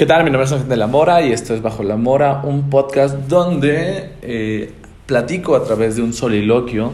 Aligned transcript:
¿Qué 0.00 0.06
tal? 0.06 0.24
Mi 0.24 0.30
nombre 0.30 0.46
es 0.46 0.52
Ángel 0.52 0.70
de 0.70 0.78
la 0.78 0.86
Mora 0.86 1.20
y 1.20 1.30
esto 1.30 1.52
es 1.52 1.60
Bajo 1.60 1.82
la 1.82 1.98
Mora, 1.98 2.40
un 2.42 2.70
podcast 2.70 3.16
donde 3.28 4.12
eh, 4.22 4.72
platico 5.04 5.54
a 5.54 5.62
través 5.62 5.96
de 5.96 6.00
un 6.00 6.14
soliloquio 6.14 6.92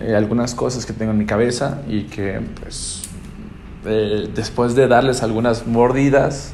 eh, 0.00 0.14
algunas 0.14 0.54
cosas 0.54 0.86
que 0.86 0.92
tengo 0.92 1.10
en 1.10 1.18
mi 1.18 1.26
cabeza 1.26 1.82
y 1.88 2.02
que 2.02 2.40
pues 2.60 3.02
eh, 3.84 4.28
después 4.32 4.76
de 4.76 4.86
darles 4.86 5.24
algunas 5.24 5.66
mordidas 5.66 6.52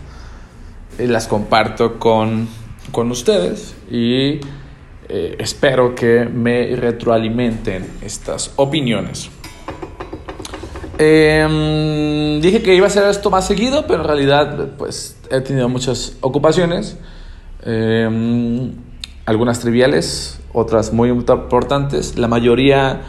las 0.97 1.28
comparto 1.28 1.99
con, 1.99 2.49
con 2.90 3.11
ustedes 3.11 3.74
y 3.90 4.40
espero 5.11 5.95
que 5.95 6.24
me 6.24 6.74
retroalimenten 6.74 7.87
estas 8.01 8.51
opiniones. 8.56 9.29
Em, 10.97 12.40
dije 12.40 12.63
que 12.63 12.74
iba 12.74 12.87
a 12.87 12.88
hacer 12.88 13.04
esto 13.11 13.29
más 13.29 13.47
seguido, 13.47 13.87
pero 13.87 14.01
en 14.01 14.06
realidad 14.06 14.69
pues 14.79 15.19
he 15.33 15.40
tenido 15.40 15.69
muchas 15.69 16.16
ocupaciones, 16.20 16.96
em, 17.64 18.72
algunas 19.24 19.60
triviales, 19.60 20.41
otras 20.52 20.92
muy 20.92 21.08
importantes. 21.08 22.18
La 22.18 22.28
mayoría 22.28 23.00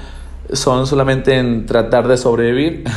son 0.54 0.88
solamente 0.88 1.38
en 1.38 1.66
tratar 1.66 2.08
de 2.08 2.18
sobrevivir. 2.18 2.84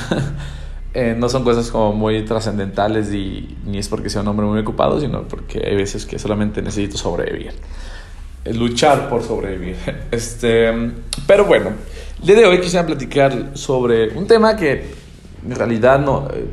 Eh, 0.98 1.14
no 1.14 1.28
son 1.28 1.44
cosas 1.44 1.70
como 1.70 1.92
muy 1.92 2.24
trascendentales 2.24 3.12
y 3.12 3.54
ni 3.66 3.76
es 3.76 3.86
porque 3.86 4.08
sea 4.08 4.22
un 4.22 4.28
hombre 4.28 4.46
muy 4.46 4.60
ocupado, 4.60 4.98
sino 4.98 5.28
porque 5.28 5.62
hay 5.62 5.76
veces 5.76 6.06
que 6.06 6.18
solamente 6.18 6.62
necesito 6.62 6.96
sobrevivir. 6.96 7.52
Luchar 8.54 9.10
por 9.10 9.22
sobrevivir. 9.22 9.76
Este, 10.10 10.72
pero 11.26 11.44
bueno, 11.44 11.72
el 12.18 12.26
día 12.26 12.36
de 12.36 12.46
hoy 12.46 12.62
quisiera 12.62 12.86
platicar 12.86 13.50
sobre 13.52 14.16
un 14.16 14.26
tema 14.26 14.56
que 14.56 14.86
en 15.46 15.54
realidad 15.54 15.98
no 15.98 16.28
eh, 16.32 16.46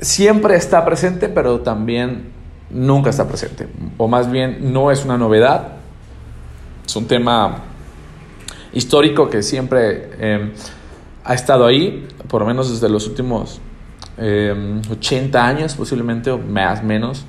siempre 0.00 0.56
está 0.56 0.84
presente, 0.84 1.28
pero 1.28 1.60
también 1.60 2.30
nunca 2.70 3.10
está 3.10 3.26
presente. 3.26 3.68
O 3.96 4.08
más 4.08 4.30
bien 4.30 4.72
no 4.72 4.90
es 4.90 5.04
una 5.04 5.16
novedad. 5.16 5.68
Es 6.84 6.96
un 6.96 7.06
tema 7.06 7.58
histórico 8.72 9.28
que 9.28 9.42
siempre 9.42 10.10
em, 10.18 10.52
ha 11.24 11.34
estado 11.34 11.66
ahí, 11.66 12.06
por 12.28 12.42
lo 12.42 12.46
menos 12.46 12.70
desde 12.70 12.88
los 12.88 13.06
últimos 13.06 13.60
80 14.18 15.38
em, 15.38 15.46
años, 15.46 15.74
posiblemente, 15.74 16.30
o 16.30 16.38
más, 16.38 16.82
menos. 16.82 17.24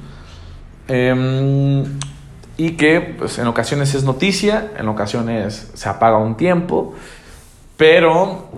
Em, 0.87 1.83
y 2.57 2.71
que 2.71 3.15
pues, 3.17 3.37
en 3.39 3.47
ocasiones 3.47 3.93
es 3.95 4.03
noticia, 4.03 4.71
en 4.77 4.87
ocasiones 4.87 5.71
se 5.73 5.89
apaga 5.89 6.17
un 6.17 6.35
tiempo, 6.35 6.93
pero 7.77 8.49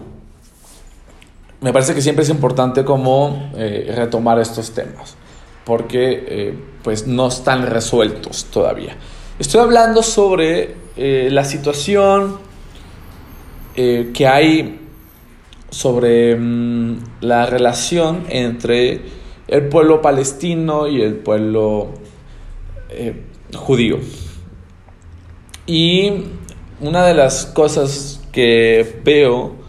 me 1.61 1.71
parece 1.71 1.93
que 1.93 2.01
siempre 2.01 2.23
es 2.23 2.29
importante 2.29 2.83
como 2.83 3.51
eh, 3.55 3.93
retomar 3.95 4.39
estos 4.39 4.71
temas, 4.71 5.15
porque 5.63 6.25
eh, 6.27 6.59
pues 6.83 7.05
no 7.05 7.27
están 7.27 7.67
resueltos 7.67 8.45
todavía. 8.45 8.97
Estoy 9.37 9.61
hablando 9.61 10.01
sobre 10.01 10.75
eh, 10.97 11.29
la 11.31 11.45
situación 11.45 12.51
que 13.73 14.27
hay 14.27 14.79
sobre 15.69 16.35
mm, 16.35 16.97
la 17.21 17.45
relación 17.45 18.25
entre 18.27 19.01
el 19.47 19.69
pueblo 19.69 20.01
palestino 20.01 20.87
y 20.87 21.01
el 21.01 21.15
pueblo 21.15 21.91
judío. 23.55 23.97
Y 25.65 26.25
una 26.81 27.05
de 27.05 27.13
las 27.13 27.45
cosas 27.45 28.21
que 28.33 28.99
veo, 29.05 29.60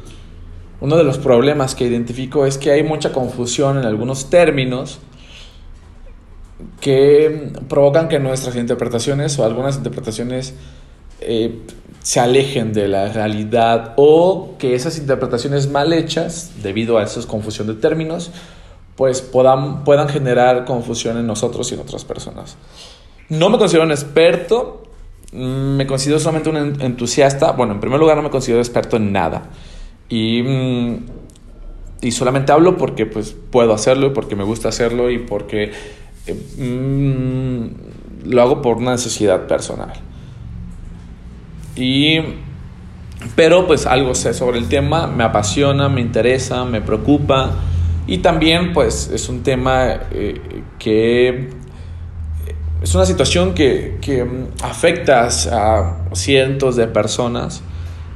uno 0.83 0.97
de 0.97 1.05
los 1.05 1.19
problemas 1.19 1.77
que 1.77 1.87
identifico 1.87 2.45
es 2.45 2.59
que 2.59 2.73
hay 2.73 2.83
mucha 2.83 3.13
confusión 3.13 3.79
en 3.79 3.85
algunos 3.85 4.31
términos 4.31 4.99
que 6.81 7.53
provocan 7.69 8.09
que 8.09 8.19
nuestras 8.19 8.57
interpretaciones 8.57 9.39
o 9.39 9.45
algunas 9.45 9.77
interpretaciones 9.77 10.55
eh, 11.21 11.61
se 12.03 12.19
alejen 12.19 12.73
de 12.73 12.89
la 12.89 13.13
realidad 13.13 13.95
o 13.95 14.57
que 14.59 14.75
esas 14.75 14.99
interpretaciones 14.99 15.71
mal 15.71 15.93
hechas, 15.93 16.51
debido 16.65 16.99
a 16.99 17.05
esa 17.05 17.25
confusión 17.29 17.69
de 17.69 17.75
términos, 17.75 18.33
pues 18.97 19.23
puedan, 19.23 19.85
puedan 19.85 20.09
generar 20.09 20.65
confusión 20.65 21.17
en 21.17 21.29
nosotros 21.29 21.71
y 21.71 21.75
en 21.75 21.81
otras 21.81 22.05
personas. 22.05 22.57
No 23.29 23.51
me 23.51 23.59
considero 23.59 23.85
un 23.85 23.93
experto, 23.93 24.83
me 25.33 25.87
considero 25.87 26.19
solamente 26.19 26.51
un 26.51 26.83
entusiasta. 26.83 27.53
Bueno, 27.53 27.73
en 27.73 27.79
primer 27.79 28.01
lugar 28.01 28.17
no 28.17 28.25
me 28.25 28.31
considero 28.31 28.61
experto 28.61 28.97
en 28.97 29.13
nada. 29.13 29.45
Y, 30.13 30.43
mm, 30.43 31.07
y 32.03 32.11
solamente 32.13 32.53
hablo 32.53 32.77
porque 32.77 33.07
pues, 33.07 33.35
puedo 33.51 33.73
hacerlo, 33.73 34.13
porque 34.13 34.37
me 34.37 34.45
gusta 34.45 34.69
hacerlo 34.69 35.11
y 35.11 35.19
porque 35.21 35.73
eh, 36.27 36.35
mm, 36.59 38.29
lo 38.31 38.43
hago 38.43 38.61
por 38.61 38.77
una 38.77 38.91
necesidad 38.91 39.47
personal. 39.47 39.95
Y, 41.77 42.19
pero 43.37 43.67
pues 43.67 43.87
algo 43.87 44.15
sé 44.15 44.35
sobre 44.35 44.59
el 44.59 44.69
tema, 44.69 45.07
me 45.07 45.25
apasiona, 45.25 45.89
me 45.89 46.03
interesa, 46.03 46.67
me 46.67 46.83
preocupa. 46.83 47.53
Y 48.07 48.19
también 48.19 48.75
pues 48.75 49.11
es 49.15 49.31
un 49.31 49.43
tema 49.43 49.95
eh, 50.11 50.39
que 50.79 51.49
es 52.83 52.95
una 52.95 53.07
situación 53.07 53.55
que, 53.55 53.97
que 54.03 54.27
afecta 54.63 55.27
a 55.53 55.97
cientos 56.13 56.77
de 56.77 56.87
personas 56.87 57.63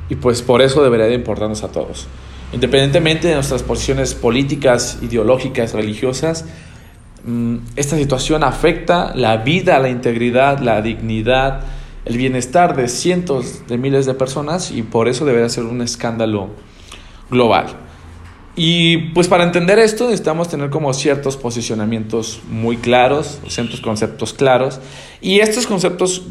y 0.09 0.17
pues 0.17 0.43
por 0.43 0.62
eso 0.62 0.83
debería 0.83 1.06
de 1.06 1.15
importarnos 1.15 1.62
a 1.62 1.72
todos. 1.72 2.06
Independientemente 2.53 3.28
de 3.28 3.34
nuestras 3.34 3.62
posiciones 3.62 4.15
políticas, 4.15 4.99
ideológicas, 5.03 5.72
religiosas, 5.72 6.44
mm, 7.25 7.56
esta 7.77 7.97
situación 7.97 8.44
afecta 8.44 9.12
la 9.15 9.39
vida, 9.39 9.78
la 9.78 9.89
integridad, 9.89 10.61
la 10.61 10.81
dignidad, 10.81 11.62
el 12.05 12.17
bienestar 12.17 12.77
de 12.77 12.89
cientos 12.89 13.67
de 13.67 13.78
miles 13.78 14.06
de 14.06 14.15
personas 14.15 14.71
y 14.71 14.83
por 14.83 15.09
eso 15.09 15.25
debería 15.25 15.49
ser 15.49 15.65
un 15.65 15.83
escándalo 15.83 16.50
global. 17.31 17.67
Y 18.55 19.11
pues 19.12 19.28
para 19.28 19.44
entender 19.44 19.78
esto 19.78 20.05
necesitamos 20.05 20.49
tener 20.49 20.71
como 20.71 20.94
ciertos 20.94 21.37
posicionamientos 21.37 22.41
muy 22.49 22.78
claros, 22.78 23.38
ciertos 23.49 23.83
conceptos 23.83 24.33
claros. 24.33 24.81
Y 25.21 25.41
estos 25.41 25.67
conceptos, 25.67 26.23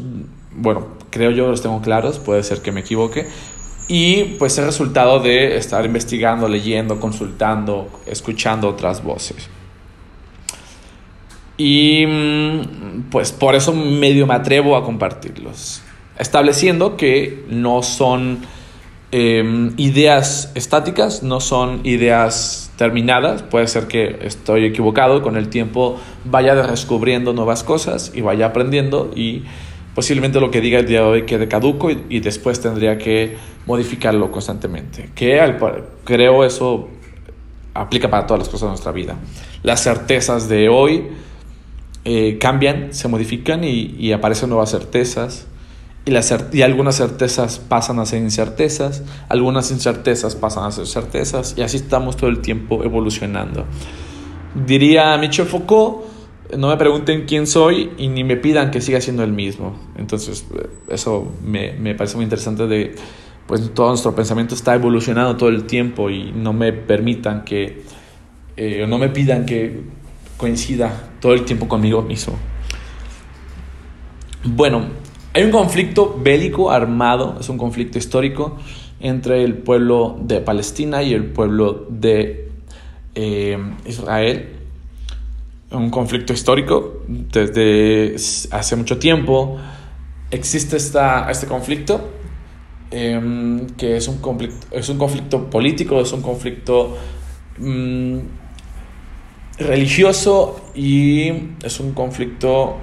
bueno, 0.50 0.88
creo 1.10 1.30
yo 1.30 1.48
los 1.48 1.62
tengo 1.62 1.80
claros, 1.82 2.18
puede 2.18 2.42
ser 2.42 2.62
que 2.62 2.72
me 2.72 2.80
equivoque. 2.80 3.28
Y 3.88 4.24
pues 4.38 4.58
es 4.58 4.64
resultado 4.64 5.20
de 5.20 5.56
estar 5.56 5.84
investigando, 5.84 6.48
leyendo, 6.48 6.98
consultando, 6.98 7.88
escuchando 8.06 8.68
otras 8.68 9.02
voces. 9.02 9.48
Y 11.56 12.04
mm, 12.06 13.10
pues 13.10 13.32
por 13.32 13.54
eso 13.54 13.72
medio 13.72 14.26
me 14.26 14.34
atrevo 14.34 14.76
a 14.76 14.84
compartirlos. 14.84 15.82
Estableciendo 16.18 16.96
que 16.96 17.44
no 17.48 17.82
son 17.82 18.40
Em, 19.12 19.72
ideas 19.76 20.50
estáticas, 20.56 21.22
no 21.22 21.40
son 21.40 21.80
ideas 21.84 22.72
terminadas. 22.76 23.42
Puede 23.44 23.68
ser 23.68 23.86
que 23.86 24.18
estoy 24.22 24.64
equivocado, 24.64 25.22
con 25.22 25.36
el 25.36 25.48
tiempo 25.48 26.00
vaya 26.24 26.56
descubriendo 26.56 27.32
nuevas 27.32 27.62
cosas 27.62 28.10
y 28.14 28.20
vaya 28.20 28.46
aprendiendo 28.46 29.12
y 29.14 29.44
posiblemente 29.96 30.38
lo 30.38 30.52
que 30.52 30.60
diga 30.60 30.78
el 30.78 30.86
día 30.86 31.00
de 31.00 31.06
hoy 31.06 31.22
quede 31.22 31.48
caduco 31.48 31.90
y, 31.90 32.20
después 32.20 32.60
tendría 32.60 32.96
que 32.98 33.36
modificarlo 33.66 34.30
constantemente. 34.30 35.10
Que 35.16 35.40
creo 36.04 36.44
eso 36.44 36.88
aplica 37.74 38.08
para 38.08 38.26
todas 38.26 38.40
las 38.40 38.48
cosas 38.48 38.66
de 38.66 38.68
nuestra 38.68 38.92
vida. 38.92 39.16
Las 39.64 39.82
certezas 39.82 40.48
de 40.48 40.68
hoy 40.68 41.08
eh, 42.04 42.38
cambian, 42.38 42.94
se 42.94 43.08
modifican 43.08 43.64
y, 43.64 43.96
y 43.98 44.12
aparecen 44.12 44.50
nuevas 44.50 44.70
certezas 44.70 45.48
y, 46.52 46.62
algunas 46.62 46.94
certezas 46.94 47.58
pasan 47.58 47.98
a 47.98 48.06
ser 48.06 48.22
incertezas, 48.22 49.02
algunas 49.28 49.72
incertezas 49.72 50.36
pasan 50.36 50.62
a 50.62 50.70
ser 50.70 50.86
certezas, 50.86 51.54
y 51.56 51.62
así 51.62 51.78
estamos 51.78 52.16
todo 52.16 52.30
el 52.30 52.38
tiempo 52.38 52.84
evolucionando. 52.84 53.64
Diría 54.54 55.16
Michel 55.18 55.46
Foucault, 55.46 56.04
no 56.56 56.68
me 56.68 56.76
pregunten 56.76 57.24
quién 57.26 57.46
soy 57.46 57.90
y 57.98 58.08
ni 58.08 58.24
me 58.24 58.36
pidan 58.36 58.70
que 58.70 58.80
siga 58.80 59.00
siendo 59.00 59.24
el 59.24 59.32
mismo. 59.32 59.76
Entonces, 59.96 60.46
eso 60.88 61.32
me, 61.42 61.94
parece 61.94 62.16
muy 62.16 62.24
interesante 62.24 62.66
de, 62.66 62.94
pues 63.46 63.72
todo 63.74 63.88
nuestro 63.88 64.14
pensamiento 64.14 64.54
está 64.54 64.74
evolucionando 64.74 65.36
todo 65.36 65.48
el 65.48 65.64
tiempo 65.64 66.10
y 66.10 66.32
no 66.32 66.52
me 66.52 66.72
permitan 66.72 67.44
que, 67.44 67.82
eh, 68.56 68.86
no 68.88 68.98
me 68.98 69.08
pidan 69.08 69.44
que 69.46 69.80
coincida 70.36 71.10
todo 71.20 71.34
el 71.34 71.44
tiempo 71.44 71.66
conmigo 71.68 72.02
mismo. 72.02 72.34
Bueno, 74.44 74.86
hay 75.32 75.42
un 75.42 75.50
conflicto 75.50 76.18
bélico 76.22 76.70
armado, 76.70 77.36
es 77.40 77.48
un 77.48 77.58
conflicto 77.58 77.98
histórico 77.98 78.56
entre 79.00 79.42
el 79.44 79.58
pueblo 79.58 80.16
de 80.22 80.40
Palestina 80.40 81.02
y 81.02 81.12
el 81.12 81.24
pueblo 81.24 81.86
de 81.90 82.50
eh, 83.14 83.58
Israel. 83.86 84.55
Un 85.70 85.90
conflicto 85.90 86.32
histórico 86.32 87.02
desde 87.08 88.14
hace 88.50 88.76
mucho 88.76 88.98
tiempo. 88.98 89.58
Existe 90.30 90.76
esta, 90.76 91.28
este 91.30 91.46
conflicto, 91.46 92.08
em, 92.90 93.66
que 93.76 93.96
es 93.96 94.06
un 94.06 94.18
conflicto, 94.18 94.66
es 94.70 94.88
un 94.88 94.98
conflicto 94.98 95.50
político, 95.50 96.00
es 96.00 96.12
un 96.12 96.22
conflicto 96.22 96.96
mm, 97.58 98.18
religioso 99.58 100.70
y 100.74 101.30
es 101.62 101.80
un 101.80 101.92
conflicto 101.92 102.76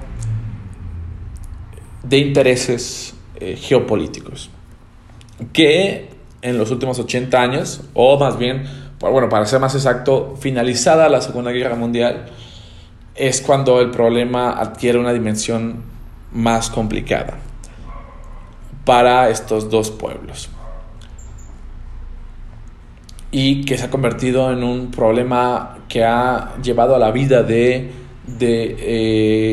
de 2.02 2.18
intereses 2.18 3.14
eh, 3.40 3.56
geopolíticos 3.56 4.50
que 5.52 6.08
en 6.42 6.58
los 6.58 6.70
últimos 6.70 6.98
80 6.98 7.40
años, 7.40 7.80
o 7.94 8.18
más 8.18 8.38
bien, 8.38 8.64
bueno, 9.00 9.28
para 9.28 9.46
ser 9.46 9.60
más 9.60 9.74
exacto, 9.74 10.36
finalizada 10.38 11.08
la 11.08 11.20
Segunda 11.20 11.50
Guerra 11.50 11.74
Mundial, 11.74 12.26
es 13.14 13.40
cuando 13.40 13.80
el 13.80 13.90
problema 13.90 14.52
adquiere 14.52 14.98
una 14.98 15.12
dimensión 15.12 15.82
más 16.32 16.68
complicada 16.68 17.38
para 18.84 19.30
estos 19.30 19.70
dos 19.70 19.90
pueblos. 19.90 20.50
Y 23.30 23.64
que 23.64 23.78
se 23.78 23.86
ha 23.86 23.90
convertido 23.90 24.52
en 24.52 24.62
un 24.62 24.90
problema 24.90 25.78
que 25.88 26.04
ha 26.04 26.54
llevado 26.62 26.94
a 26.94 26.98
la 26.98 27.10
vida 27.10 27.42
de, 27.42 27.90
de 28.26 28.76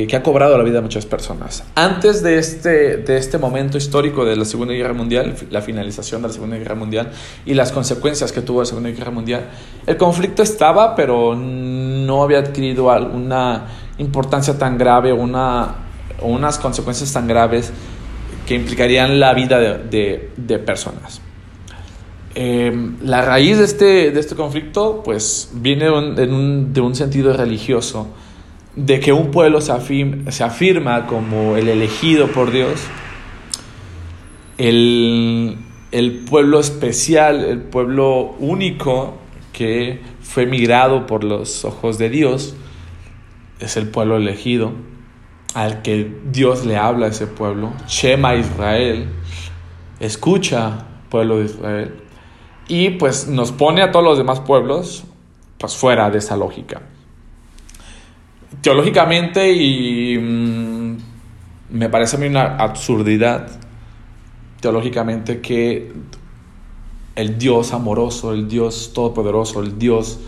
eh, 0.04 0.08
que 0.08 0.16
ha 0.16 0.24
cobrado 0.24 0.58
la 0.58 0.64
vida 0.64 0.76
de 0.76 0.82
muchas 0.82 1.06
personas. 1.06 1.64
Antes 1.76 2.24
de 2.24 2.38
este, 2.38 2.98
de 2.98 3.18
este 3.18 3.38
momento 3.38 3.78
histórico 3.78 4.24
de 4.24 4.36
la 4.36 4.46
Segunda 4.46 4.74
Guerra 4.74 4.94
Mundial, 4.94 5.36
la 5.50 5.62
finalización 5.62 6.22
de 6.22 6.30
la 6.30 6.34
Segunda 6.34 6.58
Guerra 6.58 6.76
Mundial 6.76 7.12
y 7.46 7.54
las 7.54 7.72
consecuencias 7.72 8.32
que 8.32 8.42
tuvo 8.42 8.62
la 8.62 8.66
Segunda 8.66 8.90
Guerra 8.90 9.12
Mundial, 9.12 9.50
el 9.86 9.98
conflicto 9.98 10.42
estaba, 10.42 10.96
pero 10.96 11.36
no 11.36 12.24
había 12.24 12.40
adquirido 12.40 12.92
alguna 12.92 13.66
importancia 13.98 14.58
tan 14.58 14.78
grave, 14.78 15.12
una, 15.12 15.76
unas 16.22 16.58
consecuencias 16.58 17.12
tan 17.12 17.28
graves 17.28 17.74
que 18.48 18.56
implicarían 18.56 19.20
la 19.20 19.34
vida 19.34 19.60
de, 19.60 19.78
de, 19.90 20.30
de 20.38 20.60
personas. 20.60 21.22
Em, 22.34 22.96
la 23.04 23.22
raíz 23.24 23.58
de 23.58 23.66
este, 23.66 24.12
de 24.12 24.20
este 24.20 24.36
conflicto 24.36 25.02
pues 25.04 25.52
viene 25.54 25.88
de 25.88 26.82
un 26.82 26.96
sentido 26.96 27.36
religioso, 27.36 28.08
de 28.76 29.00
que 29.00 29.14
un 29.14 29.32
pueblo 29.32 29.62
se, 29.62 29.74
se 30.32 30.44
afirma 30.44 31.08
como 31.08 31.58
el 31.58 31.68
elegido 31.68 32.28
por 32.28 32.52
Dios, 32.52 32.82
el, 34.58 35.58
el 35.92 36.20
pueblo 36.30 36.60
especial, 36.60 37.44
el 37.44 37.62
pueblo 37.62 38.36
único 38.40 39.16
que 39.54 40.02
fue 40.22 40.46
migrado 40.46 41.06
por 41.08 41.24
los 41.24 41.66
ojos 41.66 41.98
de 41.98 42.10
Dios, 42.10 42.56
es 43.60 43.78
el 43.78 43.88
pueblo 43.88 44.18
elegido, 44.18 44.72
al 45.54 45.82
que 45.82 46.12
Dios 46.32 46.66
le 46.66 46.78
habla 46.78 47.08
a 47.08 47.10
ese 47.10 47.28
pueblo, 47.28 47.74
Shema 47.88 48.36
Israel, 48.36 49.08
escucha 50.00 50.86
pueblo 51.10 51.40
de 51.40 51.46
Israel 51.46 51.96
y 52.68 52.92
pues 52.92 53.28
nos 53.28 53.52
pone 53.52 53.82
a 53.82 53.92
todos 53.92 54.06
los 54.06 54.18
demás 54.18 54.40
pueblos 54.40 55.04
pues 55.58 55.76
fuera 55.76 56.10
de 56.10 56.20
esa 56.20 56.38
lógica. 56.38 56.82
Teológicamente 58.62 59.52
y 59.52 60.18
mm, 60.20 60.98
me 61.72 61.90
parece 61.90 62.16
a 62.16 62.20
mí 62.20 62.28
una 62.28 62.58
absurdidad 62.58 63.48
teológicamente 64.60 65.42
que 65.42 65.92
el 67.16 67.38
Dios 67.38 67.74
amoroso, 67.74 68.34
el 68.34 68.48
Dios 68.48 68.92
todopoderoso, 68.94 69.62
el 69.62 69.80
Dios 69.80 70.20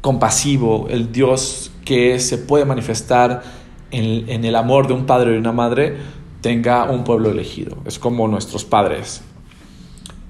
compasivo, 0.00 0.86
el 0.88 1.12
Dios 1.12 1.70
que 1.84 2.18
se 2.18 2.38
puede 2.38 2.64
manifestar 2.64 3.42
en, 3.90 4.28
en, 4.30 4.44
el 4.44 4.56
amor 4.56 4.86
de 4.86 4.94
un 4.94 5.04
padre 5.04 5.34
y 5.34 5.38
una 5.38 5.52
madre, 5.52 5.96
tenga 6.40 6.90
un 6.90 7.04
pueblo 7.04 7.30
elegido. 7.30 7.76
Es 7.84 7.98
como 7.98 8.26
nuestros 8.26 8.64
padres 8.64 9.22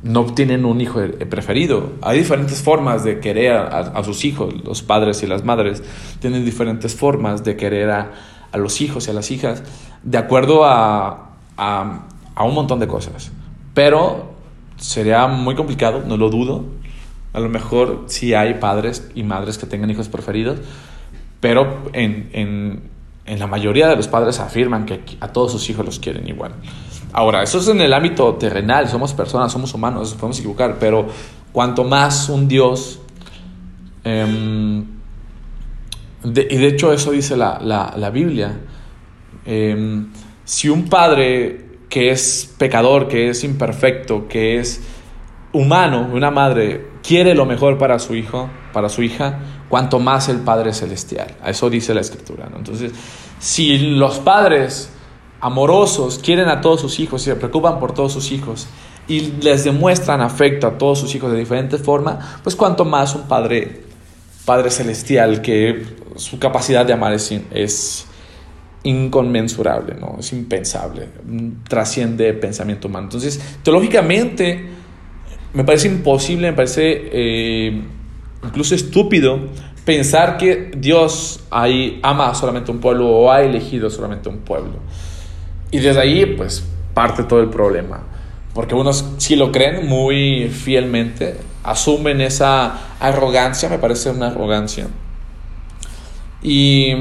no 0.02 0.24
tienen 0.26 0.64
un 0.64 0.80
hijo 0.80 1.00
preferido. 1.28 1.92
Hay 2.02 2.18
diferentes 2.18 2.62
formas 2.62 3.04
de 3.04 3.20
querer 3.20 3.52
a, 3.56 4.02
sus 4.04 4.24
hijos, 4.24 4.54
los 4.64 4.82
padres 4.82 5.22
y 5.22 5.26
las 5.26 5.44
madres 5.44 5.82
tienen 6.20 6.44
diferentes 6.44 6.94
formas 6.94 7.44
de 7.44 7.56
querer 7.56 7.90
a, 7.90 8.12
los 8.54 8.80
hijos 8.80 9.06
y 9.06 9.10
a 9.10 9.12
las 9.12 9.30
hijas, 9.30 9.62
de 10.02 10.16
acuerdo 10.16 10.64
a, 10.64 11.32
a, 11.56 12.44
un 12.44 12.54
montón 12.54 12.80
de 12.80 12.86
cosas. 12.86 13.30
Pero 13.74 14.32
sería 14.76 15.26
muy 15.26 15.54
complicado, 15.54 16.02
no 16.06 16.16
lo 16.16 16.30
dudo. 16.30 16.64
A 17.32 17.40
lo 17.40 17.48
mejor 17.48 18.04
sí 18.06 18.32
hay 18.32 18.54
padres 18.54 19.10
y 19.14 19.22
madres 19.22 19.58
que 19.58 19.66
tengan 19.66 19.90
hijos 19.90 20.08
preferidos, 20.08 20.58
pero 21.40 21.82
en, 21.92 22.30
en, 22.32 22.95
en 23.26 23.38
la 23.38 23.46
mayoría 23.46 23.88
de 23.88 23.96
los 23.96 24.08
padres 24.08 24.38
afirman 24.40 24.86
que 24.86 25.00
a 25.20 25.28
todos 25.28 25.52
sus 25.52 25.68
hijos 25.68 25.84
los 25.84 25.98
quieren 25.98 26.28
igual. 26.28 26.54
Ahora, 27.12 27.42
eso 27.42 27.58
es 27.58 27.68
en 27.68 27.80
el 27.80 27.92
ámbito 27.92 28.34
terrenal, 28.34 28.88
somos 28.88 29.14
personas, 29.14 29.50
somos 29.50 29.72
humanos, 29.74 30.14
podemos 30.14 30.38
equivocar, 30.38 30.76
pero 30.78 31.06
cuanto 31.52 31.84
más 31.84 32.28
un 32.28 32.46
Dios, 32.46 33.00
em, 34.04 34.84
y 36.24 36.30
de 36.30 36.66
hecho 36.66 36.92
eso 36.92 37.12
dice 37.12 37.36
la, 37.36 38.10
Biblia, 38.12 38.60
em, 39.44 40.08
si 40.44 40.68
un 40.68 40.88
padre 40.88 41.66
que 41.88 42.10
es 42.10 42.54
pecador, 42.58 43.08
que 43.08 43.30
es 43.30 43.44
imperfecto, 43.44 44.28
que 44.28 44.58
es 44.58 44.82
humano, 45.52 46.10
una 46.12 46.30
madre, 46.30 46.88
quiere 47.02 47.34
lo 47.34 47.46
mejor 47.46 47.78
para 47.78 47.98
su 47.98 48.14
hijo, 48.14 48.50
para 48.72 48.88
su 48.88 49.02
hija, 49.02 49.38
cuanto 49.68 49.98
más 49.98 50.28
el 50.28 50.38
Padre 50.38 50.72
Celestial. 50.72 51.36
Eso 51.44 51.68
dice 51.70 51.94
la 51.94 52.00
Escritura. 52.00 52.48
Entonces, 52.54 52.92
si 53.38 53.78
los 53.78 54.18
padres 54.18 54.90
amorosos, 55.40 56.18
quieren 56.18 56.48
a 56.48 56.60
todos 56.60 56.80
sus 56.80 56.98
hijos 56.98 57.22
y 57.22 57.26
se 57.26 57.36
preocupan 57.36 57.78
por 57.78 57.92
todos 57.92 58.12
sus 58.12 58.32
hijos 58.32 58.66
y 59.08 59.20
les 59.42 59.64
demuestran 59.64 60.20
afecto 60.20 60.66
a 60.66 60.78
todos 60.78 60.98
sus 60.98 61.14
hijos 61.14 61.30
de 61.30 61.38
diferente 61.38 61.78
forma, 61.78 62.40
pues 62.42 62.56
cuanto 62.56 62.84
más 62.84 63.14
un 63.14 63.22
Padre, 63.22 63.82
Padre 64.44 64.70
Celestial 64.70 65.42
que 65.42 65.84
su 66.16 66.38
capacidad 66.38 66.84
de 66.84 66.92
amar 66.92 67.12
es, 67.12 68.06
inconmensurable, 68.82 69.96
¿no? 70.00 70.16
es 70.20 70.32
impensable, 70.32 71.08
trasciende 71.68 72.28
el 72.28 72.38
pensamiento 72.38 72.86
humano. 72.86 73.06
Entonces, 73.06 73.40
teológicamente, 73.64 74.64
me 75.54 75.64
parece 75.64 75.88
imposible, 75.88 76.50
me 76.50 76.56
parece 76.56 77.08
eh, 77.12 77.82
incluso 78.44 78.74
estúpido 78.74 79.40
pensar 79.86 80.36
que 80.36 80.72
Dios 80.76 81.44
ahí 81.50 82.00
ama 82.02 82.34
solamente 82.34 82.70
un 82.70 82.80
pueblo 82.80 83.08
o 83.08 83.30
ha 83.30 83.42
elegido 83.42 83.88
solamente 83.88 84.28
un 84.28 84.38
pueblo. 84.38 84.74
Y 85.70 85.78
desde 85.78 86.00
ahí, 86.00 86.26
pues, 86.26 86.66
parte 86.92 87.22
todo 87.22 87.40
el 87.40 87.48
problema. 87.48 88.02
Porque 88.52 88.74
unos 88.74 89.04
si 89.18 89.36
lo 89.36 89.52
creen 89.52 89.86
muy 89.86 90.48
fielmente, 90.48 91.36
asumen 91.62 92.20
esa 92.20 92.96
arrogancia, 92.98 93.68
me 93.68 93.78
parece 93.78 94.10
una 94.10 94.28
arrogancia. 94.28 94.88
Y 96.42 96.94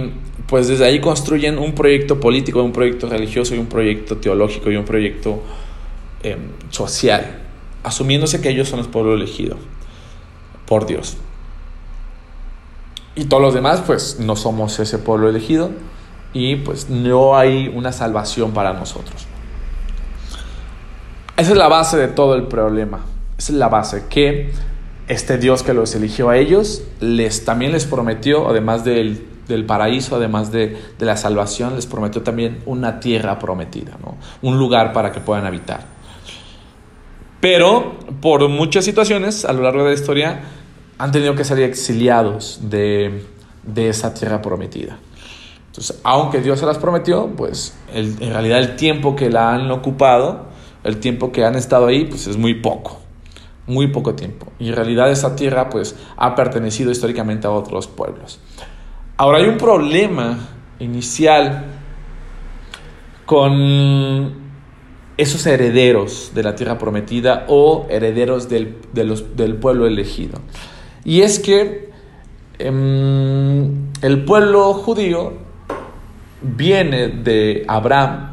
pues 0.47 0.67
desde 0.67 0.85
ahí 0.85 0.99
construyen 0.99 1.57
un 1.57 1.73
proyecto 1.73 2.19
político, 2.19 2.61
un 2.61 2.71
proyecto 2.71 3.09
religioso 3.09 3.55
y 3.55 3.57
un 3.57 3.65
proyecto 3.65 4.17
teológico 4.17 4.69
y 4.69 4.75
un 4.75 4.85
proyecto 4.85 5.41
em, 6.21 6.39
social, 6.69 7.39
asumiéndose 7.83 8.41
que 8.41 8.49
ellos 8.49 8.69
son 8.69 8.79
el 8.79 8.85
pueblo 8.87 9.15
elegido 9.15 9.57
por 10.67 10.85
Dios. 10.85 11.17
Y 13.15 13.25
todos 13.25 13.41
los 13.41 13.53
demás, 13.53 13.81
pues 13.85 14.19
no 14.19 14.35
somos 14.35 14.77
ese 14.79 14.97
pueblo 14.97 15.29
elegido, 15.29 15.71
y 16.33 16.57
pues 16.57 16.89
no 16.89 17.37
hay 17.37 17.69
una 17.73 17.93
salvación 17.93 18.51
para 18.51 18.73
nosotros. 18.73 19.25
Esa 21.37 21.51
es 21.51 21.57
la 21.57 21.69
base 21.69 21.97
de 21.97 22.09
todo 22.09 22.35
el 22.35 22.47
problema. 22.47 22.99
Esa 23.37 23.53
es 23.53 23.57
la 23.57 23.69
base, 23.69 24.03
que 24.09 24.51
este 25.07 25.37
Dios 25.37 25.63
que 25.63 25.73
los 25.73 25.95
eligió 25.95 26.29
a 26.29 26.37
ellos, 26.37 26.83
les, 26.99 27.45
también 27.45 27.71
les 27.71 27.85
prometió, 27.85 28.49
además 28.49 28.83
del, 28.83 29.25
paraíso, 29.65 30.17
además 30.17 30.51
de, 30.51 30.77
la 30.99 31.15
salvación, 31.15 31.75
les 31.75 31.85
prometió 31.85 32.21
también 32.21 32.61
una 32.65 32.99
tierra 32.99 33.39
prometida, 33.39 33.97
¿no? 34.01 34.17
un 34.41 34.57
lugar 34.57 34.91
para 34.91 35.11
que 35.13 35.21
puedan 35.21 35.45
habitar. 35.45 35.94
Pero 37.41 37.99
por 38.21 38.47
muchas 38.49 38.85
situaciones 38.85 39.45
a 39.45 39.53
lo 39.53 39.61
largo 39.63 39.83
de 39.83 39.89
la 39.89 39.93
historia 39.93 40.41
han 40.97 41.11
tenido 41.11 41.35
que 41.35 41.43
salir 41.43 41.65
exiliados 41.65 42.59
de 42.61 43.21
esa 43.75 44.13
tierra 44.13 44.41
prometida. 44.41 44.97
Entonces, 45.67 45.99
aunque 46.03 46.39
Dios 46.39 46.59
se 46.59 46.65
las 46.65 46.77
prometió, 46.77 47.27
pues 47.35 47.77
en 47.93 48.17
realidad 48.31 48.59
el 48.59 48.77
tiempo 48.77 49.15
que 49.15 49.29
la 49.29 49.53
han 49.53 49.69
ocupado, 49.71 50.45
el 50.85 51.01
tiempo 51.01 51.33
que 51.33 51.43
han 51.43 51.55
estado 51.55 51.87
ahí, 51.87 52.05
pues 52.05 52.27
es 52.27 52.37
muy 52.37 52.53
poco, 52.53 53.01
muy 53.67 53.87
poco 53.87 54.15
tiempo. 54.15 54.53
Y 54.57 54.69
en 54.69 54.75
realidad 54.75 55.11
esa 55.11 55.35
tierra 55.35 55.69
pues 55.69 55.97
ha 56.15 56.33
pertenecido 56.33 56.91
históricamente 56.91 57.45
a 57.47 57.51
otros 57.51 57.87
pueblos. 57.87 58.39
Ahora 59.17 59.39
hay 59.39 59.49
un 59.49 59.57
problema 59.57 60.37
inicial 60.79 61.65
con 63.25 64.44
esos 65.17 65.45
herederos 65.45 66.31
de 66.35 66.43
la 66.43 66.55
tierra 66.55 66.77
prometida 66.77 67.45
o 67.47 67.87
herederos 67.89 68.49
del, 68.49 68.77
del 68.93 69.55
pueblo 69.55 69.87
elegido. 69.87 70.39
Y 71.03 71.21
es 71.21 71.39
que 71.39 71.89
em, 72.59 73.91
el 74.01 74.25
pueblo 74.25 74.73
judío 74.73 75.33
viene 76.41 77.07
de 77.07 77.63
Abraham, 77.67 78.31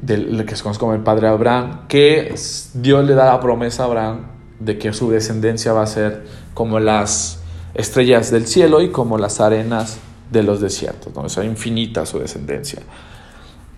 del 0.00 0.44
que 0.44 0.56
se 0.56 0.62
conoce 0.62 0.80
como 0.80 0.94
el 0.94 1.02
padre 1.02 1.28
Abraham, 1.28 1.86
que 1.88 2.34
Dios 2.74 3.04
le 3.04 3.14
da 3.14 3.26
la 3.26 3.40
promesa 3.40 3.84
a 3.84 3.86
Abraham 3.86 4.32
de 4.58 4.78
que 4.78 4.92
su 4.92 5.10
descendencia 5.10 5.72
va 5.72 5.82
a 5.82 5.86
ser 5.86 6.24
como 6.54 6.80
las 6.80 7.40
estrellas 7.74 8.30
del 8.30 8.46
cielo 8.46 8.80
y 8.82 8.90
como 8.90 9.18
las 9.18 9.40
arenas 9.40 9.98
de 10.30 10.42
los 10.42 10.60
desiertos, 10.60 11.14
¿no? 11.14 11.22
o 11.22 11.44
infinita 11.44 12.06
su 12.06 12.18
descendencia. 12.18 12.80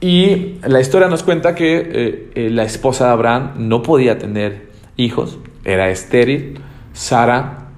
Y 0.00 0.56
la 0.66 0.80
historia 0.80 1.08
nos 1.08 1.22
cuenta 1.22 1.54
que 1.54 1.76
eh, 1.76 2.30
eh, 2.34 2.50
la 2.50 2.64
esposa 2.64 3.06
de 3.06 3.12
Abraham 3.12 3.52
no 3.56 3.82
podía 3.82 4.18
tener 4.18 4.70
hijos, 4.96 5.38
era 5.64 5.90
estéril, 5.90 6.60
Sara, 6.92 7.68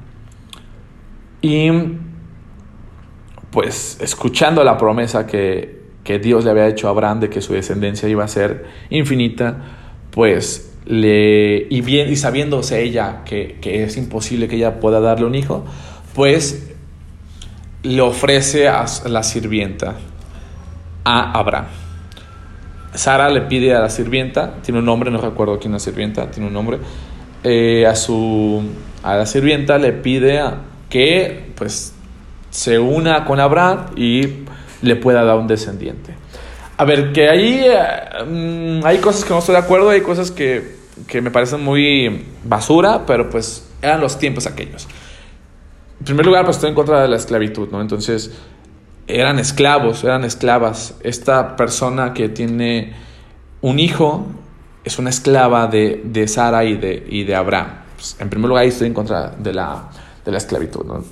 y 1.41 1.71
pues 3.51 3.99
escuchando 4.01 4.65
la 4.65 4.77
promesa 4.77 5.27
que, 5.27 5.83
que 6.03 6.19
Dios 6.19 6.45
le 6.45 6.51
había 6.51 6.67
hecho 6.67 6.89
a 6.89 6.91
Abraham 6.91 7.21
de 7.21 7.31
que 7.31 7.41
su 7.41 7.53
descendencia 7.53 8.09
iba 8.09 8.25
a 8.25 8.29
ser 8.29 8.67
infinita, 8.91 9.57
pues 10.11 10.75
le, 10.85 11.67
y, 11.71 11.89
y 11.89 12.17
sabiéndose 12.17 12.83
ella 12.83 13.23
que, 13.25 13.59
que 13.61 13.85
es 13.85 13.97
imposible 13.97 14.49
que 14.49 14.57
ella 14.57 14.81
pueda 14.81 15.01
darle 15.01 15.27
un 15.27 15.35
hijo, 15.35 15.65
pues 16.15 16.73
le 17.83 18.01
ofrece 18.01 18.69
a 18.69 18.85
la 19.07 19.23
sirvienta 19.23 19.97
a 21.05 21.39
Abraham. 21.39 21.86
Sara 22.97 23.31
le 23.31 23.43
pide 23.43 23.75
a 23.75 23.81
la 23.81 23.91
sirvienta, 23.91 24.55
tiene 24.63 24.81
un 24.81 24.87
nombre, 24.87 25.11
no 25.11 25.21
recuerdo 25.21 25.59
quién 25.59 25.75
es 25.75 25.83
la 25.83 25.91
sirvienta, 25.91 26.31
tiene 26.31 26.49
un 26.49 26.55
nombre, 26.55 26.79
eh, 27.45 27.87
a, 27.87 27.95
su, 27.95 28.63
a 29.03 29.17
la 29.17 29.27
sirvienta 29.27 29.79
le 29.79 29.93
pide 29.93 30.43
que 30.89 31.53
pues 31.55 31.95
se 32.51 32.79
una 32.79 33.25
con 33.25 33.39
Abraham 33.39 33.87
y 33.97 34.23
le 34.83 34.97
pueda 34.97 35.25
dar 35.25 35.39
un 35.39 35.47
descendiente. 35.47 36.15
A 36.79 36.85
ver, 36.85 37.13
que 37.13 37.29
ahí 37.29 37.65
eh, 37.65 38.25
mm, 38.25 38.85
hay 38.85 38.99
cosas 38.99 39.25
que 39.25 39.31
no 39.31 39.39
estoy 39.39 39.55
de 39.55 39.61
acuerdo, 39.61 39.91
hay 39.91 40.01
cosas 40.01 40.31
que, 40.31 40.77
que 41.07 41.21
me 41.21 41.31
parecen 41.31 41.63
muy 41.63 42.25
basura, 42.45 43.05
pero 43.07 43.31
pues 43.31 43.69
eran 43.81 44.01
los 44.01 44.19
tiempos 44.19 44.47
aquellos. 44.47 44.87
En 46.01 46.05
primer 46.05 46.27
lugar, 46.27 46.45
pues 46.45 46.57
estoy 46.57 46.71
en 46.71 46.75
contra 46.75 47.03
de 47.03 47.09
la 47.09 47.17
esclavitud, 47.17 47.69
¿no? 47.71 47.81
Entonces, 47.81 48.33
eran 49.07 49.39
esclavos, 49.39 50.05
eran 50.05 50.25
esclavas. 50.25 50.95
Esta 51.01 51.57
persona 51.57 52.13
que 52.13 52.29
tiene 52.29 52.95
un 53.61 53.79
hijo 53.79 54.27
es 54.85 54.99
una 54.99 55.11
esclava 55.11 55.67
de, 55.67 56.03
de 56.05 56.29
Sara 56.29 56.65
y 56.65 56.77
de, 56.77 57.07
y 57.09 57.25
de 57.25 57.35
Abraham. 57.35 57.69
Pues, 57.95 58.17
en 58.21 58.29
primer 58.29 58.49
lugar, 58.49 58.65
estoy 58.65 58.89
en 58.89 58.95
contra 58.95 59.31
de 59.31 59.53
la, 59.53 59.89
de 60.25 60.33
la 60.33 60.39
esclavitud, 60.39 60.85
¿no? 60.85 61.05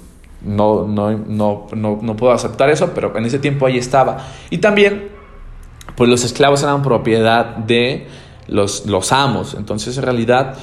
No, 0.43 0.87
no, 0.87 1.11
no, 1.11 1.67
no, 1.75 1.99
no 2.03 2.17
puedo 2.17 2.33
aceptar 2.33 2.69
eso, 2.69 2.93
pero 2.95 3.17
en 3.17 3.25
ese 3.25 3.39
tiempo 3.39 3.67
ahí 3.67 3.79
estaba. 3.79 4.19
Y 4.51 4.59
también, 4.59 5.09
pues 5.97 6.11
los 6.11 6.23
esclavos 6.23 6.63
eran 6.63 6.83
propiedad 6.83 7.57
de 7.57 8.07
los, 8.49 8.85
los 8.85 9.11
amos. 9.13 9.55
Entonces, 9.55 9.97
en 9.97 10.03
realidad, 10.03 10.55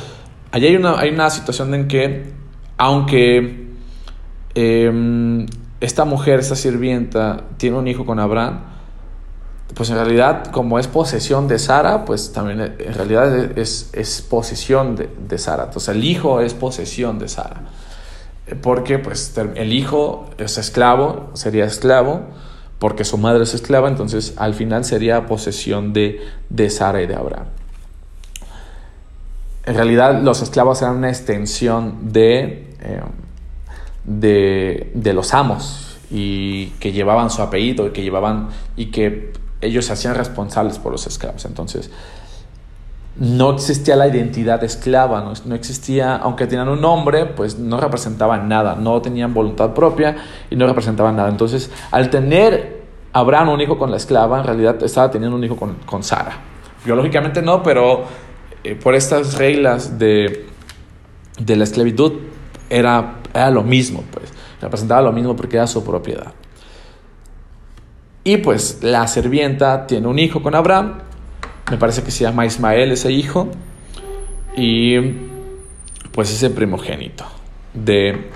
allí 0.52 0.68
hay 0.68 0.76
una, 0.76 1.00
hay 1.00 1.10
una 1.10 1.32
situación 1.32 1.74
en 1.74 1.88
que, 1.88 2.32
aunque 2.78 3.62
Em, 4.54 5.46
esta 5.82 6.06
mujer, 6.06 6.40
esta 6.40 6.56
sirvienta, 6.56 7.44
tiene 7.58 7.78
un 7.78 7.88
hijo 7.88 8.06
con 8.06 8.20
Abraham, 8.20 8.62
pues 9.74 9.90
en 9.90 9.96
realidad, 9.96 10.48
como 10.48 10.80
es 10.80 10.88
posesión 10.88 11.48
de 11.48 11.58
Sara, 11.58 12.06
pues 12.06 12.34
también 12.34 12.76
en 12.78 12.94
realidad 12.94 13.58
es, 13.58 13.90
es 13.94 14.22
posesión 14.22 14.96
de, 14.96 15.38
Sara. 15.38 15.66
Entonces 15.66 15.96
el 15.96 16.04
hijo 16.04 16.42
es 16.42 16.54
posesión 16.54 17.20
de 17.20 17.28
Sara. 17.28 17.62
Porque 18.62 19.00
pues 19.00 19.34
el 19.56 19.74
hijo 19.74 20.30
es 20.38 20.58
esclavo, 20.58 21.30
sería 21.34 21.66
esclavo, 21.66 22.22
porque 22.80 23.06
su 23.06 23.18
madre 23.18 23.44
es 23.44 23.54
esclava, 23.54 23.88
entonces 23.88 24.34
al 24.38 24.54
final 24.54 24.84
sería 24.84 25.26
posesión 25.26 25.94
de, 25.94 26.20
de 26.50 26.70
Sara 26.70 27.02
y 27.02 27.08
de 27.08 27.16
Abraham. 27.16 27.46
En 29.66 29.76
realidad 29.76 30.22
los 30.22 30.42
esclavos 30.42 30.82
eran 30.82 30.98
una 30.98 31.10
extensión 31.10 32.12
de... 32.12 32.76
Em, 32.82 33.31
de, 34.04 34.92
de 34.94 35.14
los 35.14 35.34
amos 35.34 36.00
y 36.10 36.68
que 36.80 36.92
llevaban 36.92 37.30
su 37.30 37.42
apellido 37.42 37.88
y 37.88 37.92
que 37.92 38.02
llevaban 38.02 38.50
y 38.76 38.88
que 38.88 39.34
ellos 39.62 39.86
se 39.86 39.94
hacían 39.94 40.16
responsables 40.16 40.80
por 40.80 40.92
los 40.92 41.08
esclavos. 41.08 41.46
Entonces, 41.46 41.92
no 43.18 43.52
existía 43.52 43.96
la 43.96 44.08
identidad 44.08 44.64
esclava, 44.64 45.22
no, 45.22 45.34
no, 45.46 45.56
existía, 45.56 46.16
aunque 46.16 46.48
tenían 46.48 46.70
un 46.70 46.82
nombre, 46.82 47.26
pues 47.26 47.60
no 47.60 47.80
representaban 47.80 48.48
nada, 48.48 48.76
no 48.76 49.02
tenían 49.02 49.34
voluntad 49.34 49.74
propia 49.74 50.16
y 50.50 50.56
no 50.56 50.66
representaban 50.66 51.16
nada. 51.16 51.30
Entonces, 51.30 51.70
al 51.92 52.10
tener 52.10 52.82
Abraham 53.14 53.50
un 53.50 53.62
hijo 53.62 53.78
con 53.78 53.92
la 53.92 53.98
esclava, 53.98 54.40
en 54.40 54.46
realidad 54.46 54.82
estaba 54.84 55.12
teniendo 55.12 55.36
un 55.36 55.44
hijo 55.44 55.58
con, 55.58 55.76
con 55.86 56.04
Sara. 56.04 56.38
Biológicamente 56.86 57.42
no, 57.42 57.62
pero 57.62 58.06
eh, 58.64 58.76
por 58.76 58.96
estas 58.96 59.36
reglas 59.38 60.00
de, 60.00 60.48
de 61.38 61.56
la 61.56 61.66
esclavitud 61.66 62.14
era 62.72 63.22
era 63.34 63.50
lo 63.50 63.64
mismo, 63.64 64.04
pues. 64.12 64.30
Representaba 64.62 65.02
lo 65.02 65.12
mismo 65.12 65.36
porque 65.36 65.58
era 65.58 65.68
su 65.68 65.84
propiedad. 65.84 66.34
Y 68.24 68.38
pues 68.38 68.80
la 68.82 69.08
sirvienta 69.08 69.88
tiene 69.88 70.08
un 70.08 70.20
hijo 70.20 70.44
con 70.44 70.56
Abraham. 70.56 71.00
Me 71.70 71.78
parece 71.78 72.04
que 72.04 72.12
se 72.12 72.24
llama 72.24 72.46
Ismael 72.46 72.92
ese 72.92 73.12
hijo. 73.12 73.50
Y 74.56 75.00
pues 76.12 76.32
es 76.32 76.44
el 76.44 76.52
primogénito 76.52 77.26
de, 77.74 78.30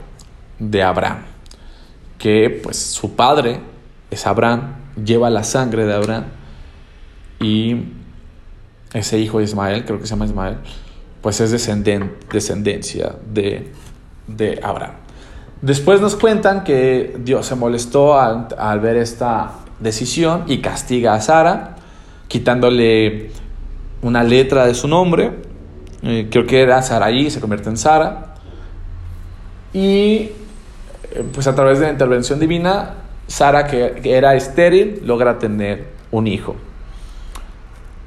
de 0.58 0.84
Abraham. 0.84 1.20
Que 2.18 2.62
pues 2.64 2.78
su 2.78 3.16
padre 3.16 3.60
es 4.10 4.26
Abraham, 4.26 4.76
lleva 5.04 5.30
la 5.30 5.44
sangre 5.44 5.86
de 5.86 5.94
Abraham. 5.94 6.26
Y 7.40 7.76
ese 8.94 9.20
hijo 9.20 9.40
de 9.40 9.44
Ismael, 9.44 9.86
creo 9.86 10.00
que 10.00 10.08
se 10.08 10.12
llama 10.12 10.26
Ismael, 10.26 10.58
pues 11.22 11.42
es 11.42 11.52
descendencia 11.52 13.16
de 13.32 13.72
de 14.28 14.60
Abraham. 14.62 15.06
Después 15.62 16.02
nos 16.02 16.16
cuentan 16.16 16.64
que 16.64 17.16
Dios 17.20 17.46
se 17.48 17.56
molestó 17.56 18.20
al, 18.20 18.80
ver 18.82 18.98
esta 18.98 19.52
decisión 19.80 20.44
y 20.48 20.60
castiga 20.60 21.14
a 21.14 21.22
Sara, 21.22 21.76
quitándole 22.28 23.32
una 24.02 24.24
letra 24.24 24.68
de 24.68 24.76
su 24.76 24.88
nombre. 24.88 25.32
Eh, 26.04 26.28
creo 26.30 26.46
que 26.46 26.62
era 26.62 26.82
Saraí, 26.82 27.32
se 27.32 27.40
convierte 27.40 27.70
en 27.70 27.78
Sara. 27.78 28.36
Y 29.74 29.82
eh, 29.82 30.32
pues 31.34 31.48
a 31.48 31.56
través 31.56 31.80
de 31.80 31.86
la 31.86 31.92
intervención 31.94 32.40
divina, 32.40 32.94
Sara, 33.28 33.66
que, 33.66 34.02
era 34.04 34.36
estéril, 34.36 35.02
logra 35.04 35.40
tener 35.40 35.88
un 36.12 36.28
hijo. 36.28 36.56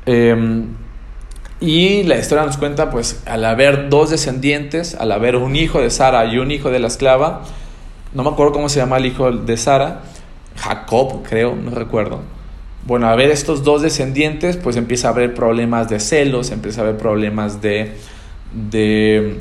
Em, 0.07 0.69
y 1.61 2.05
la 2.05 2.17
historia 2.19 2.45
nos 2.45 2.57
cuenta, 2.57 2.91
pues, 2.91 3.23
al 3.27 3.45
haber 3.45 3.89
dos 3.89 4.11
descendientes, 4.11 4.95
al 4.95 5.11
haber 5.11 5.37
un 5.37 5.57
hijo 5.57 5.81
de 5.81 5.91
Sara 5.91 6.25
y 6.27 6.39
un 6.39 6.51
hijo 6.51 6.71
de 6.71 6.79
la 6.79 6.87
esclava, 6.87 7.43
no 8.15 8.23
me 8.23 8.31
acuerdo 8.31 8.53
cómo 8.53 8.69
se 8.69 8.79
llama 8.79 8.99
el 8.99 9.07
hijo 9.07 9.33
de 9.33 9.57
Sara, 9.57 10.03
Jacob, 10.57 11.23
creo, 11.29 11.57
no 11.57 11.71
recuerdo. 11.73 12.21
Bueno, 12.87 13.09
a 13.09 13.17
ver 13.17 13.31
estos 13.31 13.65
dos 13.65 13.83
descendientes, 13.83 14.57
pues 14.57 14.77
empieza 14.77 15.09
a 15.09 15.11
haber 15.11 15.35
problemas 15.35 15.89
de 15.89 16.01
celos, 16.01 16.51
empieza 16.51 16.81
a 16.81 16.85
haber 16.85 16.97
problemas 16.97 17.61
de, 17.61 17.97
de, 18.53 19.41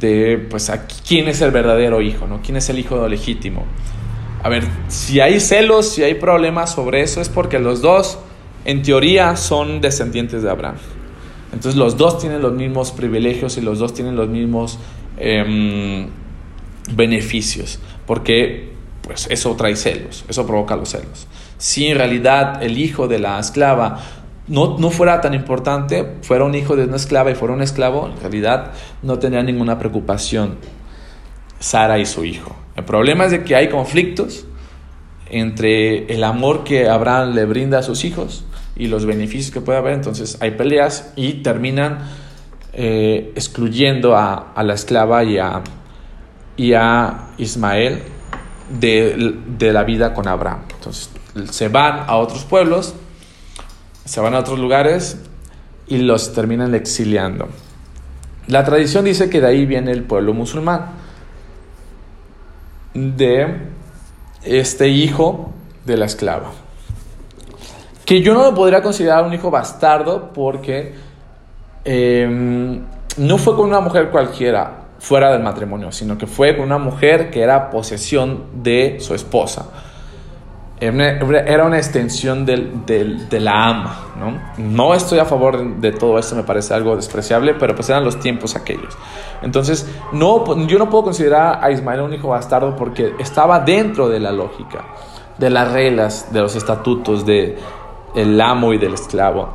de 0.00 0.46
pues, 0.50 0.72
quién 1.06 1.28
es 1.28 1.42
el 1.42 1.50
verdadero 1.50 2.00
hijo, 2.00 2.26
¿no? 2.26 2.40
¿Quién 2.42 2.56
es 2.56 2.68
el 2.70 2.78
hijo 2.78 3.06
legítimo? 3.06 3.64
A 4.42 4.48
ver, 4.48 4.64
si 4.88 5.20
hay 5.20 5.38
celos, 5.38 5.88
si 5.90 6.02
hay 6.02 6.14
problemas 6.14 6.72
sobre 6.72 7.02
eso, 7.02 7.20
es 7.20 7.28
porque 7.28 7.58
los 7.58 7.82
dos, 7.82 8.18
en 8.64 8.82
teoría, 8.82 9.36
son 9.36 9.80
descendientes 9.80 10.42
de 10.42 10.50
Abraham. 10.50 10.76
Entonces 11.56 11.78
los 11.78 11.96
dos 11.96 12.18
tienen 12.18 12.42
los 12.42 12.52
mismos 12.52 12.92
privilegios 12.92 13.56
y 13.56 13.62
los 13.62 13.78
dos 13.78 13.94
tienen 13.94 14.14
los 14.14 14.28
mismos 14.28 14.78
em, 15.16 16.06
beneficios, 16.92 17.78
porque 18.06 18.74
pues 19.00 19.26
eso 19.30 19.56
trae 19.56 19.74
celos, 19.74 20.26
eso 20.28 20.46
provoca 20.46 20.76
los 20.76 20.90
celos. 20.90 21.26
Si 21.56 21.86
en 21.86 21.96
realidad 21.96 22.62
el 22.62 22.76
hijo 22.76 23.08
de 23.08 23.20
la 23.20 23.40
esclava 23.40 24.00
no, 24.48 24.76
no, 24.78 24.90
fuera 24.90 25.22
tan 25.22 25.32
importante, 25.32 26.16
fuera 26.20 26.44
un 26.44 26.54
hijo 26.54 26.76
de 26.76 26.84
una 26.84 26.96
esclava 26.96 27.30
y 27.30 27.34
fuera 27.34 27.54
un 27.54 27.62
esclavo, 27.62 28.06
en 28.06 28.20
realidad 28.20 28.72
no 29.02 29.18
tendría 29.18 29.42
ninguna 29.42 29.78
preocupación 29.78 30.56
Sara 31.58 31.98
y 31.98 32.04
su 32.04 32.26
hijo. 32.26 32.54
El 32.76 32.84
problema 32.84 33.24
es 33.24 33.30
de 33.30 33.44
que 33.44 33.56
hay 33.56 33.70
conflictos 33.70 34.44
entre 35.30 36.12
el 36.12 36.24
amor 36.24 36.64
que 36.64 36.88
Abraham 36.88 37.34
le 37.34 37.44
brinda 37.44 37.78
a 37.78 37.82
sus 37.82 38.04
hijos 38.04 38.44
y 38.76 38.86
los 38.86 39.06
beneficios 39.06 39.50
que 39.50 39.60
puede 39.60 39.78
haber. 39.78 39.94
Entonces 39.94 40.38
hay 40.40 40.52
peleas 40.52 41.12
y 41.16 41.34
terminan 41.34 41.98
eh, 42.72 43.32
excluyendo 43.34 44.16
a, 44.16 44.52
la 44.62 44.74
esclava 44.74 45.24
y 45.24 45.38
a, 45.38 45.62
Ismael 47.38 48.02
de, 48.70 49.34
de, 49.58 49.72
la 49.72 49.84
vida 49.84 50.14
con 50.14 50.28
Abraham. 50.28 50.60
Entonces 50.74 51.10
se 51.50 51.68
van 51.68 52.04
a 52.06 52.16
otros 52.16 52.44
pueblos, 52.44 52.94
se 54.04 54.20
van 54.20 54.34
a 54.34 54.38
otros 54.38 54.58
lugares 54.58 55.18
y 55.86 55.98
los 55.98 56.32
terminan 56.32 56.74
exiliando. 56.74 57.48
La 58.48 58.64
tradición 58.64 59.04
dice 59.04 59.28
que 59.28 59.40
de 59.40 59.48
ahí 59.48 59.66
viene 59.66 59.90
el 59.90 60.04
pueblo 60.04 60.32
musulmán, 60.32 60.86
de 62.94 63.75
este 64.46 64.88
hijo 64.88 65.50
de 65.84 65.96
la 65.96 66.06
esclava 66.06 66.50
que 68.06 68.22
yo 68.22 68.32
no 68.32 68.44
lo 68.44 68.54
podría 68.54 68.80
considerar 68.82 69.24
un 69.24 69.34
hijo 69.34 69.50
bastardo 69.50 70.32
porque 70.32 70.94
em, 71.84 72.80
no 73.18 73.38
fue 73.38 73.56
con 73.56 73.66
una 73.66 73.80
mujer 73.80 74.10
cualquiera, 74.10 74.84
fuera 75.00 75.32
del 75.32 75.42
matrimonio, 75.42 75.90
sino 75.90 76.16
que 76.16 76.28
fue 76.28 76.56
con 76.56 76.66
una 76.66 76.78
mujer 76.78 77.30
que 77.30 77.42
era 77.42 77.68
posesión 77.68 78.62
de 78.62 78.98
su 79.00 79.12
esposa. 79.14 79.66
Era 80.78 81.64
una 81.64 81.78
extensión 81.78 82.44
de 82.44 83.40
la 83.40 83.64
ama, 83.64 84.00
¿no? 84.18 84.38
No 84.58 84.94
estoy 84.94 85.18
a 85.18 85.24
favor 85.24 85.76
de, 85.76 85.92
todo 85.92 86.18
esto, 86.18 86.36
me 86.36 86.42
parece 86.42 86.74
algo 86.74 86.94
despreciable, 86.96 87.54
pero 87.54 87.74
pues 87.74 87.88
eran 87.88 88.04
los 88.04 88.20
tiempos 88.20 88.56
aquellos. 88.56 88.96
Entonces, 89.40 89.90
no, 90.12 90.66
yo 90.66 90.78
no 90.78 90.90
puedo 90.90 91.04
considerar 91.04 91.64
a 91.64 91.70
Ismael 91.70 92.02
un 92.02 92.12
hijo 92.12 92.28
bastardo 92.28 92.76
porque 92.76 93.14
estaba 93.18 93.60
dentro 93.60 94.10
de 94.10 94.20
la 94.20 94.32
lógica, 94.32 94.84
de 95.38 95.48
las 95.48 95.72
reglas, 95.72 96.30
de 96.32 96.40
los 96.40 96.54
estatutos, 96.56 97.24
de 97.24 97.58
amo 98.42 98.74
y 98.74 98.78
del 98.78 98.94
esclavo. 98.94 99.48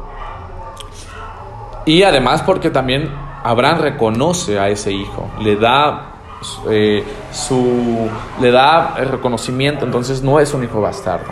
Y 1.86 2.02
además 2.02 2.42
porque 2.42 2.72
también 2.72 3.12
Abraham 3.44 3.80
reconoce 3.80 4.60
a 4.60 4.70
ese 4.70 4.92
hijo, 4.92 5.30
le 5.40 5.56
da 5.56 6.11
eh, 6.70 7.04
su, 7.32 8.10
le 8.40 8.52
da 8.52 8.96
el 8.98 9.10
reconocimiento, 9.10 9.86
entonces 9.86 10.24
no 10.24 10.40
es 10.40 10.54
un 10.54 10.64
hijo 10.64 10.82
bastardo. 10.82 11.32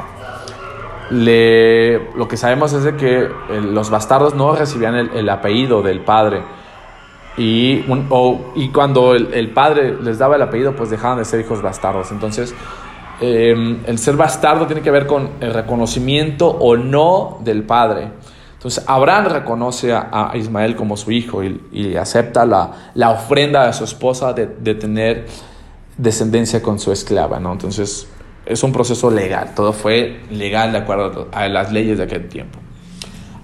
Le, 1.10 2.12
lo 2.16 2.28
que 2.28 2.38
sabemos 2.38 2.72
es 2.74 2.84
de 2.84 2.96
que 2.96 3.22
eh, 3.24 3.30
los 3.62 3.90
bastardos 3.90 4.36
no 4.36 4.56
recibían 4.56 4.96
el, 4.96 5.30
apellido 5.30 5.82
del 5.82 6.02
padre. 6.02 6.44
Y, 7.38 7.86
y 8.56 8.70
cuando 8.70 9.16
el, 9.16 9.50
padre 9.52 9.96
les 10.02 10.20
daba 10.20 10.36
el 10.36 10.42
apellido, 10.42 10.76
pues 10.76 10.90
dejaban 10.90 11.18
de 11.18 11.26
ser 11.26 11.40
hijos 11.40 11.62
bastardos. 11.62 12.12
Entonces, 12.12 12.54
em, 13.22 13.80
el 13.86 13.98
ser 13.98 14.16
bastardo 14.16 14.68
tiene 14.68 14.82
que 14.82 14.92
ver 14.92 15.08
con 15.08 15.30
el 15.40 15.54
reconocimiento 15.54 16.48
o 16.48 16.78
no 16.78 17.40
del 17.42 17.64
padre. 17.64 18.10
Entonces 18.60 18.84
Abraham 18.88 19.28
reconoce 19.28 19.94
a, 19.94 20.34
Ismael 20.36 20.76
como 20.76 20.98
su 20.98 21.12
hijo 21.12 21.42
y, 21.42 21.96
acepta 21.96 22.46
la, 22.46 23.10
ofrenda 23.10 23.66
de 23.66 23.72
su 23.72 23.86
esposa 23.86 24.34
de, 24.34 24.76
tener 24.76 25.28
descendencia 25.98 26.62
con 26.62 26.78
su 26.78 26.92
esclava, 26.92 27.40
¿no? 27.40 27.54
Entonces 27.54 28.06
es 28.46 28.62
un 28.62 28.74
proceso 28.74 29.10
legal, 29.12 29.54
todo 29.56 29.72
fue 29.72 30.20
legal 30.30 30.74
de 30.74 30.80
acuerdo 30.80 31.30
a 31.32 31.48
las 31.48 31.72
leyes 31.72 32.00
de 32.00 32.04
aquel 32.04 32.28
tiempo. 32.28 32.60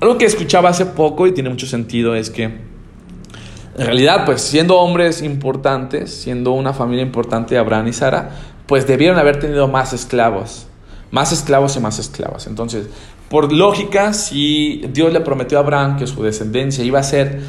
Algo 0.01 0.17
que 0.17 0.25
escuchaba 0.25 0.67
hace 0.67 0.85
poco 0.85 1.27
y 1.27 1.31
tiene 1.31 1.49
mucho 1.49 1.65
sentido 1.65 2.13
es 2.13 2.29
que 2.29 2.43
en 2.43 3.85
realidad, 3.85 4.25
pues 4.25 4.41
siendo 4.41 4.77
hombres 4.79 5.21
importantes, 5.21 6.13
siendo 6.13 6.51
una 6.51 6.73
familia 6.73 7.03
importante, 7.03 7.57
Abraham 7.57 7.87
y 7.87 7.93
Sara, 7.93 8.31
pues 8.65 8.85
debieron 8.85 9.17
haber 9.17 9.39
tenido 9.39 9.69
más 9.69 9.93
esclavos, 9.93 10.67
más 11.09 11.31
esclavos 11.31 11.77
y 11.77 11.79
más 11.79 11.99
esclavas. 11.99 12.47
Entonces, 12.47 12.87
por 13.29 13.51
lógica, 13.51 14.13
si 14.13 14.85
Dios 14.93 15.11
le 15.11 15.21
prometió 15.21 15.57
a 15.57 15.61
Abraham 15.61 15.97
que 15.97 16.07
su 16.07 16.21
descendencia 16.23 16.83
iba 16.83 16.99
a 16.99 17.03
ser 17.03 17.41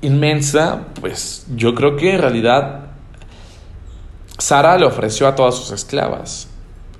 inmensa, 0.00 0.80
pues 1.00 1.46
yo 1.54 1.74
creo 1.74 1.96
que 1.96 2.14
en 2.14 2.20
realidad 2.20 2.86
Sara 4.38 4.76
le 4.78 4.86
ofreció 4.86 5.26
a 5.26 5.34
todas 5.34 5.54
sus 5.54 5.70
esclavas. 5.70 6.48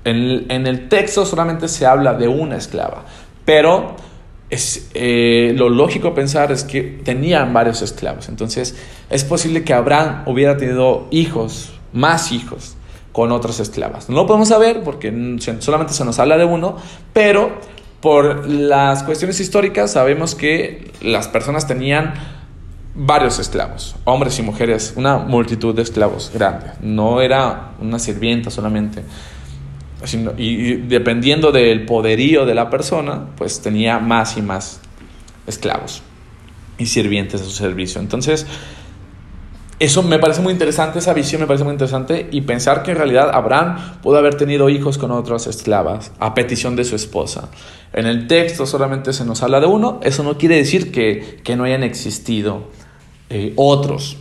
En, 0.05 0.67
el 0.67 0.89
texto 0.89 1.25
solamente 1.25 1.67
se 1.67 1.87
habla 1.87 2.13
de 2.15 2.29
una 2.29 2.57
esclava, 2.57 3.05
pero 3.45 3.97
eh, 4.51 5.55
lo 5.57 5.71
lógico 5.71 6.15
pensar 6.15 6.53
es 6.53 6.63
que 6.63 6.83
tenían 6.83 7.55
varios 7.55 7.81
esclavos. 7.81 8.29
Entonces 8.29 8.77
es 9.09 9.25
posible 9.25 9.65
que 9.65 9.73
Abraham 9.73 10.25
hubiera 10.27 10.59
tenido 10.59 11.09
hijos, 11.11 11.73
más 11.93 12.33
hijos, 12.33 12.77
con 13.13 13.33
otras 13.33 13.61
esclavas. 13.61 14.09
No 14.09 14.17
lo 14.17 14.27
podemos 14.27 14.49
saber 14.49 14.83
porque 14.83 15.37
solamente 15.61 15.95
se 15.95 16.05
nos 16.05 16.19
habla 16.19 16.37
de 16.37 16.45
uno, 16.45 16.77
pero 17.13 17.61
por 18.05 18.47
las 18.47 19.03
cuestiones 19.03 19.41
históricas 19.41 19.93
sabemos 19.93 20.35
que 20.35 20.93
las 21.01 21.27
personas 21.27 21.67
tenían 21.67 22.13
varios 22.95 23.39
esclavos, 23.39 23.97
hombres 24.05 24.39
y 24.39 24.43
mujeres, 24.43 24.93
una 24.97 25.17
multitud 25.17 25.75
de 25.75 25.81
esclavos 25.81 26.31
grande. 26.35 26.67
No 26.83 27.23
era 27.23 27.71
una 27.81 27.99
sirvienta 27.99 28.51
solamente. 28.51 29.03
y 30.37 30.75
dependiendo 30.75 31.51
del 31.51 31.87
poderío 31.87 32.45
de 32.45 32.55
la 32.55 32.69
persona, 32.69 33.29
pues 33.39 33.63
tenía 33.63 33.99
más 34.01 34.37
y 34.37 34.43
más 34.43 34.83
esclavos 35.47 36.03
y 36.77 36.85
sirvientes 36.85 37.41
a 37.41 37.45
su 37.45 37.53
servicio. 37.53 38.03
Entonces, 38.03 38.47
eso 39.85 40.03
me 40.03 40.19
parece 40.19 40.41
muy 40.41 40.53
interesante, 40.53 40.99
esa 40.99 41.13
visión 41.13 41.43
me 41.43 41.47
parece 41.47 41.65
muy 41.65 41.73
interesante 41.73 42.29
y 42.31 42.41
pensar 42.41 42.83
que 42.83 42.93
en 42.93 42.97
realidad 42.97 43.31
Abraham 43.35 44.01
pudo 44.03 44.17
haber 44.17 44.35
tenido 44.37 44.71
hijos 44.71 44.97
con 44.97 45.11
otras 45.11 45.47
esclavas 45.47 46.11
a 46.19 46.33
petición 46.33 46.75
de 46.75 46.85
su 46.85 46.97
esposa. 46.97 47.51
En 47.93 48.07
el 48.07 48.27
texto 48.27 48.67
solamente 48.67 49.13
se 49.13 49.25
nos 49.25 49.43
habla 49.43 49.61
de 49.61 49.67
uno, 49.67 50.01
eso 50.03 50.23
no 50.23 50.39
quiere 50.39 50.57
decir 50.57 50.91
que, 50.91 51.55
no 51.57 51.65
hayan 51.65 51.83
existido 51.83 52.71
eh, 53.29 53.53
otros, 53.57 54.17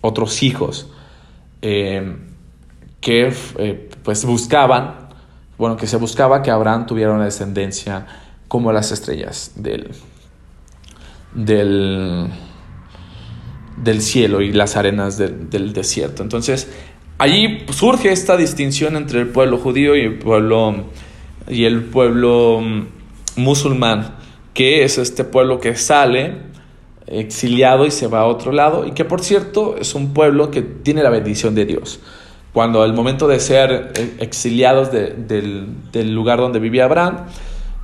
otros 0.00 0.42
hijos 0.42 0.88
eh, 1.60 2.16
que 3.00 3.32
eh, 3.58 3.90
pues 4.02 4.24
buscaban, 4.24 5.10
bueno, 5.58 5.76
que 5.76 5.86
se 5.86 5.98
buscaba 5.98 6.42
que 6.42 6.50
Abraham 6.50 6.86
tuviera 6.86 7.12
una 7.12 7.26
descendencia 7.26 8.06
como 8.48 8.72
las 8.72 8.90
estrellas 8.90 9.52
del, 9.56 9.90
del 11.34 12.30
del 13.76 14.02
cielo 14.02 14.40
y 14.40 14.52
las 14.52 14.76
arenas 14.76 15.18
del 15.18 15.72
desierto. 15.72 16.22
Entonces, 16.22 16.68
allí 17.18 17.64
surge 17.70 18.12
esta 18.12 18.36
distinción 18.36 18.96
entre 18.96 19.20
el 19.20 19.28
pueblo 19.28 19.58
judío 19.58 19.96
y 19.96 20.00
el 20.00 20.18
pueblo, 20.18 20.84
y 21.48 21.64
el 21.64 21.82
pueblo 21.84 22.60
mm, 22.60 22.86
musulmán, 23.36 24.16
que 24.52 24.84
es 24.84 24.98
este 24.98 25.24
pueblo 25.24 25.60
que 25.60 25.74
sale 25.76 26.54
exiliado 27.06 27.86
y 27.86 27.90
se 27.90 28.06
va 28.06 28.20
a 28.20 28.26
otro 28.26 28.52
lado, 28.52 28.86
y 28.86 28.92
que 28.92 29.04
por 29.04 29.22
cierto 29.22 29.76
es 29.78 29.94
un 29.94 30.14
pueblo 30.14 30.50
que 30.50 30.62
tiene 30.62 31.02
la 31.02 31.10
bendición 31.10 31.54
de 31.54 31.66
Dios. 31.66 32.00
Cuando 32.52 32.82
al 32.82 32.94
momento 32.94 33.26
de 33.26 33.40
ser 33.40 33.92
eh, 33.96 34.14
exiliados 34.20 34.92
del, 34.92 35.66
del 35.92 36.14
lugar 36.14 36.38
donde 36.38 36.60
vivía 36.60 36.84
Abraham, 36.84 37.26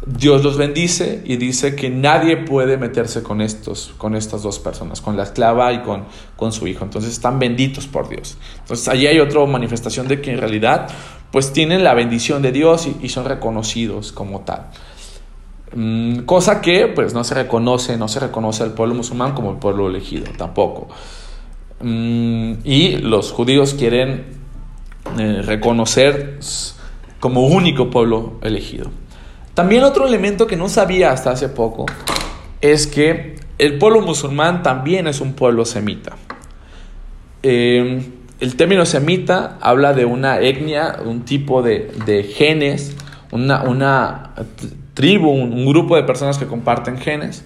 Dios 0.06 0.42
los 0.42 0.56
bendice 0.56 1.22
y 1.26 1.36
dice 1.36 1.76
que 1.76 1.90
nadie 1.90 2.38
puede 2.38 2.78
meterse 2.78 3.22
con 3.22 3.42
estos, 3.42 3.92
con 3.98 4.16
estas 4.16 4.42
dos 4.42 4.58
personas, 4.58 5.02
con 5.02 5.16
la 5.16 5.24
esclava 5.24 5.72
y 5.74 5.82
con, 5.82 6.04
con 6.36 6.52
su 6.52 6.66
hijo. 6.66 6.84
Entonces 6.84 7.12
están 7.12 7.38
benditos 7.38 7.86
por 7.86 8.08
Dios. 8.08 8.38
Entonces 8.60 8.88
allí 8.88 9.06
hay 9.06 9.20
otra 9.20 9.44
manifestación 9.44 10.08
de 10.08 10.22
que 10.22 10.32
en 10.32 10.38
realidad 10.38 10.88
pues 11.30 11.52
tienen 11.52 11.84
la 11.84 11.94
bendición 11.94 12.40
de 12.40 12.50
Dios 12.50 12.88
y, 13.00 13.08
son 13.10 13.26
reconocidos 13.26 14.10
como 14.12 14.40
tal. 14.40 14.68
Mm, 15.74 16.20
cosa 16.20 16.62
que 16.62 16.88
pues 16.88 17.12
no 17.12 17.22
se 17.22 17.34
reconoce, 17.34 17.96
no 17.98 18.08
se 18.08 18.20
reconoce 18.20 18.62
al 18.62 18.72
pueblo 18.72 18.94
musulmán 18.94 19.34
como 19.34 19.50
el 19.52 19.58
pueblo 19.58 19.88
elegido, 19.88 20.26
tampoco. 20.36 20.88
Mm, 21.82 22.54
y 22.64 22.96
los 22.96 23.32
judíos 23.32 23.74
quieren 23.74 24.24
eh, 25.18 25.42
reconocer 25.42 26.38
como 27.20 27.46
único 27.46 27.90
pueblo 27.90 28.38
elegido. 28.42 28.90
También 29.60 29.84
otro 29.84 30.06
elemento 30.06 30.46
que 30.46 30.56
no 30.56 30.70
sabía 30.70 31.12
hasta 31.12 31.32
hace 31.32 31.50
poco 31.50 31.84
es 32.62 32.86
que 32.86 33.36
el 33.58 33.76
pueblo 33.76 34.00
musulmán 34.00 34.62
también 34.62 35.06
es 35.06 35.20
un 35.20 35.34
pueblo 35.34 35.66
semita. 35.66 36.16
Em, 37.42 38.02
el 38.40 38.56
término 38.56 38.86
semita 38.86 39.58
habla 39.60 39.92
de 39.92 40.06
una 40.06 40.40
etnia, 40.40 41.00
un 41.04 41.26
tipo 41.26 41.60
de, 41.60 42.32
genes, 42.34 42.96
una, 43.32 44.32
tribu, 44.94 45.28
un, 45.28 45.66
grupo 45.66 45.94
de 45.94 46.04
personas 46.04 46.38
que 46.38 46.46
comparten 46.46 46.96
genes, 46.96 47.44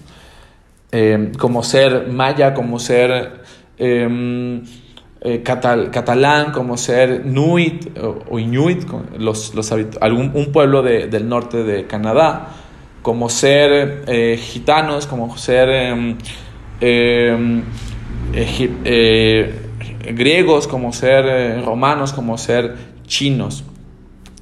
em, 0.93 1.33
como 1.33 1.63
ser 1.63 2.07
maya, 2.07 2.53
como 2.53 2.79
ser 2.79 3.41
em, 3.77 4.63
eh, 5.27 5.41
catalán, 5.41 6.51
como 6.51 6.77
ser 6.77 7.25
Nuit 7.25 7.97
o, 8.29 8.37
Inuit, 8.37 8.83
los, 9.17 9.51
algún, 9.99 10.29
un 10.35 10.51
pueblo 10.51 10.83
del 10.83 11.27
norte 11.27 11.63
de 11.63 11.87
Canadá, 11.87 12.49
como 13.01 13.27
ser 13.29 14.03
eh, 14.05 14.37
gitanos, 14.39 15.07
como 15.07 15.35
ser 15.35 15.69
em, 15.69 16.17
em, 16.79 17.63
eh, 18.35 19.61
griegos, 20.13 20.67
como 20.67 20.93
ser 20.93 21.65
romanos, 21.65 22.13
como 22.13 22.37
ser 22.37 22.75
chinos. 23.07 23.63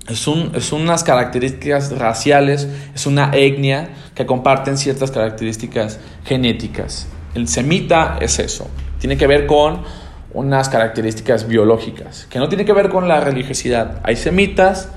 Es, 0.09 0.27
un, 0.27 0.51
es, 0.53 0.73
unas 0.73 1.05
características 1.05 1.97
raciales, 1.97 2.67
es 2.93 3.05
una 3.05 3.31
etnia 3.33 3.87
que 4.15 4.25
comparten 4.25 4.77
ciertas 4.77 5.11
características 5.11 6.01
genéticas. 6.25 7.07
El 7.35 7.47
semita 7.47 8.17
es 8.19 8.37
eso, 8.39 8.67
tiene 8.99 9.15
que 9.15 9.27
ver 9.27 9.45
con 9.45 10.02
unas 10.33 10.69
características 10.69 11.47
biológicas, 11.47 12.27
que 12.29 12.39
no 12.39 12.49
tiene 12.49 12.65
que 12.65 12.73
ver 12.73 12.89
con 12.89 13.07
la 13.07 13.19
religiosidad. 13.19 14.01
Hay 14.03 14.15
semitas 14.15 14.89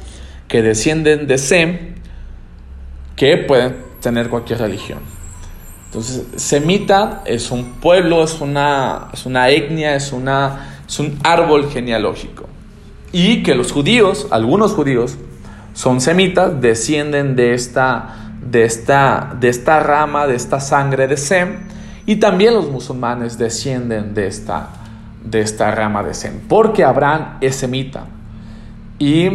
que 0.49 0.63
descienden 0.63 1.27
de 1.27 1.39
Sem, 1.39 1.79
que 3.17 3.37
pueden 3.37 3.77
tener 4.01 4.29
cualquier 4.29 4.61
religión. 4.61 5.01
Entonces, 5.87 6.27
semita 6.37 7.23
es 7.27 7.51
un 7.51 7.75
pueblo, 7.81 8.25
es 8.25 8.41
una, 8.41 9.09
es 9.13 9.27
una 9.27 9.51
etnia, 9.51 9.95
es, 9.95 10.13
una, 10.13 10.81
es 10.87 10.99
un 10.99 11.19
árbol 11.23 11.71
genealógico. 11.71 12.49
Y 13.13 13.43
que 13.43 13.55
los 13.55 13.73
judíos, 13.73 14.27
algunos 14.31 14.73
judíos, 14.73 15.17
son 15.75 16.01
semitas, 16.01 16.61
descienden 16.61 17.37
de 17.37 17.55
esta, 17.55 18.33
de 18.43 18.65
esta, 18.65 19.37
de 19.39 19.49
esta 19.49 19.81
rama, 19.81 20.27
de 20.27 20.35
esta 20.35 20.61
sangre 20.61 21.07
de 21.07 21.17
Sem, 21.17 21.69
y 22.07 22.17
también 22.17 22.55
los 22.55 22.71
musulmanes 22.71 23.37
descienden 23.39 24.15
de 24.15 24.27
esta 24.27 24.86
de 25.27 25.41
esta 25.41 25.71
rama 25.71 26.03
de 26.03 26.15
Sem, 26.15 26.41
porque 26.49 26.85
Abraham 26.85 27.39
es 27.41 27.57
semita. 27.57 28.07
Y 28.99 29.29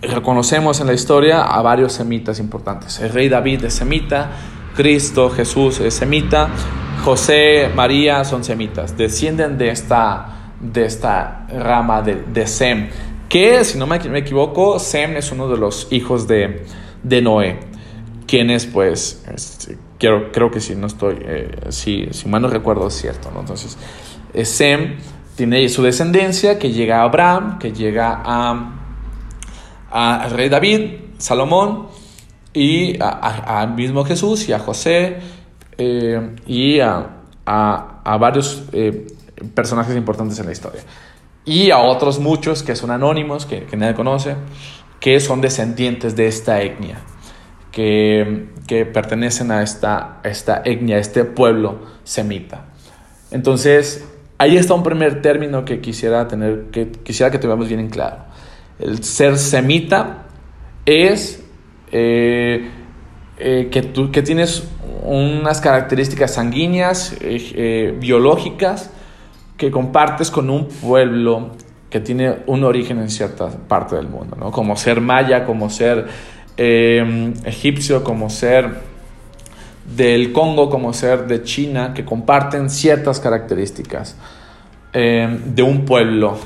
reconocemos 0.00 0.80
en 0.80 0.86
la 0.86 0.92
historia 0.92 1.42
a 1.42 1.60
varios 1.62 1.92
semitas 1.92 2.38
importantes. 2.38 3.00
El 3.00 3.10
rey 3.10 3.28
David 3.28 3.64
es 3.64 3.74
semita, 3.74 4.30
Cristo, 4.74 5.30
Jesús 5.30 5.80
es 5.80 5.94
semita, 5.94 6.48
José, 7.04 7.70
María 7.74 8.24
son 8.24 8.44
semitas, 8.44 8.96
descienden 8.96 9.58
de 9.58 9.70
esta, 9.70 10.52
de 10.60 10.86
esta 10.86 11.46
rama 11.48 12.02
de, 12.02 12.16
de 12.32 12.46
Sem, 12.46 12.88
que 13.28 13.64
si 13.64 13.78
no 13.78 13.86
me, 13.86 13.96
equivoco, 13.96 14.78
Sem 14.78 15.16
es 15.16 15.30
uno 15.32 15.48
de 15.48 15.58
los 15.58 15.88
hijos 15.90 16.26
de, 16.26 16.64
de 17.02 17.22
Noé, 17.22 17.60
quienes 18.26 18.66
pues, 18.66 19.24
este, 19.32 19.78
creo 19.98 20.50
que 20.50 20.60
si 20.60 20.74
no 20.74 20.86
estoy, 20.86 21.18
eh, 21.20 21.50
si, 21.68 22.08
si 22.10 22.28
mal 22.28 22.42
no 22.42 22.48
recuerdo 22.48 22.88
es 22.88 22.94
cierto, 22.94 23.30
¿no? 23.32 23.40
Entonces, 23.40 23.76
Sem 24.42 24.96
tiene 25.36 25.68
su 25.68 25.82
descendencia 25.82 26.58
que 26.58 26.72
llega 26.72 27.00
a 27.00 27.04
Abraham, 27.04 27.58
que 27.58 27.72
llega 27.72 28.22
a, 28.24 28.72
a 29.90 30.28
rey 30.28 30.48
David, 30.48 30.90
Salomón, 31.18 31.88
y 32.52 32.98
al 33.00 33.74
mismo 33.74 34.04
Jesús 34.04 34.48
y 34.48 34.52
a 34.52 34.60
José 34.60 35.18
eh, 35.76 36.36
y 36.46 36.78
a, 36.80 37.10
a 37.46 38.16
varios 38.16 38.64
eh, 38.72 39.06
personajes 39.54 39.96
importantes 39.96 40.38
en 40.38 40.46
la 40.46 40.52
historia. 40.52 40.82
Y 41.44 41.70
a 41.70 41.78
otros 41.78 42.20
muchos 42.20 42.62
que 42.62 42.76
son 42.76 42.90
anónimos, 42.90 43.44
que, 43.44 43.66
nadie 43.76 43.94
conoce, 43.94 44.36
que 45.00 45.20
son 45.20 45.40
descendientes 45.40 46.16
de 46.16 46.26
esta 46.26 46.62
etnia, 46.62 47.00
que, 47.70 48.48
que 48.66 48.86
pertenecen 48.86 49.50
a 49.50 49.62
esta, 49.62 50.20
esta 50.24 50.62
etnia, 50.64 50.98
este 50.98 51.24
pueblo 51.24 51.80
semita. 52.04 52.66
Entonces, 53.30 54.04
ahí 54.44 54.56
está 54.56 54.74
un 54.74 54.82
primer 54.82 55.22
término 55.22 55.64
que 55.64 55.80
quisiera, 55.80 56.28
tener, 56.28 56.66
que, 56.70 56.90
quisiera 56.90 57.30
que 57.30 57.38
tengamos 57.38 57.68
bien 57.68 57.80
en 57.80 57.88
claro. 57.88 58.18
El 58.78 59.02
ser 59.02 59.38
semita 59.38 60.24
es 60.84 61.42
eh, 61.90 62.68
eh, 63.38 63.68
que, 63.70 63.82
tú, 63.82 64.10
que 64.10 64.22
tienes 64.22 64.68
unas 65.02 65.60
características 65.60 66.34
sanguíneas, 66.34 67.16
eh, 67.20 67.96
biológicas, 67.98 68.90
que 69.56 69.70
compartes 69.70 70.30
con 70.30 70.50
un 70.50 70.68
pueblo 70.68 71.50
que 71.88 72.00
tiene 72.00 72.38
un 72.46 72.64
origen 72.64 72.98
en 72.98 73.08
cierta 73.08 73.48
parte 73.48 73.96
del 73.96 74.08
mundo, 74.08 74.36
¿no? 74.38 74.50
como 74.50 74.76
ser 74.76 75.00
maya, 75.00 75.44
como 75.44 75.70
ser 75.70 76.06
egipcio, 76.56 78.04
como 78.04 78.30
ser 78.30 78.94
del 79.96 80.32
Congo, 80.32 80.70
como 80.70 80.92
ser 80.92 81.26
de 81.26 81.42
China, 81.42 81.92
que 81.94 82.04
comparten 82.04 82.70
ciertas 82.70 83.20
características 83.20 84.16
de 84.94 85.62
un 85.62 85.84
pueblo 85.84 86.38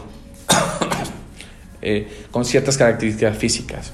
con 2.30 2.44
ciertas 2.44 2.78
características 2.78 3.36
físicas. 3.36 3.92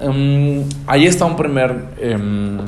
Em, 0.00 0.64
ahí 0.86 1.06
está 1.06 1.24
un 1.24 1.36
primer 1.36 1.74
em, 1.98 2.58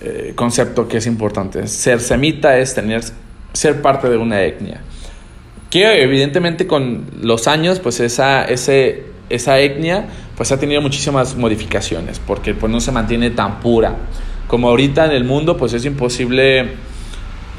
eh, 0.00 0.32
concepto 0.34 0.86
que 0.86 0.98
es 0.98 1.06
importante. 1.06 1.66
Ser 1.68 2.00
semita 2.00 2.58
es 2.58 2.74
tener, 2.74 3.02
ser 3.52 3.80
parte 3.80 4.08
de 4.08 4.16
una 4.16 4.42
etnia. 4.42 4.80
Que 5.70 6.02
evidentemente 6.02 6.66
con 6.66 7.06
los 7.22 7.48
años, 7.48 7.80
pues 7.80 8.00
esa, 8.00 8.44
ese, 8.44 9.04
esa 9.30 9.58
etnia 9.58 10.06
pues 10.36 10.52
ha 10.52 10.58
tenido 10.58 10.82
muchísimas 10.82 11.36
modificaciones, 11.36 12.18
porque 12.18 12.54
pues 12.54 12.70
no 12.70 12.80
se 12.80 12.92
mantiene 12.92 13.30
tan 13.30 13.60
pura. 13.60 13.94
Como 14.48 14.68
ahorita 14.68 15.06
en 15.06 15.12
el 15.12 15.24
mundo, 15.24 15.56
pues 15.56 15.72
es 15.72 15.84
imposible 15.86 16.72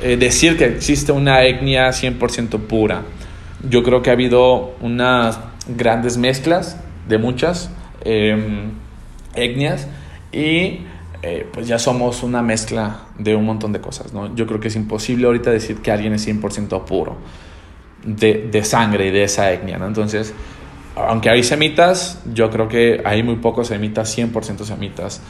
eh, 0.03 0.17
decir 0.17 0.57
que 0.57 0.65
existe 0.65 1.11
una 1.11 1.43
etnia 1.43 1.89
100% 1.89 2.59
pura. 2.59 3.03
Yo 3.69 3.83
creo 3.83 4.01
que 4.01 4.09
ha 4.09 4.13
habido 4.13 4.75
unas 4.81 5.39
grandes 5.67 6.17
mezclas 6.17 6.77
de 7.07 7.17
muchas, 7.17 7.69
Em, 8.05 8.71
etnias 9.33 9.87
y 10.31 10.81
eh, 11.21 11.47
pues 11.53 11.67
ya 11.67 11.79
somos 11.79 12.21
una 12.21 12.41
mezcla 12.41 13.05
de 13.17 13.33
un 13.33 13.45
montón 13.45 13.71
de 13.71 13.79
cosas, 13.79 14.11
¿no? 14.13 14.35
Yo 14.35 14.45
creo 14.45 14.59
que 14.59 14.67
es 14.67 14.75
imposible 14.75 15.25
ahorita 15.25 15.49
decir 15.51 15.77
que 15.77 15.89
alguien 15.89 16.13
es 16.13 16.27
100% 16.27 16.83
puro 16.83 17.15
de, 18.05 18.49
de, 18.51 18.63
sangre 18.65 19.07
y 19.07 19.11
de 19.11 19.23
esa 19.23 19.51
etnia. 19.53 19.77
Entonces, 19.77 20.33
aunque 20.95 21.29
hay 21.29 21.43
semitas, 21.43 22.21
yo 22.33 22.49
creo 22.49 22.67
que 22.67 23.01
hay 23.05 23.23
muy 23.23 23.37
pocos 23.37 23.69
semitas, 23.69 24.15
100% 24.17 24.65
semitas, 24.65 25.21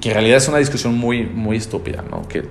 que 0.00 0.08
en 0.08 0.14
realidad 0.14 0.38
es 0.38 0.48
una 0.48 0.58
discusión 0.58 0.96
muy, 0.96 1.26
muy 1.26 1.58
estúpida, 1.58 2.02
¿no? 2.10 2.26
Que, 2.26 2.42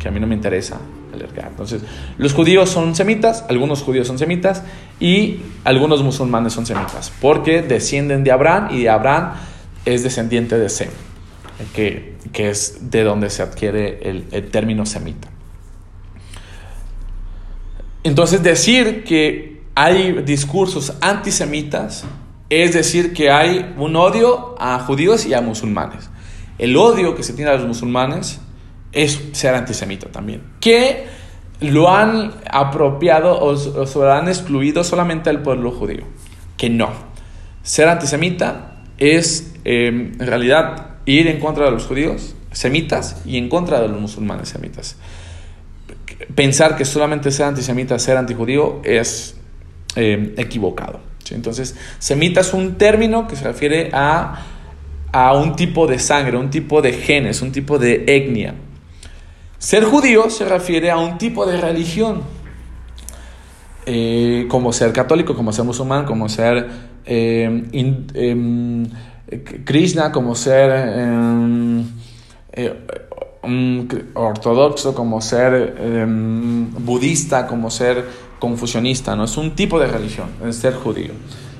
que 0.00 0.08
a 0.08 0.10
mí 0.10 0.18
no 0.18 0.26
me 0.26 0.34
interesa 0.34 0.80
entonces, 1.12 1.82
los 2.18 2.32
judíos 2.32 2.70
son 2.70 2.94
semitas, 2.94 3.44
algunos 3.48 3.82
judíos 3.82 4.06
son 4.06 4.18
semitas 4.18 4.62
y 4.98 5.40
algunos 5.64 6.02
musulmanes 6.02 6.52
son 6.52 6.66
semitas, 6.66 7.12
porque 7.20 7.62
descienden 7.62 8.24
de 8.24 8.32
Abraham 8.32 8.74
y 8.74 8.86
Abraham 8.86 9.32
es 9.84 10.02
descendiente 10.02 10.58
de 10.58 10.68
Sem, 10.68 10.90
que, 11.74 12.16
que 12.32 12.50
es 12.50 12.90
de 12.90 13.02
donde 13.02 13.30
se 13.30 13.42
adquiere 13.42 13.98
el, 14.08 14.26
el 14.30 14.50
término 14.50 14.86
semita. 14.86 15.28
Entonces, 18.02 18.42
decir 18.42 19.04
que 19.04 19.62
hay 19.74 20.22
discursos 20.22 20.94
antisemitas 21.00 22.04
es 22.48 22.72
decir 22.72 23.12
que 23.12 23.30
hay 23.30 23.74
un 23.78 23.94
odio 23.94 24.56
a 24.58 24.80
judíos 24.80 25.24
y 25.24 25.34
a 25.34 25.40
musulmanes. 25.40 26.10
El 26.58 26.76
odio 26.76 27.14
que 27.14 27.22
se 27.22 27.32
tiene 27.32 27.50
a 27.50 27.54
los 27.54 27.66
musulmanes 27.66 28.40
es 28.92 29.20
ser 29.32 29.54
antisemita 29.54 30.08
también. 30.08 30.42
Que 30.60 31.06
lo 31.60 31.90
han 31.90 32.32
apropiado 32.50 33.38
o, 33.40 33.56
se 33.56 33.98
lo 33.98 34.12
han 34.12 34.28
excluido 34.28 34.84
solamente 34.84 35.30
al 35.30 35.42
pueblo 35.42 35.70
judío. 35.70 36.04
Que 36.56 36.70
no. 36.70 36.90
Ser 37.62 37.88
antisemita 37.88 38.82
es 38.98 39.54
em, 39.64 40.12
en 40.18 40.26
realidad 40.26 40.96
ir 41.06 41.28
en 41.28 41.40
contra 41.40 41.66
de 41.66 41.70
los 41.70 41.86
judíos 41.86 42.34
semitas 42.52 43.22
y 43.24 43.38
en 43.38 43.48
contra 43.48 43.80
de 43.80 43.88
los 43.88 44.00
musulmanes 44.00 44.48
semitas. 44.48 44.96
Pensar 46.34 46.76
que 46.76 46.84
solamente 46.84 47.30
ser 47.30 47.46
antisemita, 47.46 47.98
ser 47.98 48.16
antijudío 48.16 48.80
es 48.84 49.36
em, 49.96 50.32
equivocado. 50.36 51.10
Entonces, 51.30 51.76
semita 51.98 52.40
es 52.40 52.52
un 52.54 52.76
término 52.76 53.26
que 53.28 53.36
se 53.36 53.44
refiere 53.44 53.90
a, 53.92 54.46
a 55.12 55.34
un 55.34 55.54
tipo 55.56 55.86
de 55.86 55.98
sangre, 55.98 56.36
un 56.36 56.50
tipo 56.50 56.82
de 56.82 56.92
genes, 56.92 57.42
un 57.42 57.52
tipo 57.52 57.78
de 57.78 58.04
etnia. 58.06 58.54
Ser 59.60 59.84
judío 59.84 60.30
se 60.30 60.46
refiere 60.46 60.90
a 60.90 60.96
un 60.96 61.18
tipo 61.18 61.44
de 61.44 61.60
religión, 61.60 62.22
eh, 63.84 64.46
como 64.48 64.72
ser 64.72 64.90
católico, 64.90 65.34
como 65.34 65.52
ser 65.52 65.66
musulmán, 65.66 66.06
como 66.06 66.30
ser 66.30 66.66
eh, 67.04 67.68
em, 67.74 68.86
Krishna, 69.66 70.10
como 70.12 70.34
ser 70.34 70.70
em, 70.98 71.84
eh, 72.52 72.74
ortodoxo, 74.14 74.94
como 74.94 75.20
ser 75.20 75.76
em, 75.78 76.64
budista, 76.78 77.46
como 77.46 77.70
ser 77.70 78.06
confucionista, 78.38 79.14
¿no? 79.14 79.24
Es 79.24 79.36
un 79.36 79.54
tipo 79.54 79.78
de 79.78 79.88
religión, 79.88 80.30
ser 80.52 80.72
judío, 80.72 81.12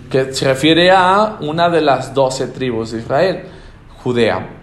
que 0.08 0.32
se 0.32 0.46
refiere 0.46 0.90
a 0.90 1.36
una 1.42 1.68
de 1.68 1.82
las 1.82 2.14
doce 2.14 2.46
tribus 2.46 2.92
de 2.92 3.00
Israel, 3.00 3.42
Judea. 4.02 4.56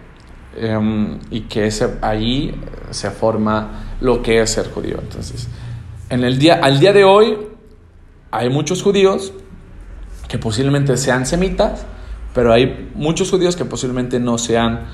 Em, 0.56 1.20
y 1.30 1.42
que 1.42 1.66
ese, 1.68 1.98
ahí 2.02 2.52
se 2.90 3.10
forma 3.10 3.96
lo 4.00 4.22
que 4.22 4.40
es 4.40 4.50
ser 4.50 4.70
judío. 4.70 4.98
Entonces, 5.00 5.48
en 6.10 6.24
el 6.24 6.38
día, 6.38 6.60
al 6.62 6.80
día 6.80 6.92
de 6.92 7.04
hoy 7.04 7.36
hay 8.30 8.50
muchos 8.50 8.82
judíos 8.82 9.32
que 10.28 10.38
posiblemente 10.38 10.96
sean 10.96 11.26
semitas, 11.26 11.86
pero 12.34 12.52
hay 12.52 12.90
muchos 12.94 13.30
judíos 13.30 13.56
que 13.56 13.64
posiblemente 13.64 14.20
no 14.20 14.38
sean 14.38 14.86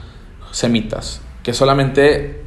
semitas, 0.52 1.20
que 1.42 1.52
solamente 1.52 2.42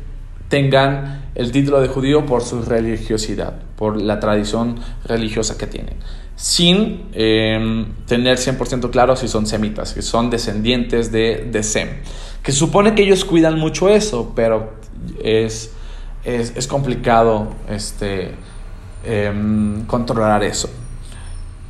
tengan 0.50 1.26
el 1.36 1.52
título 1.52 1.82
de 1.82 1.88
judío 1.88 2.26
por 2.26 2.42
su 2.42 2.62
religiosidad, 2.62 3.62
por 3.76 4.02
la 4.02 4.20
tradición 4.20 4.80
religiosa 5.04 5.58
que 5.58 5.68
tienen, 5.68 5.96
sin 6.36 7.10
em, 7.14 7.94
tener 8.06 8.38
100% 8.38 8.90
claro 8.90 9.16
si 9.18 9.28
son 9.28 9.46
semitas, 9.46 9.94
que 9.94 10.02
son 10.02 10.30
descendientes 10.30 11.12
de, 11.12 11.50
de 11.52 11.64
Sem 11.64 11.90
que 12.48 12.54
supone 12.54 12.96
que 12.96 13.04
ellos 13.04 13.26
cuidan 13.26 13.60
mucho 13.60 13.90
eso, 13.90 14.32
pero 14.34 14.76
es, 15.24 15.72
es, 16.24 16.68
complicado 16.68 17.50
este, 17.70 18.32
em, 19.06 19.86
controlar 19.86 20.44
eso. 20.44 20.70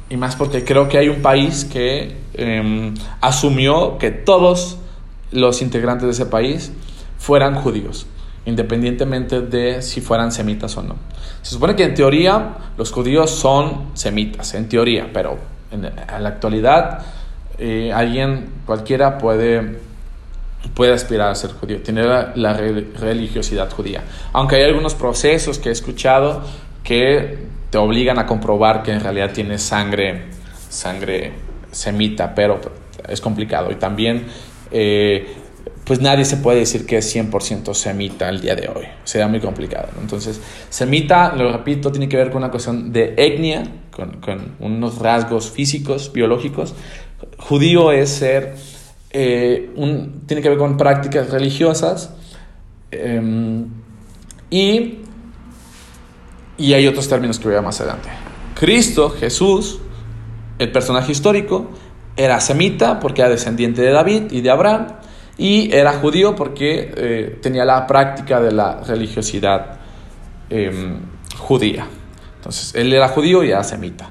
Y 0.10 0.18
más 0.18 0.36
porque 0.36 0.64
creo 0.64 0.88
que 0.88 0.98
hay 0.98 1.10
un 1.10 1.22
país 1.22 1.66
que 1.66 2.18
em, 2.34 2.94
asumió 3.22 3.98
que 3.98 4.12
todos 4.12 4.78
los 5.32 5.62
integrantes 5.62 6.06
de 6.06 6.12
ese 6.12 6.26
país 6.26 6.72
fueran 7.18 7.56
judíos, 7.56 8.08
independientemente 8.46 9.42
de 9.42 9.82
si 9.82 10.02
fueran 10.02 10.32
semitas 10.32 10.78
o 10.78 10.84
no. 10.84 10.96
Se 11.42 11.52
supone 11.52 11.76
que 11.76 11.84
en 11.84 11.94
teoría 11.94 12.58
los 12.78 12.92
judíos 12.92 13.32
son 13.32 13.90
semitas, 13.94 14.54
en 14.54 14.70
teoría, 14.70 15.10
pero 15.14 15.38
en, 15.72 15.82
la 15.84 16.30
actualidad 16.30 17.06
eh, 17.58 17.92
alguien, 17.94 18.50
cualquiera 18.66 19.18
puede 19.18 19.80
puede 20.74 20.94
aspirar 20.94 21.30
a 21.30 21.36
ser 21.36 21.52
judío, 21.52 21.82
tiene 21.82 22.04
la, 22.04 22.54
religiosidad 22.54 23.70
judía. 23.72 24.04
Aunque 24.34 24.56
hay 24.56 24.64
algunos 24.64 24.96
procesos 24.96 25.60
que 25.60 25.70
he 25.70 25.72
escuchado 25.72 26.42
que 26.84 27.38
te 27.70 27.78
obligan 27.78 28.18
a 28.20 28.26
comprobar 28.26 28.84
que 28.84 28.92
en 28.92 29.02
realidad 29.02 29.32
tienes 29.34 29.62
sangre, 29.62 30.24
sangre 30.70 31.34
semita, 31.72 32.34
pero 32.34 32.60
es 33.08 33.22
complicado. 33.22 33.72
Y 33.72 33.76
también, 33.76 34.26
eh, 34.72 35.28
pues 35.84 36.02
nadie 36.02 36.26
se 36.26 36.38
puede 36.38 36.60
decir 36.60 36.86
que 36.86 36.98
es 36.98 37.16
100% 37.16 37.74
semita 37.74 38.30
el 38.30 38.42
día 38.42 38.56
de 38.56 38.68
hoy. 38.68 38.86
Sería 39.04 39.28
muy 39.28 39.40
complicado. 39.40 39.90
Entonces, 40.02 40.42
semita, 40.70 41.34
lo 41.36 41.52
repito, 41.52 41.92
tiene 41.92 42.10
que 42.10 42.18
ver 42.18 42.30
con 42.30 42.38
una 42.38 42.52
cuestión 42.52 42.92
de 42.92 43.14
etnia, 43.18 43.64
con, 43.92 44.20
con 44.22 44.56
unos 44.60 45.00
rasgos 45.00 45.52
físicos, 45.52 46.12
biológicos. 46.12 46.74
Judío 47.38 47.92
es 47.92 48.10
ser 48.10 48.56
eh, 49.10 49.72
un, 49.76 50.24
tiene 50.26 50.42
que 50.42 50.50
ver 50.50 50.58
con 50.58 50.76
prácticas 50.76 51.30
religiosas 51.30 52.14
em, 52.92 53.66
y, 54.50 55.00
y 56.58 56.74
hay 56.74 56.88
otros 56.88 57.08
términos 57.08 57.40
que 57.40 57.48
voy 57.48 57.58
a 57.58 57.62
más 57.62 57.80
adelante. 57.80 58.10
Cristo, 58.54 59.10
Jesús, 59.10 59.80
el 60.60 60.72
personaje 60.72 61.12
histórico, 61.12 61.70
era 62.18 62.42
semita 62.42 63.00
porque 63.00 63.22
era 63.22 63.30
descendiente 63.30 63.82
de 63.82 63.92
David 63.92 64.32
y 64.32 64.42
de 64.42 64.50
Abraham 64.50 64.88
y 65.38 65.74
era 65.74 65.94
judío 65.94 66.36
porque 66.36 66.92
eh, 66.98 67.40
tenía 67.42 67.64
la 67.64 67.86
práctica 67.86 68.42
de 68.42 68.52
la 68.52 68.82
religiosidad 68.82 69.78
em, 70.50 71.00
judía. 71.38 71.88
Entonces, 72.38 72.74
él 72.76 72.92
era 72.92 73.08
judío 73.10 73.44
y 73.44 73.52
era 73.52 73.64
semita. 73.64 74.10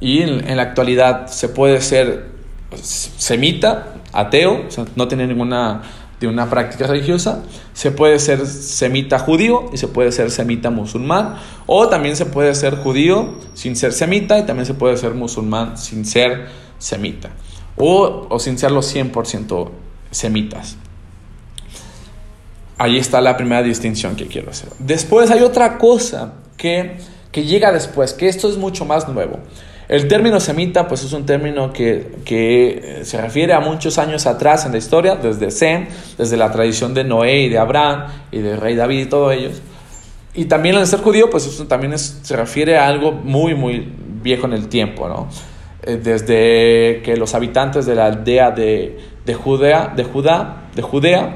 Y 0.00 0.22
en, 0.22 0.48
en 0.48 0.56
la 0.56 0.64
actualidad 0.64 1.28
se 1.28 1.48
puede 1.48 1.80
ser 1.80 2.26
semita 2.74 4.01
ateo, 4.12 4.66
no 4.96 5.08
tiene 5.08 5.26
ninguna 5.26 5.82
de 6.22 6.28
una 6.28 6.48
práctica 6.48 6.86
religiosa, 6.86 7.42
se 7.72 7.90
puede 7.90 8.20
ser 8.20 8.46
semita 8.46 9.18
judío 9.18 9.70
y 9.72 9.76
se 9.76 9.88
puede 9.88 10.12
ser 10.12 10.30
semita 10.30 10.70
musulmán, 10.70 11.36
o 11.66 11.88
también 11.88 12.16
se 12.16 12.26
puede 12.26 12.54
ser 12.54 12.76
judío 12.76 13.34
sin 13.54 13.74
ser 13.74 13.92
semita 13.92 14.38
y 14.38 14.44
también 14.44 14.64
se 14.64 14.74
puede 14.74 14.96
ser 14.96 15.14
musulmán 15.14 15.76
sin 15.76 16.04
ser 16.04 16.46
semita, 16.78 17.30
o, 17.76 18.28
o 18.30 18.38
sin 18.38 18.56
ser 18.56 18.70
los 18.70 18.94
100% 18.94 19.70
semitas. 20.12 20.76
Ahí 22.78 22.98
está 22.98 23.20
la 23.20 23.36
primera 23.36 23.62
distinción 23.62 24.14
que 24.14 24.26
quiero 24.26 24.50
hacer. 24.50 24.68
Después 24.78 25.30
hay 25.30 25.42
otra 25.42 25.78
cosa 25.78 26.34
que, 26.56 26.98
que 27.32 27.44
llega 27.44 27.72
después, 27.72 28.12
que 28.12 28.28
esto 28.28 28.48
es 28.48 28.56
mucho 28.56 28.84
más 28.84 29.08
nuevo. 29.08 29.40
El 29.92 30.08
término 30.08 30.40
semita 30.40 30.88
pues 30.88 31.04
es 31.04 31.12
un 31.12 31.26
término 31.26 31.70
que, 31.70 32.12
que, 32.24 33.00
eh, 33.00 33.04
se 33.04 33.20
refiere 33.20 33.52
a 33.52 33.60
muchos 33.60 33.98
años 33.98 34.24
atrás 34.26 34.64
en 34.64 34.72
la 34.72 34.78
historia, 34.78 35.16
desde 35.16 35.50
Sem, 35.50 35.86
desde 36.16 36.38
la 36.38 36.50
tradición 36.50 36.94
de 36.94 37.04
Noé 37.04 37.42
y 37.42 37.48
de 37.50 37.58
Abraham 37.58 38.06
y 38.30 38.38
del 38.38 38.58
rey 38.58 38.74
David 38.74 39.00
y 39.00 39.04
todos 39.04 39.34
ellos. 39.34 39.60
Y 40.32 40.46
también 40.46 40.76
el 40.76 40.86
ser 40.86 41.00
judío 41.00 41.28
pues 41.28 41.46
eso 41.46 41.66
también 41.66 41.98
se 41.98 42.34
refiere 42.34 42.78
a 42.78 42.86
algo 42.86 43.12
muy, 43.12 43.54
muy 43.54 43.86
viejo 44.22 44.46
en 44.46 44.54
el 44.54 44.68
tiempo, 44.68 45.08
¿no? 45.08 45.28
Eh, 45.82 46.00
desde 46.02 47.02
que 47.02 47.14
los 47.18 47.34
habitantes 47.34 47.84
de 47.84 47.94
la 47.94 48.06
aldea 48.06 48.50
de, 48.50 48.98
de, 49.26 49.34
Judea, 49.34 49.92
de, 49.94 50.04
Judá, 50.04 50.68
de 50.74 50.80
Judea 50.80 51.34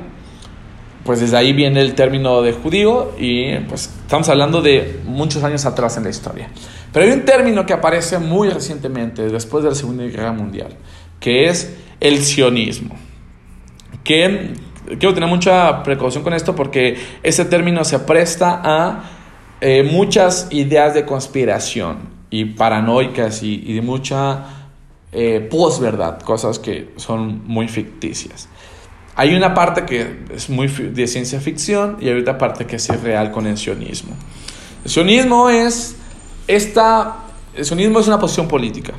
pues 1.04 1.20
desde 1.20 1.36
ahí 1.36 1.52
viene 1.52 1.80
el 1.82 1.94
término 1.94 2.42
de 2.42 2.52
judío 2.52 3.12
y 3.18 3.54
pues 3.68 3.90
estamos 4.02 4.28
hablando 4.28 4.60
de 4.60 5.00
muchos 5.04 5.44
años 5.44 5.64
atrás 5.64 5.96
en 5.96 6.04
la 6.04 6.10
historia. 6.10 6.48
Pero 6.96 7.08
hay 7.08 7.12
un 7.12 7.26
término 7.26 7.66
que 7.66 7.74
aparece 7.74 8.18
muy 8.18 8.48
recientemente, 8.48 9.28
después 9.28 9.62
de 9.62 9.68
la 9.68 9.76
Segunda 9.76 10.04
Guerra 10.04 10.32
Mundial, 10.32 10.78
que 11.20 11.46
es 11.46 11.76
el 12.00 12.24
sionismo. 12.24 12.96
Que 14.02 14.54
quiero 14.98 15.12
tener 15.12 15.28
mucha 15.28 15.82
precaución 15.82 16.24
con 16.24 16.32
esto 16.32 16.56
porque 16.56 16.96
ese 17.22 17.44
término 17.44 17.84
se 17.84 17.98
presta 17.98 18.62
a 18.64 19.10
eh, 19.60 19.82
muchas 19.82 20.48
ideas 20.52 20.94
de 20.94 21.04
conspiración 21.04 21.98
y 22.30 22.46
paranoicas 22.46 23.42
y, 23.42 23.74
de 23.74 23.82
mucha 23.82 24.70
eh, 25.12 25.46
posverdad, 25.50 26.22
cosas 26.22 26.58
que 26.58 26.94
son 26.96 27.42
muy 27.46 27.68
ficticias. 27.68 28.48
Hay 29.16 29.34
una 29.34 29.52
parte 29.52 29.84
que 29.84 30.20
es 30.34 30.48
muy 30.48 30.68
de 30.68 31.06
ciencia 31.06 31.40
ficción 31.40 31.98
y 32.00 32.08
hay 32.08 32.18
otra 32.18 32.38
parte 32.38 32.64
que 32.64 32.76
es 32.76 33.02
real 33.02 33.32
con 33.32 33.46
el 33.46 33.58
sionismo. 33.58 34.16
El 34.82 34.90
sionismo 34.90 35.50
es 35.50 35.96
esta, 36.46 37.16
el 37.54 37.64
sionismo 37.64 38.00
es 38.00 38.06
una 38.06 38.18
posición 38.18 38.48
política, 38.48 38.92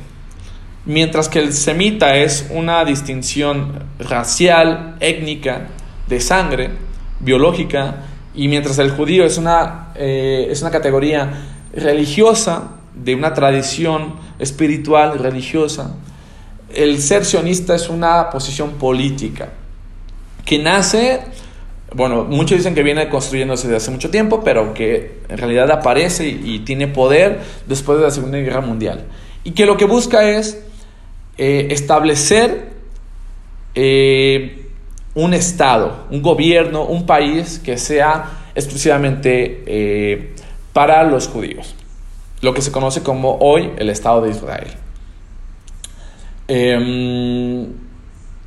mientras 0.84 1.28
que 1.28 1.38
el 1.38 1.52
semita 1.52 2.16
es 2.16 2.48
una 2.50 2.84
distinción 2.84 3.84
racial, 3.98 4.96
étnica, 5.00 5.68
de 6.08 6.20
sangre, 6.20 6.70
biológica, 7.20 8.04
y 8.34 8.48
mientras 8.48 8.78
el 8.78 8.90
judío 8.90 9.24
es 9.24 9.38
una, 9.38 9.88
eh, 9.94 10.48
es 10.50 10.62
una 10.62 10.70
categoría 10.70 11.46
religiosa, 11.74 12.74
de 12.94 13.14
una 13.14 13.32
tradición 13.32 14.14
espiritual 14.38 15.18
religiosa, 15.18 15.94
el 16.74 17.00
ser 17.00 17.24
sionista 17.24 17.74
es 17.74 17.88
una 17.88 18.28
posición 18.30 18.72
política 18.72 19.50
que 20.44 20.58
nace, 20.58 21.20
bueno, 21.94 22.24
muchos 22.24 22.58
dicen 22.58 22.74
que 22.74 22.82
viene 22.82 23.08
construyéndose 23.08 23.66
desde 23.66 23.76
hace 23.78 23.90
mucho 23.90 24.10
tiempo, 24.10 24.42
pero 24.44 24.74
que 24.74 25.20
en 25.28 25.38
realidad 25.38 25.70
aparece 25.70 26.28
y, 26.28 26.58
tiene 26.60 26.86
poder 26.86 27.40
después 27.66 27.98
de 27.98 28.04
la 28.04 28.10
Segunda 28.10 28.38
Guerra 28.38 28.60
Mundial. 28.60 29.04
Y 29.44 29.52
que 29.52 29.64
lo 29.64 29.76
que 29.76 29.86
busca 29.86 30.28
es 30.28 30.62
eh, 31.38 31.68
establecer 31.70 32.68
eh, 33.74 34.66
un 35.14 35.32
Estado, 35.32 36.06
un 36.10 36.20
gobierno, 36.20 36.84
un 36.84 37.06
país 37.06 37.58
que 37.64 37.78
sea 37.78 38.50
exclusivamente 38.54 39.62
eh, 39.66 40.34
para 40.74 41.04
los 41.04 41.26
judíos, 41.26 41.74
lo 42.42 42.52
que 42.52 42.60
se 42.60 42.70
conoce 42.70 43.02
como 43.02 43.38
hoy 43.40 43.70
el 43.78 43.88
Estado 43.88 44.20
de 44.22 44.30
Israel. 44.30 44.68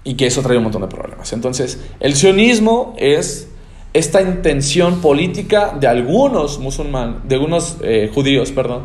Y 0.04 0.16
que 0.16 0.28
eso 0.28 0.42
trae 0.42 0.58
un 0.58 0.64
montón 0.64 0.82
de 0.82 0.88
problemas. 0.88 1.32
Entonces, 1.34 1.80
el 2.00 2.16
sionismo 2.16 2.96
es 2.98 3.50
esta 3.94 4.22
intención 4.22 5.02
política 5.02 5.76
de 5.80 5.88
algunos 5.88 6.60
musulmanes, 6.60 7.18
de 7.28 7.36
algunos 7.36 7.78
eh, 7.84 8.10
judíos, 8.14 8.52
perdón, 8.52 8.84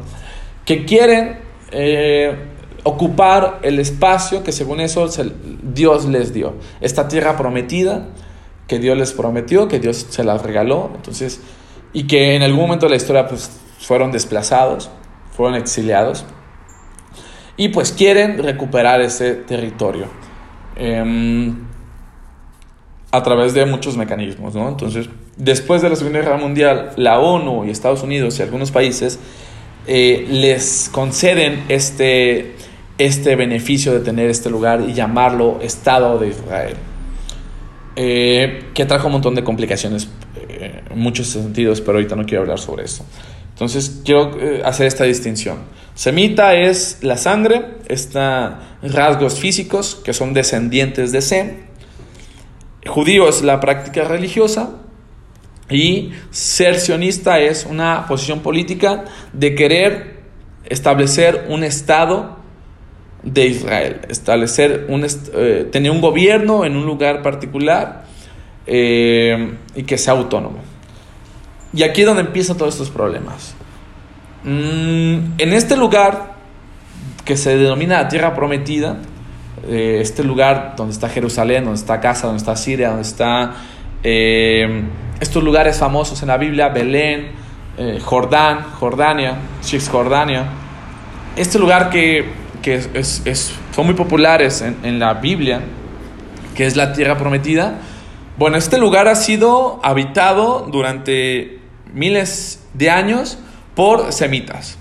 que 0.65 0.85
quieren 0.85 1.39
eh, 1.71 2.37
ocupar 2.83 3.61
el 3.63 3.79
espacio 3.79 4.43
que 4.43 4.53
según 4.53 4.81
eso 4.81 5.09
Dios 5.63 6.07
les 6.07 6.33
dio, 6.33 6.55
esta 6.81 7.09
tierra 7.09 7.37
prometida 7.37 8.09
que 8.67 8.79
Dios 8.79 8.97
les 8.97 9.13
prometió, 9.13 9.69
que 9.69 9.79
Dios 9.79 10.07
se 10.09 10.25
la 10.25 10.39
regaló, 10.39 10.91
entonces, 10.95 11.41
y 11.93 12.07
que 12.07 12.35
en 12.35 12.43
algún 12.43 12.63
momento 12.63 12.87
de 12.87 12.91
la 12.91 12.97
historia 12.97 13.29
pues 13.29 13.51
fueron 13.79 14.11
desplazados, 14.11 14.91
fueron 15.37 15.55
exiliados, 15.55 16.25
y 17.57 17.69
pues 17.69 17.93
quieren 17.93 18.43
recuperar 18.43 19.01
ese 19.01 19.35
territorio. 19.35 20.07
Em, 20.77 21.55
a 23.11 23.23
través 23.23 23.55
de 23.55 23.65
muchos 23.65 23.97
mecanismos, 23.97 24.55
¿no? 24.55 24.69
Entonces, 24.69 25.09
después 25.37 25.81
de 25.81 25.89
la 25.89 25.97
Segunda 25.97 26.21
Guerra 26.21 26.37
Mundial, 26.37 26.93
la 26.97 27.19
ONU 27.19 27.65
y 27.65 27.71
Estados 27.71 28.03
Unidos 28.03 28.39
y 28.39 28.43
algunos 28.43 28.71
países 28.71 29.19
eh, 29.87 30.27
les 30.29 30.91
conceden 30.93 31.65
este, 31.69 32.57
este 32.99 33.37
beneficio 33.37 33.93
de 33.95 34.01
tener 34.01 34.29
este 34.29 34.51
lugar 34.51 34.85
y 34.87 34.93
llamarlo 34.93 35.61
Estado 35.63 36.19
de 36.19 36.29
Israel, 36.29 36.75
eh, 37.95 38.65
que 38.75 38.85
trajo 38.85 39.07
un 39.07 39.15
montón 39.15 39.35
de 39.35 39.45
complicaciones 39.45 40.09
eh, 40.49 40.83
en 40.91 40.99
muchos 40.99 41.29
sentidos, 41.29 41.81
pero 41.81 41.99
ahorita 41.99 42.17
no 42.17 42.27
quiero 42.27 42.43
hablar 42.43 42.59
sobre 42.59 42.85
eso. 42.85 43.07
Entonces, 43.51 44.03
quiero 44.05 44.33
hacer 44.65 44.87
esta 44.87 45.05
distinción. 45.05 45.57
Semita 45.97 46.55
es 46.55 46.99
la 47.01 47.17
sangre, 47.17 47.79
está 47.89 48.77
rasgos 48.83 49.41
físicos 49.41 49.95
que 49.95 50.13
son 50.13 50.35
descendientes 50.35 51.11
de 51.11 51.23
Sem. 51.23 51.53
Judío 52.87 53.31
es 53.31 53.41
la 53.41 53.61
práctica 53.61 54.05
religiosa. 54.05 54.75
Y 55.71 56.13
ser 56.31 56.79
sionista 56.79 57.41
es 57.41 57.65
una 57.65 58.07
posición 58.07 58.41
política 58.41 59.07
de 59.33 59.55
querer 59.55 60.21
establecer 60.67 61.47
un 61.49 61.65
Estado 61.65 62.37
de 63.23 63.47
Israel, 63.47 64.03
establecer 64.11 64.85
un, 64.91 65.05
eh, 65.05 65.67
tener 65.73 65.91
un 65.91 66.03
gobierno 66.03 66.67
en 66.67 66.77
un 66.77 66.85
lugar 66.85 67.23
particular 67.23 68.05
eh, 68.67 69.55
y 69.75 69.83
que 69.85 69.97
sea 69.97 70.13
autónomo. 70.13 70.59
Y 71.73 71.85
aquí 71.85 72.03
es 72.03 72.07
donde 72.07 72.23
empiezan 72.23 72.59
todos 72.59 72.75
estos 72.75 72.91
problemas. 72.91 73.56
Mm, 74.47 75.33
en 75.39 75.53
este 75.53 75.77
lugar 75.77 76.37
que 77.25 77.37
se 77.37 77.57
denomina 77.57 78.07
Tierra 78.07 78.33
Prometida, 78.33 78.99
eh, 79.67 79.99
este 80.01 80.23
lugar 80.23 80.75
donde 80.77 80.93
está 80.93 81.09
Jerusalén, 81.09 81.65
donde 81.65 81.81
está 81.81 82.01
Casa, 82.01 82.29
donde 82.29 82.39
está 82.39 82.55
Siria, 82.55 82.91
donde 82.91 83.03
está 83.03 83.55
eh, 84.05 84.85
estos 85.19 85.43
lugares 85.43 85.79
famosos 85.79 86.23
en 86.23 86.29
la 86.29 86.37
Biblia, 86.37 86.69
Belén, 86.69 87.33
eh, 87.77 87.99
Jordán, 88.01 88.63
Jordania, 88.79 89.35
Cisjordania, 89.65 90.45
este 91.35 91.59
lugar 91.59 91.91
que, 91.91 92.27
que 92.63 92.77
es, 92.95 93.53
son 93.75 93.85
muy 93.85 93.97
populares 93.97 94.63
en, 94.63 94.77
en, 94.85 95.01
la 95.01 95.15
Biblia, 95.15 95.61
que 96.55 96.67
es 96.67 96.77
la 96.77 96.93
tierra 96.93 97.19
prometida. 97.19 97.81
Bueno, 98.39 98.59
este 98.59 98.79
lugar 98.79 99.09
ha 99.09 99.17
sido 99.17 99.81
habitado 99.83 100.69
durante 100.71 101.59
miles 101.93 102.65
de 102.75 102.91
años 102.91 103.39
por 103.77 104.13
semitas 104.13 104.79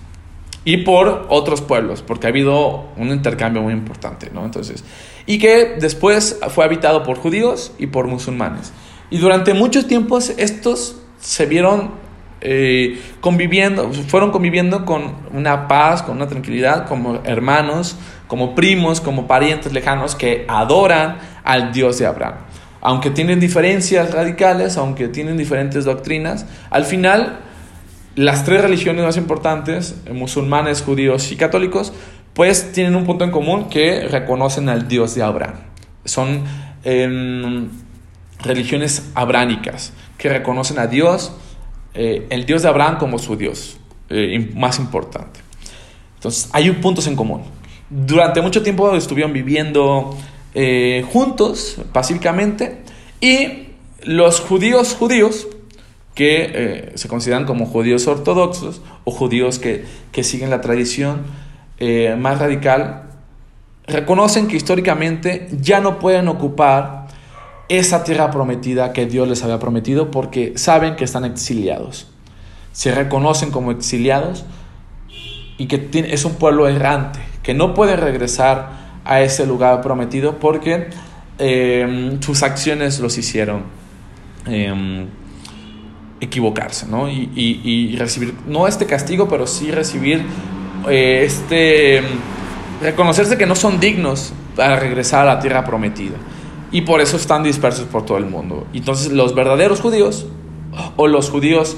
y 0.63 0.77
por 0.77 1.27
otros 1.29 1.62
pueblos, 1.62 2.01
porque 2.01 2.25
ha 2.25 2.29
habido 2.31 2.86
un 2.97 3.10
intercambio 3.10 3.62
muy 3.62 3.73
importante, 3.73 4.31
¿no? 4.34 4.43
Entonces, 4.43 4.84
y 5.27 5.38
que 5.38 5.75
después 5.79 6.39
fue 6.49 6.65
habitado 6.65 7.03
por 7.03 7.17
judíos 7.17 7.73
y 7.77 7.88
por 7.88 8.08
musulmanes. 8.08 8.73
Y 9.12 9.19
durante 9.19 9.53
muchos 9.53 9.86
tiempos 9.86 10.31
estos 10.38 11.01
se 11.19 11.45
vieron 11.45 11.91
eh, 12.41 12.99
conviviendo, 13.21 13.91
fueron 13.91 14.31
conviviendo 14.31 14.86
con 14.86 15.15
una 15.31 15.67
paz, 15.67 16.01
con 16.01 16.15
una 16.15 16.27
tranquilidad, 16.27 16.88
como 16.88 17.21
hermanos, 17.25 17.97
como 18.27 18.55
primos, 18.55 19.01
como 19.01 19.27
parientes 19.27 19.73
lejanos 19.73 20.15
que 20.15 20.45
adoran 20.47 21.17
al 21.43 21.71
Dios 21.73 21.99
de 21.99 22.08
Abraham. 22.08 22.36
Aunque 22.81 23.10
tienen 23.10 23.39
diferencias 23.39 24.12
radicales, 24.12 24.77
aunque 24.77 25.08
tienen 25.10 25.38
diferentes 25.38 25.86
doctrinas, 25.86 26.45
al 26.69 26.86
final 26.86 27.39
las 28.15 28.45
tres 28.45 28.62
religiones 28.62 29.04
más 29.04 29.17
importantes, 29.17 29.95
musulmanes, 30.12 30.82
judíos 30.82 31.32
y 31.32 31.36
católicos, 31.36 31.93
pues 32.34 32.71
tienen 32.71 32.95
un 32.95 33.06
punto 33.06 33.23
en 33.23 33.32
común 33.32 33.69
que 33.69 34.08
reconocen 34.08 34.69
al 34.69 34.88
Dios 34.88 35.15
de 35.15 35.23
Abraham. 35.23 35.56
Son 36.04 36.43
em, 36.84 37.69
religiones 38.41 39.12
abránicas 39.15 39.93
que 40.17 40.30
reconocen 40.30 40.80
a 40.80 40.88
Dios, 40.88 41.34
eh, 41.93 42.28
el 42.30 42.45
Dios 42.45 42.62
de 42.62 42.69
Abraham 42.69 42.97
como 42.97 43.19
su 43.19 43.36
Dios 43.36 43.78
eh, 44.10 44.51
más 44.56 44.80
importante. 44.80 45.39
Entonces, 46.15 46.49
hay 46.54 46.69
puntos 46.71 47.08
en 47.08 47.15
común. 47.15 47.43
Durante 47.89 48.41
mucho 48.41 48.63
tiempo 48.63 48.95
estuvieron 48.95 49.32
viviendo 49.32 50.17
eh, 50.54 51.06
juntos, 51.12 51.78
pacíficamente, 51.91 52.82
y 53.21 53.69
los 54.04 54.39
judíos 54.39 54.95
judíos, 54.95 55.47
que 56.15 56.51
eh, 56.54 56.91
se 56.95 57.10
consideran 57.10 57.45
como 57.45 57.65
judíos 57.65 58.08
ortodoxos 58.08 58.82
o 59.04 59.12
judíos 59.12 59.60
que, 59.60 59.86
siguen 60.23 60.49
la 60.49 60.62
tradición 60.62 61.23
eh, 61.78 62.15
más 62.17 62.39
radical, 62.39 63.04
reconocen 63.86 64.47
que 64.47 64.56
históricamente 64.56 65.49
ya 65.60 65.82
no 65.82 65.99
pueden 65.99 66.30
ocupar 66.30 67.08
esa 67.67 68.04
tierra 68.06 68.32
prometida 68.32 68.93
que 68.93 69.06
Dios 69.06 69.28
les 69.28 69.43
había 69.43 69.60
prometido 69.60 70.10
porque 70.10 70.54
saben 70.56 70.95
que 70.95 71.04
están 71.04 71.25
exiliados. 71.25 72.08
Se 72.71 72.95
reconocen 72.95 73.51
como 73.51 73.71
exiliados 73.71 74.45
y 75.58 75.67
que 75.67 75.89
es 75.93 76.23
un 76.23 76.36
pueblo 76.36 76.67
errante, 76.69 77.19
que 77.43 77.54
no 77.54 77.73
puede 77.73 77.97
regresar 77.97 78.86
a 79.04 79.21
ese 79.21 79.45
lugar 79.45 79.82
prometido 79.82 80.39
porque 80.39 80.88
eh, 81.39 82.17
sus 82.21 82.41
acciones 82.41 82.99
los 82.99 83.17
hicieron 83.17 83.63
equivocarse, 86.19 86.88
¿no? 86.88 87.10
Y, 87.10 87.95
recibir, 87.97 88.34
no 88.47 88.67
este 88.67 88.86
castigo, 88.86 89.28
pero 89.28 89.47
sí 89.47 89.71
recibir 89.71 90.23
eh, 90.89 91.23
este, 91.25 92.01
reconocerse 92.82 93.38
que 93.38 93.45
no 93.45 93.56
son 93.56 93.80
dignos 93.80 94.34
para 94.56 94.78
regresar 94.78 95.28
a 95.28 95.36
la 95.36 95.39
tierra 95.39 95.65
prometida. 95.65 96.15
Y 96.71 96.82
por 96.82 97.01
eso 97.01 97.17
están 97.17 97.43
dispersos 97.43 97.86
por 97.86 98.06
todo 98.06 98.17
el 98.17 98.25
mundo. 98.25 98.67
Entonces 98.73 99.12
los 99.12 99.36
verdaderos 99.36 99.82
judíos, 99.82 100.28
o 100.95 101.08
los 101.08 101.30
judíos 101.30 101.78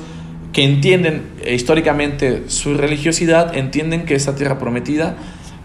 que 0.54 0.64
entienden 0.64 1.34
eh, 1.44 1.54
históricamente 1.54 2.50
su 2.50 2.76
religiosidad, 2.76 3.56
entienden 3.56 4.06
que 4.06 4.16
esa 4.16 4.36
tierra 4.36 4.58
prometida 4.58 5.18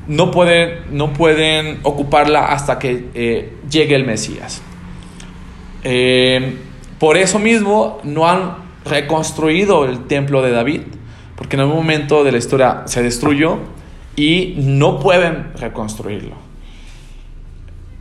no 0.09 0.31
pueden, 0.31 0.81
no 0.91 1.13
pueden 1.13 1.79
ocuparla 1.83 2.47
hasta 2.47 2.79
que 2.79 3.09
eh, 3.15 3.53
llegue 3.71 3.95
el 3.95 4.05
Mesías. 4.05 4.61
por 6.99 7.17
eso 7.17 7.39
mismo 7.39 8.01
no 8.05 8.29
han 8.29 8.62
reconstruido 8.85 9.85
el 9.85 10.07
templo 10.07 10.43
de 10.43 10.51
David, 10.51 10.83
porque 11.37 11.57
en 11.57 11.61
algún 11.61 11.77
momento 11.77 12.25
de 12.25 12.33
la 12.33 12.39
historia 12.39 12.83
se 12.87 13.03
destruyó 13.03 13.59
y 14.17 14.55
no 14.59 14.99
pueden 14.99 15.53
reconstruirlo. 15.55 16.35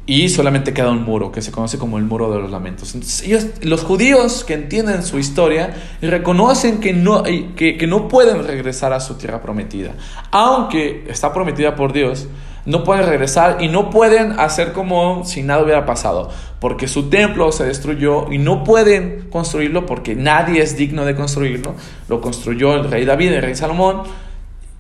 Y 0.06 0.30
solamente 0.30 0.74
queda 0.74 0.90
un 0.90 1.04
muro 1.04 1.32
que 1.32 1.42
se 1.42 1.52
conoce 1.52 1.78
como 1.78 1.98
el 1.98 2.04
muro 2.04 2.32
de 2.34 2.40
los 2.40 2.52
lamentos. 2.52 2.96
Entonces, 2.96 3.26
ellos, 3.26 3.46
los 3.62 3.84
judíos 3.84 4.44
que 4.44 4.56
entienden 4.56 5.04
su 5.04 5.20
historia 5.20 5.74
reconocen 6.02 6.80
que 6.80 6.92
no, 6.92 7.24
que, 7.24 7.78
que 7.78 7.88
no 7.88 8.08
pueden 8.08 8.44
regresar 8.46 8.94
a 8.94 9.00
su 9.00 9.16
tierra 9.16 9.42
prometida. 9.42 9.94
Aunque 10.32 11.06
está 11.08 11.32
prometida 11.32 11.76
por 11.76 11.94
Dios, 11.94 12.28
no 12.66 12.84
pueden 12.84 13.06
regresar 13.06 13.58
y 13.62 13.68
no 13.68 13.90
pueden 13.90 14.40
hacer 14.40 14.72
como 14.72 15.26
si 15.26 15.44
nada 15.44 15.64
hubiera 15.64 15.86
pasado, 15.86 16.30
porque 16.60 16.88
su 16.88 17.10
templo 17.10 17.52
se 17.52 17.66
destruyó 17.66 18.32
y 18.32 18.38
no 18.38 18.64
pueden 18.64 19.28
construirlo 19.30 19.86
porque 19.86 20.16
nadie 20.16 20.62
es 20.62 20.78
digno 20.78 21.06
de 21.06 21.16
construirlo. 21.16 21.76
Lo 22.08 22.22
construyó 22.22 22.76
el 22.76 22.90
rey 22.90 23.06
David, 23.06 23.34
el 23.34 23.42
rey 23.42 23.56
Salomón, 23.56 24.04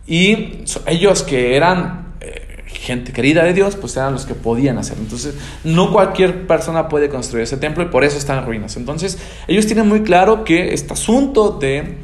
y 0.05 0.63
ellos 0.85 1.23
que 1.23 1.55
eran 1.55 2.13
eh, 2.19 2.63
gente 2.67 3.13
querida 3.13 3.43
de 3.43 3.53
Dios, 3.53 3.75
pues 3.75 3.95
eran 3.97 4.13
los 4.13 4.25
que 4.25 4.35
podían 4.35 4.77
hacerlo. 4.77 5.03
Entonces, 5.03 5.35
no 5.63 5.91
cualquier 5.91 6.47
persona 6.47 6.87
puede 6.87 7.09
construir 7.09 7.43
ese 7.43 7.57
templo 7.57 7.83
y 7.83 7.87
por 7.87 8.03
eso 8.03 8.17
están 8.17 8.39
en 8.39 8.45
ruinas. 8.45 8.77
Entonces, 8.77 9.17
ellos 9.47 9.65
tienen 9.65 9.87
muy 9.87 10.03
claro 10.03 10.43
que 10.43 10.73
este 10.73 10.93
asunto 10.93 11.51
de 11.51 11.97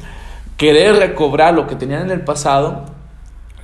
querer 0.56 0.96
recobrar 0.96 1.54
lo 1.54 1.66
que 1.66 1.76
tenían 1.76 2.02
en 2.02 2.10
el 2.10 2.22
pasado, 2.22 2.86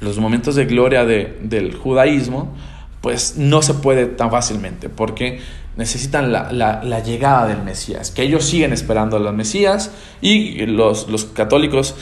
los 0.05 0.19
momentos 0.19 0.55
de 0.55 0.67
gloria 0.67 1.05
del 1.05 1.75
judaísmo, 1.75 2.55
pues 3.01 3.37
no 3.37 3.63
se 3.63 3.75
puede 3.75 4.07
tan 4.07 4.31
fácilmente, 4.31 4.89
porque 4.89 5.41
necesitan 5.77 6.33
la, 6.33 7.03
llegada 7.05 7.49
del 7.49 7.63
Mesías, 7.63 8.11
que 8.11 8.23
ellos 8.23 8.45
siguen 8.45 8.73
esperando 8.73 9.17
al 9.17 9.35
Mesías 9.35 9.91
y 10.21 10.65
los, 10.67 11.07
católicos 11.35 11.97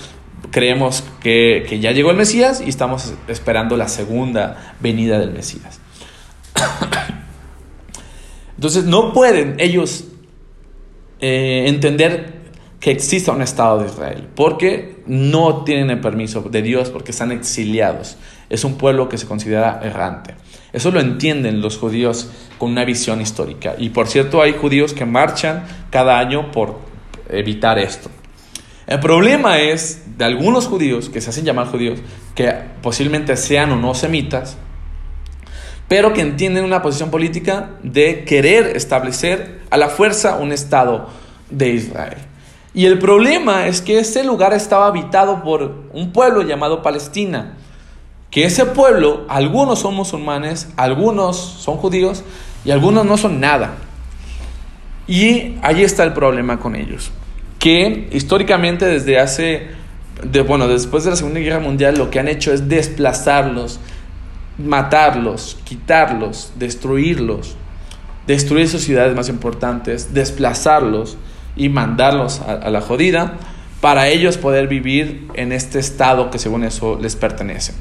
creemos 0.50 1.02
que, 1.20 1.78
ya 1.80 1.92
llegó 1.92 2.10
el 2.10 2.16
Mesías 2.16 2.62
y 2.64 2.68
estamos 2.68 3.14
esperando 3.28 3.76
la 3.76 3.88
segunda 3.88 4.74
venida 4.80 5.18
del 5.18 5.32
Mesías. 5.32 5.80
Entonces 8.56 8.84
no 8.84 9.12
pueden 9.12 9.56
ellos 9.58 10.04
eh, 11.20 11.64
entender 11.66 12.42
que 12.78 12.90
exista 12.90 13.32
un 13.32 13.42
Estado 13.42 13.78
de 13.78 13.86
Israel, 13.86 14.28
porque 14.34 14.91
no 15.06 15.64
tienen 15.64 15.90
el 15.90 16.00
permiso 16.00 16.42
de 16.42 16.62
Dios, 16.62 16.90
porque 16.90 17.10
están 17.10 17.32
exiliados. 17.32 18.16
Es 18.48 18.64
un 18.64 18.76
pueblo 18.76 19.08
que 19.08 19.18
se 19.18 19.26
considera 19.26 19.80
errante. 19.82 20.34
Eso 20.72 20.90
lo 20.90 21.00
entienden 21.00 21.60
los 21.60 21.76
judíos 21.76 22.30
con 22.58 22.70
una 22.70 22.84
visión 22.84 23.20
histórica. 23.20 23.74
Y 23.78 23.90
por 23.90 24.08
cierto, 24.08 24.42
hay 24.42 24.52
judíos 24.52 24.94
que 24.94 25.04
marchan 25.04 25.64
cada 25.90 26.18
año 26.18 26.50
por 26.50 26.78
evitar 27.28 27.78
esto. 27.78 28.10
El 28.86 29.00
problema 29.00 29.58
es 29.58 30.02
de 30.18 30.24
algunos 30.24 30.66
judíos, 30.66 31.08
que 31.08 31.20
se 31.20 31.30
hacen 31.30 31.44
llamar 31.44 31.68
judíos, 31.68 32.00
que 32.34 32.52
posiblemente 32.82 33.36
sean 33.36 33.70
o 33.72 33.76
no 33.76 33.94
semitas, 33.94 34.56
pero 35.88 36.12
que 36.12 36.20
entienden 36.20 36.64
una 36.64 36.82
posición 36.82 37.10
política 37.10 37.70
de 37.82 38.24
querer 38.24 38.76
establecer 38.76 39.60
a 39.70 39.76
la 39.76 39.88
fuerza 39.88 40.36
un 40.36 40.52
Estado 40.52 41.08
de 41.50 41.68
Israel. 41.70 42.18
Y 42.74 42.86
el 42.86 42.98
problema 42.98 43.66
es 43.66 43.82
que 43.82 43.98
ese 43.98 44.24
lugar 44.24 44.54
estaba 44.54 44.86
habitado 44.86 45.42
por 45.42 45.74
un 45.92 46.12
pueblo 46.12 46.42
llamado 46.42 46.82
Palestina. 46.82 47.54
Que 48.30 48.44
ese 48.44 48.64
pueblo, 48.64 49.26
algunos 49.28 49.80
son 49.80 49.94
musulmanes, 49.94 50.68
algunos 50.76 51.36
son 51.36 51.76
judíos 51.76 52.24
y 52.64 52.70
algunos 52.70 53.04
no 53.04 53.18
son 53.18 53.40
nada. 53.40 53.74
Y 55.06 55.56
ahí 55.60 55.82
está 55.82 56.04
el 56.04 56.14
problema 56.14 56.58
con 56.58 56.74
ellos. 56.74 57.10
Que 57.58 58.08
históricamente 58.10 58.86
desde 58.86 59.18
hace, 59.18 59.68
de, 60.22 60.40
bueno, 60.40 60.66
después 60.66 61.04
de 61.04 61.10
la 61.10 61.16
Segunda 61.16 61.40
Guerra 61.40 61.60
Mundial 61.60 61.98
lo 61.98 62.10
que 62.10 62.20
han 62.20 62.28
hecho 62.28 62.54
es 62.54 62.70
desplazarlos, 62.70 63.80
matarlos, 64.56 65.58
quitarlos, 65.64 66.52
destruirlos, 66.56 67.54
destruir 68.26 68.66
sus 68.68 68.82
ciudades 68.82 69.14
más 69.14 69.28
importantes, 69.28 70.14
desplazarlos 70.14 71.18
y 71.56 71.68
mandarlos 71.68 72.40
a, 72.40 72.70
la 72.70 72.80
jodida 72.80 73.34
para 73.80 74.08
ellos 74.08 74.38
poder 74.38 74.68
vivir 74.68 75.28
en 75.34 75.52
este 75.52 75.78
estado 75.78 76.30
que 76.30 76.38
según 76.38 76.64
eso 76.64 76.98
les 77.00 77.16
pertenece. 77.16 77.72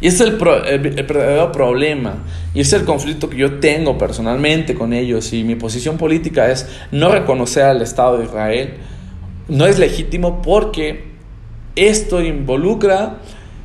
Y 0.00 0.08
es 0.08 0.20
el, 0.20 0.32
verdadero 0.32 1.52
problema. 1.52 2.16
Y 2.54 2.60
es 2.60 2.72
el 2.72 2.84
conflicto 2.84 3.30
que 3.30 3.36
yo 3.36 3.60
tengo 3.60 3.96
personalmente 3.96 4.74
con 4.74 4.92
ellos. 4.92 5.32
Y 5.32 5.44
mi 5.44 5.54
posición 5.54 5.96
política 5.96 6.50
es 6.50 6.68
no 6.90 7.08
reconocer 7.10 7.64
al 7.64 7.82
Estado 7.82 8.18
de 8.18 8.24
Israel. 8.24 8.74
No 9.48 9.64
es 9.66 9.78
legítimo 9.78 10.42
porque 10.42 11.04
esto 11.76 12.20
involucra 12.20 13.18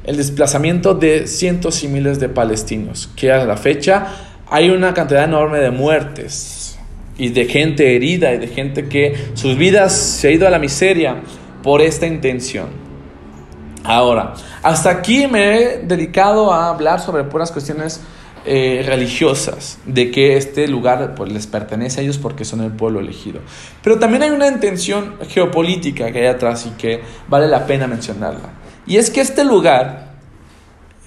el 0.04 0.16
desplazamiento 0.16 0.94
de 0.94 1.26
cientos 1.26 1.84
y 1.84 1.88
miles 1.88 2.20
de 2.20 2.30
palestinos. 2.30 3.10
Que 3.16 3.32
a 3.32 3.44
la 3.44 3.58
fecha 3.58 4.08
hay 4.50 4.70
una 4.70 4.94
cantidad 4.94 5.24
enorme 5.24 5.58
de 5.58 5.72
muertes 5.72 6.34
y 7.18 7.30
de 7.30 7.46
gente 7.46 7.96
herida 7.96 8.34
y 8.34 8.38
de 8.38 8.48
gente 8.48 8.88
que 8.88 9.16
sus 9.34 9.58
vidas 9.58 9.94
se 9.94 10.28
ha 10.28 10.32
ido 10.32 10.48
a 10.48 10.50
la 10.50 10.60
miseria 10.60 11.18
por 11.64 11.82
esta 11.82 12.06
intención. 12.06 12.68
Ahora, 13.84 14.34
hasta 14.64 14.90
aquí 14.90 15.28
me 15.28 15.56
he 15.56 15.78
dedicado 15.80 16.52
a 16.52 16.70
hablar 16.70 17.00
sobre 17.00 17.24
puras 17.24 17.52
cuestiones 17.52 18.02
eh, 18.46 18.84
religiosas 18.86 19.80
de 19.86 20.10
que 20.12 20.38
este 20.38 20.68
lugar 20.68 21.16
pues, 21.16 21.32
les 21.32 21.48
pertenece 21.48 22.00
a 22.00 22.04
ellos 22.04 22.18
porque 22.18 22.46
son 22.46 22.62
el 22.62 22.72
pueblo 22.72 23.00
elegido. 23.00 23.42
Pero 23.84 24.00
también 24.00 24.24
hay 24.24 24.30
una 24.30 24.48
intención 24.48 25.16
geopolítica 25.28 26.12
que 26.12 26.20
hay 26.20 26.28
atrás 26.28 26.66
y 26.66 26.70
que 26.78 27.02
vale 27.28 27.48
la 27.48 27.66
pena 27.66 27.88
mencionarla. 27.88 28.50
Y 28.86 28.98
es 28.98 29.10
que 29.10 29.22
este 29.22 29.44
lugar, 29.44 30.14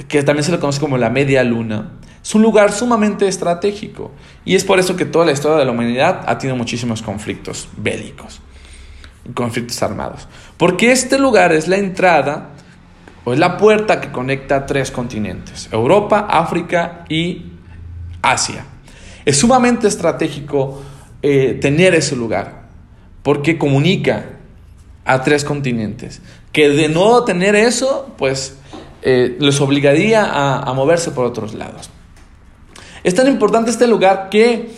que 0.09 0.23
también 0.23 0.45
se 0.45 0.53
le 0.53 0.59
conoce 0.59 0.81
como 0.81 0.99
la 0.99 1.09
media 1.09 1.43
luna, 1.45 1.93
es 2.23 2.35
un 2.35 2.43
lugar 2.43 2.73
sumamente 2.73 3.27
estratégico. 3.27 4.11
Y 4.45 4.55
es 4.55 4.65
por 4.65 4.79
eso 4.79 4.97
que 4.97 5.05
toda 5.05 5.25
la 5.25 5.33
historia 5.33 5.59
de 5.59 5.65
la 5.65 5.73
humanidad 5.73 6.23
ha 6.27 6.39
tenido 6.39 6.57
muchísimos 6.57 7.03
conflictos 7.03 7.69
bélicos, 7.77 8.41
conflictos 9.35 9.83
armados. 9.83 10.29
Porque 10.57 10.93
este 10.93 11.19
lugar 11.19 11.53
es 11.53 11.69
la 11.69 11.77
entrada 11.77 12.51
o 13.25 13.33
es 13.33 13.39
la 13.39 13.57
puerta 13.57 14.01
que 14.01 14.11
conecta 14.11 14.67
tres 14.67 14.91
continentes, 14.91 15.69
Europa, 15.73 16.27
África 16.29 17.05
y 17.09 17.53
Asia. 18.23 18.67
Es 19.25 19.39
sumamente 19.39 19.89
estratégico 19.89 20.83
eh, 21.23 21.59
tener 21.61 21.95
ese 21.95 22.17
lugar, 22.17 22.63
porque 23.23 23.59
comunica 23.59 24.27
a 25.05 25.23
tres 25.23 25.45
continentes, 25.45 26.23
que 26.53 26.71
de 26.71 26.89
no 26.89 27.25
tener 27.25 27.55
eso, 27.55 28.15
pues 28.17 28.57
eh, 29.03 29.37
les 29.39 29.61
obligaría 29.61 30.61
a 30.63 30.73
moverse 30.73 31.11
por 31.11 31.27
otros 31.27 31.55
lados. 31.55 31.91
Es 33.03 33.15
tan 33.15 33.29
importante 33.29 33.71
este 33.71 33.87
lugar 33.87 34.29
que 34.31 34.71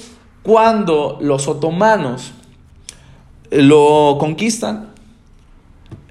cuando 0.43 1.19
los 1.21 1.49
otomanos 1.49 2.33
lo 3.51 4.17
conquistan, 4.19 4.93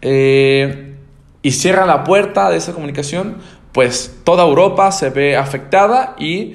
eh, 0.02 0.96
y 1.44 1.52
cierran 1.52 1.88
la 1.88 2.04
puerta 2.04 2.50
de 2.50 2.58
esa 2.58 2.74
comunicación, 2.74 3.38
pues 3.72 4.20
toda 4.24 4.44
Europa 4.44 4.92
se 4.92 5.10
ve 5.10 5.36
afectada 5.36 6.16
y 6.20 6.54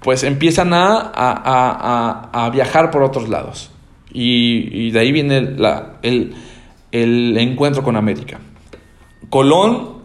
pues 0.00 0.24
empiezan 0.24 0.74
a, 0.74 1.10
a, 1.14 2.50
viajar 2.50 2.90
por 2.90 3.02
otros 3.02 3.28
lados. 3.28 3.70
Y, 4.12 4.90
de 4.90 5.00
ahí 5.00 5.12
viene 5.12 5.38
el, 6.02 6.34
el 6.92 7.38
encuentro 7.38 7.82
con 7.82 7.96
América. 7.96 8.40
Colón 9.30 9.96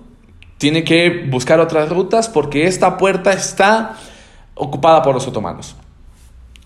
tiene 0.58 0.84
que 0.84 1.28
buscar 1.30 1.60
otras 1.60 1.90
rutas 1.90 2.30
porque 2.30 2.68
esta 2.68 2.98
puerta 2.98 3.34
está 3.34 3.98
ocupada 4.56 5.02
por 5.02 5.14
los 5.14 5.28
otomanos. 5.28 5.76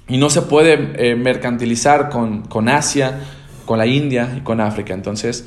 Y 0.08 0.18
no 0.18 0.30
se 0.30 0.44
puede 0.44 0.94
eh, 0.96 1.16
mercantilizar 1.16 2.10
con, 2.10 2.44
con 2.44 2.70
Asia, 2.70 3.20
con 3.66 3.78
la 3.78 3.88
India 3.88 4.36
y 4.38 4.42
con 4.42 4.62
África. 4.62 4.94
Entonces, 4.94 5.46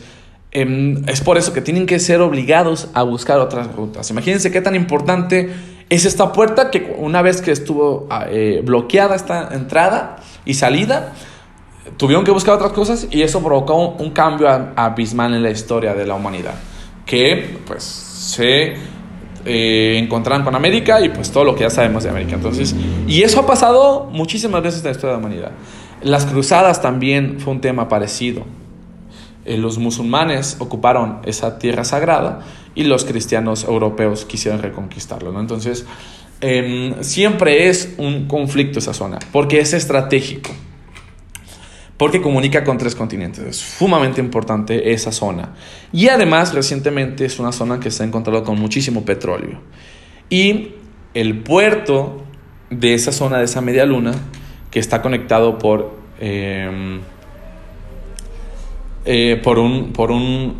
Em, 0.51 1.07
es 1.07 1.21
por 1.21 1.37
eso 1.37 1.53
que 1.53 1.61
tienen 1.61 1.85
que 1.85 1.99
ser 1.99 2.23
obligados 2.23 2.89
a 2.95 3.03
buscar 3.03 3.39
otras 3.39 3.75
rutas. 3.75 4.11
Imagínense 4.11 4.51
qué 4.51 4.63
tan 4.63 4.75
importante 4.75 5.53
es 5.91 6.07
esta 6.07 6.33
puerta 6.33 6.71
que 6.71 6.97
una 6.99 7.21
vez 7.21 7.43
que 7.43 7.53
estuvo 7.53 8.07
ah, 8.11 8.27
eh, 8.31 8.63
bloqueada 8.65 9.15
esta 9.15 9.51
entrada 9.53 10.17
y 10.47 10.55
salida, 10.55 11.13
tuvieron 11.99 12.25
que 12.25 12.31
buscar 12.31 12.55
otras 12.55 12.73
cosas 12.73 13.09
y 13.11 13.23
eso 13.23 13.43
provocó 13.43 13.89
un, 13.91 14.11
cambio 14.11 14.49
abismal 14.75 15.35
en 15.35 15.43
la 15.43 15.51
historia 15.51 15.95
de 15.95 16.07
la 16.07 16.15
humanidad, 16.15 16.55
que 17.05 17.59
pues 17.67 17.83
se 17.83 18.75
eh, 19.45 19.99
encontraron 19.99 20.45
con 20.45 20.55
América 20.55 21.01
y 21.01 21.09
pues 21.09 21.31
todo 21.31 21.45
lo 21.45 21.55
que 21.55 21.63
ya 21.63 21.71
sabemos 21.71 22.05
de 22.05 22.11
América. 22.11 22.35
Entonces, 22.35 22.75
y 23.07 23.23
eso 23.23 23.41
ha 23.41 23.47
pasado 23.47 24.09
muchísimas 24.13 24.63
veces 24.63 24.81
en 24.81 24.87
la 24.87 24.91
historia 24.93 25.17
de 25.17 25.21
la 25.21 25.27
humanidad. 25.27 25.51
Las 26.03 26.27
cruzadas 26.27 26.81
también 26.81 27.41
fue 27.41 27.53
un 27.53 27.61
tema 27.61 27.89
parecido. 27.89 28.45
Eh, 29.45 29.57
los 29.57 29.79
musulmanes 29.79 30.57
ocuparon 30.59 31.21
esa 31.25 31.59
tierra 31.59 31.85
sagrada 31.85 32.41
y 32.75 32.85
los 32.85 33.05
cristianos 33.05 33.65
europeos 33.65 34.25
quisieron 34.25 34.61
reconquistarlo. 34.61 35.33
¿no? 35.33 35.41
Entonces, 35.41 35.87
em, 36.41 36.95
siempre 37.03 37.69
es 37.69 37.95
un 37.99 38.29
conflicto 38.29 38.79
esa 38.79 38.93
zona, 38.93 39.19
porque 39.33 39.61
es 39.61 39.73
estratégico, 39.73 40.51
porque 41.99 42.23
comunica 42.23 42.65
con 42.65 42.79
tres 42.79 42.95
continentes. 42.95 43.45
Es 43.45 43.57
sumamente 43.57 44.21
importante 44.21 44.93
esa 44.93 45.13
zona. 45.13 45.55
Y 45.93 46.09
además, 46.09 46.55
recientemente 46.55 47.25
es 47.25 47.39
una 47.41 47.53
zona 47.53 47.81
que 47.81 47.91
se 47.91 48.05
ha 48.05 48.07
encontrado 48.07 48.45
con 48.45 48.59
muchísimo 48.59 49.05
petróleo. 49.05 49.61
Y 50.31 50.75
el 51.13 51.41
puerto 51.41 52.23
de 52.71 52.95
esa 52.95 53.11
zona, 53.11 53.39
de 53.39 53.45
esa 53.45 53.61
media 53.61 53.85
luna, 53.85 54.13
que 54.71 54.79
está 54.79 55.03
conectado 55.03 55.59
por... 55.59 55.99
Em, 56.21 57.01
eh, 59.05 59.41
por 59.43 59.59
un, 59.59 59.93
por 59.95 60.11
un, 60.11 60.59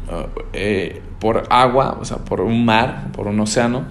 eh, 0.55 1.03
por 1.21 1.45
agua, 1.51 1.99
o 2.01 2.05
sea, 2.07 2.19
por 2.19 2.41
un 2.41 2.65
mar, 2.65 3.13
por 3.13 3.27
un 3.27 3.39
océano, 3.41 3.85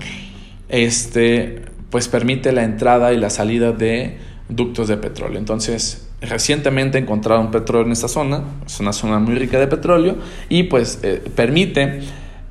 este, 0.68 1.64
pues 1.92 2.08
permite 2.08 2.52
la 2.52 2.64
entrada 2.64 3.14
y 3.14 3.18
la 3.18 3.30
salida 3.30 3.72
de 3.72 4.18
ductos 4.50 4.88
de 4.88 4.98
petróleo. 4.98 5.38
Entonces, 5.38 6.07
recientemente 6.22 6.98
encontraron 6.98 7.52
petróleo 7.52 7.86
en 7.86 7.92
esta 7.92 8.08
zona, 8.08 8.42
es 8.66 8.80
una 8.80 8.94
zona 8.94 9.20
muy 9.20 9.36
rica 9.36 9.60
de 9.60 9.68
petróleo 9.68 10.16
y 10.50 10.64
pues 10.64 11.00
eh, 11.04 11.24
permite 11.36 12.02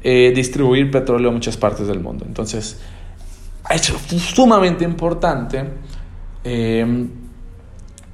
distribuir 0.03 0.89
petróleo 0.93 1.31
a 1.31 1.33
muchas 1.33 1.57
partes 1.57 1.89
del 1.89 1.99
mundo. 1.99 2.25
Entonces, 2.29 2.79
es 3.69 3.93
sumamente 4.21 4.85
importante 4.85 5.65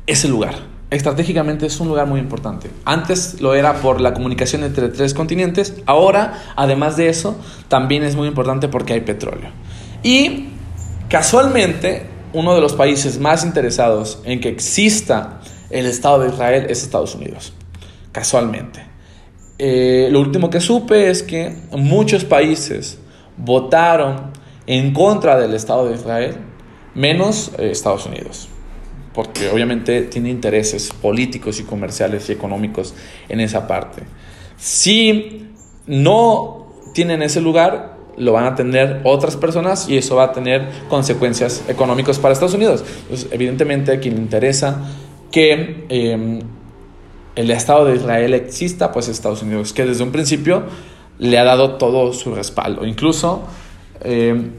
ese 0.06 0.28
lugar 0.28 0.72
estratégicamente 0.92 1.66
es 1.66 1.80
un 1.80 1.88
lugar 1.88 2.06
muy 2.06 2.20
importante. 2.20 2.70
Antes 2.84 3.40
lo 3.40 3.54
era 3.54 3.74
por 3.80 4.00
la 4.00 4.12
comunicación 4.12 4.62
entre 4.62 4.88
tres 4.90 5.14
continentes, 5.14 5.74
ahora, 5.86 6.42
además 6.54 6.96
de 6.96 7.08
eso, 7.08 7.36
también 7.68 8.04
es 8.04 8.14
muy 8.14 8.28
importante 8.28 8.68
porque 8.68 8.92
hay 8.92 9.00
petróleo. 9.00 9.50
Y 10.02 10.50
casualmente, 11.08 12.06
uno 12.32 12.54
de 12.54 12.60
los 12.60 12.74
países 12.74 13.18
más 13.18 13.44
interesados 13.44 14.20
en 14.24 14.40
que 14.40 14.48
exista 14.48 15.40
el 15.70 15.86
Estado 15.86 16.20
de 16.20 16.28
Israel 16.30 16.66
es 16.68 16.82
Estados 16.82 17.14
Unidos. 17.14 17.52
Casualmente. 18.12 18.84
Eh, 19.58 20.08
lo 20.10 20.20
último 20.20 20.50
que 20.50 20.60
supe 20.60 21.10
es 21.10 21.22
que 21.22 21.56
muchos 21.72 22.24
países 22.24 22.98
votaron 23.36 24.32
en 24.66 24.92
contra 24.92 25.38
del 25.38 25.54
Estado 25.54 25.88
de 25.88 25.94
Israel, 25.94 26.36
menos 26.94 27.52
eh, 27.58 27.70
Estados 27.70 28.06
Unidos 28.06 28.48
porque 29.14 29.50
obviamente 29.50 30.02
tiene 30.02 30.30
intereses 30.30 30.90
políticos 30.90 31.60
y 31.60 31.64
comerciales 31.64 32.28
y 32.28 32.32
económicos 32.32 32.94
en 33.28 33.40
esa 33.40 33.66
parte. 33.66 34.02
Si 34.56 35.50
no 35.86 36.66
tienen 36.94 37.22
ese 37.22 37.40
lugar, 37.40 37.96
lo 38.22 38.32
van 38.32 38.44
a 38.44 38.54
tener 38.54 39.00
otras 39.04 39.36
personas 39.36 39.88
y 39.88 39.96
eso 39.96 40.16
va 40.16 40.24
a 40.24 40.32
tener 40.32 40.68
consecuencias 40.88 41.64
económicas 41.68 42.18
para 42.18 42.32
Estados 42.32 42.54
Unidos. 42.54 42.84
Entonces, 43.02 43.28
evidentemente, 43.30 43.92
a 43.92 44.00
quien 44.00 44.14
le 44.14 44.20
interesa 44.20 44.82
que 45.30 45.86
em, 45.88 46.40
el 47.34 47.50
Estado 47.50 47.86
de 47.86 47.96
Israel 47.96 48.34
exista, 48.34 48.92
pues 48.92 49.08
Estados 49.08 49.42
Unidos, 49.42 49.72
que 49.72 49.84
desde 49.84 50.02
un 50.04 50.12
principio 50.12 50.64
le 51.18 51.38
ha 51.38 51.44
dado 51.44 51.76
todo 51.76 52.12
su 52.12 52.34
respaldo. 52.34 52.86
Incluso 52.86 53.42
em, 54.02 54.52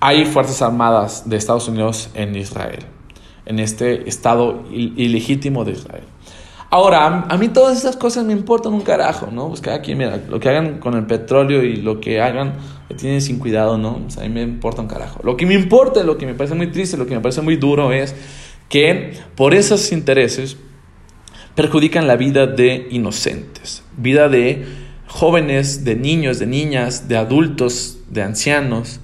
hay 0.00 0.24
fuerzas 0.24 0.62
armadas 0.62 1.28
de 1.28 1.36
Estados 1.36 1.68
Unidos 1.68 2.10
en 2.14 2.36
Israel 2.36 2.84
en 3.48 3.58
este 3.58 4.06
estado 4.08 4.62
ilegítimo 4.70 5.64
de 5.64 5.72
Israel. 5.72 6.04
Ahora, 6.70 7.24
a 7.28 7.38
mí 7.38 7.48
todas 7.48 7.78
esas 7.78 7.96
cosas 7.96 8.26
me 8.26 8.34
importan 8.34 8.74
un 8.74 8.82
carajo, 8.82 9.28
¿no? 9.32 9.48
Pues 9.48 9.62
cada 9.62 9.80
quien, 9.80 9.96
mira, 9.96 10.20
lo 10.28 10.38
que 10.38 10.50
hagan 10.50 10.78
con 10.78 10.94
el 10.94 11.06
petróleo 11.06 11.64
y 11.64 11.76
lo 11.76 11.98
que 11.98 12.20
hagan, 12.20 12.54
lo 12.90 12.96
tienen 12.96 13.22
sin 13.22 13.38
cuidado, 13.38 13.78
¿no? 13.78 14.06
a 14.18 14.20
mí 14.20 14.28
me 14.28 14.42
importa 14.42 14.82
un 14.82 14.88
carajo. 14.88 15.20
Lo 15.22 15.36
que 15.36 15.46
me 15.46 15.54
importa, 15.54 16.02
lo 16.02 16.18
que 16.18 16.26
me 16.26 16.34
parece 16.34 16.54
muy 16.54 16.66
triste, 16.66 16.98
lo 16.98 17.06
que 17.06 17.14
me 17.14 17.22
parece 17.22 17.40
muy 17.40 17.56
duro 17.56 17.92
es 17.92 18.14
que 18.68 19.14
por 19.34 19.54
esos 19.54 19.92
intereses 19.92 20.58
perjudican 21.54 22.06
la 22.06 22.16
vida 22.16 22.46
de 22.46 22.86
inocentes, 22.90 23.82
vida 23.96 24.28
de 24.28 24.66
jóvenes, 25.06 25.84
de 25.84 25.96
niños, 25.96 26.38
de 26.38 26.46
niñas, 26.46 27.08
de 27.08 27.16
adultos, 27.16 27.98
de 28.10 28.22
ancianos, 28.22 29.00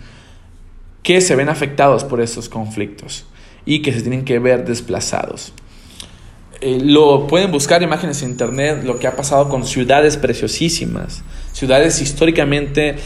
que 1.02 1.22
se 1.22 1.34
ven 1.34 1.48
afectados 1.48 2.04
por 2.04 2.20
esos 2.20 2.50
conflictos 2.50 3.24
y 3.64 3.80
que 3.80 3.92
se 3.92 4.02
tienen 4.02 4.26
que 4.26 4.38
ver 4.38 4.66
desplazados. 4.66 5.54
Eh, 6.66 6.80
lo 6.82 7.26
pueden 7.26 7.52
buscar 7.52 7.82
imágenes 7.82 8.22
en 8.22 8.30
internet, 8.30 8.84
lo 8.84 8.98
que 8.98 9.06
ha 9.06 9.14
pasado 9.14 9.50
con 9.50 9.66
ciudades 9.66 10.16
preciosísimas, 10.16 11.22
ciudades 11.52 12.00
históricamente 12.00 12.96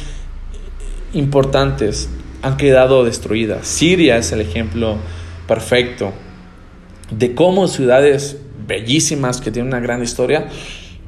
importantes 1.12 2.08
han 2.40 2.56
quedado 2.56 3.02
destruidas. 3.02 3.66
Siria 3.66 4.16
es 4.16 4.30
el 4.30 4.42
ejemplo 4.42 4.98
perfecto 5.48 6.12
de 7.10 7.34
cómo 7.34 7.66
ciudades 7.66 8.36
bellísimas 8.64 9.40
que 9.40 9.50
tienen 9.50 9.72
una 9.72 9.80
gran 9.80 10.04
historia, 10.04 10.46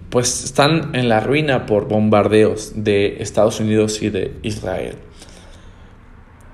pues 0.08 0.42
están 0.42 0.92
en 0.96 1.08
la 1.08 1.20
ruina 1.20 1.66
por 1.66 1.86
bombardeos 1.86 2.72
de 2.74 3.18
Estados 3.22 3.60
Unidos 3.60 4.02
y 4.02 4.10
de 4.10 4.34
Israel. 4.42 4.96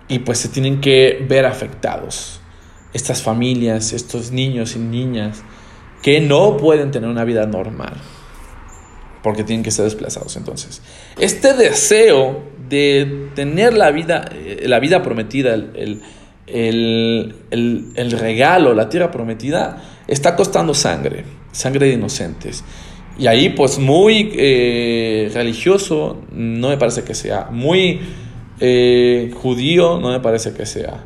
Y 0.08 0.18
pues 0.18 0.36
se 0.36 0.50
tienen 0.50 0.82
que 0.82 1.24
ver 1.26 1.46
afectados 1.46 2.40
estas 2.92 3.22
familias, 3.22 3.94
estos 3.94 4.30
niños 4.30 4.76
y 4.76 4.78
niñas 4.78 5.42
que 6.06 6.20
no 6.20 6.56
pueden 6.56 6.92
tener 6.92 7.10
una 7.10 7.24
vida 7.24 7.46
normal 7.46 7.94
porque 9.24 9.42
tienen 9.42 9.64
que 9.64 9.72
ser 9.72 9.86
desplazados. 9.86 10.36
Entonces, 10.36 10.80
este 11.18 11.52
deseo 11.54 12.44
de 12.68 13.30
tener 13.34 13.74
la 13.74 13.90
vida, 13.90 14.24
eh, 14.32 14.66
la 14.68 14.78
vida 14.78 15.02
prometida, 15.02 15.52
el, 15.54 16.00
el, 16.46 18.10
regalo, 18.20 18.72
la 18.72 18.88
tierra 18.88 19.10
prometida, 19.10 19.82
está 20.06 20.36
costando 20.36 20.74
sangre, 20.74 21.24
sangre 21.50 21.88
de 21.88 21.94
inocentes. 21.94 22.62
Y 23.18 23.26
ahí 23.26 23.48
pues 23.48 23.80
muy 23.80 24.30
eh, 24.36 25.28
religioso 25.34 26.22
no 26.30 26.68
me 26.68 26.76
parece 26.76 27.02
que 27.02 27.16
sea, 27.16 27.48
muy 27.50 27.98
eh, 28.60 29.32
judío 29.34 29.98
no 29.98 30.12
me 30.12 30.20
parece 30.20 30.54
que 30.54 30.66
sea. 30.66 31.05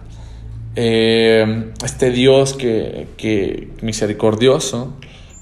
Eh, 0.76 1.72
este 1.84 2.10
Dios 2.10 2.54
que, 2.54 3.08
que, 3.16 3.70
misericordioso, 3.82 4.94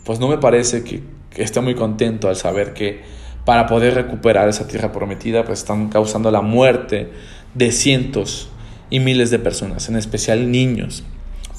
pues 0.05 0.21
no 0.21 0.29
me 0.29 0.39
parece 0.39 0.85
que, 0.85 1.03
que 1.31 1.43
esté 1.43 1.61
muy 1.61 1.75
contento 1.75 2.29
al 2.29 2.37
saber 2.37 2.73
que 2.73 3.01
para 3.45 3.67
poder 3.67 3.95
recuperar 3.95 4.49
esa 4.49 4.67
tierra 4.69 4.93
prometida 4.93 5.45
pues 5.45 5.61
están 5.61 5.89
causando 5.89 6.31
la 6.31 6.43
muerte 6.43 7.09
de 7.55 7.73
cientos 7.73 8.51
y 8.91 9.01
miles 9.01 9.31
de 9.31 9.39
personas, 9.39 9.89
en 9.89 9.97
especial 9.97 10.51
niños. 10.51 11.05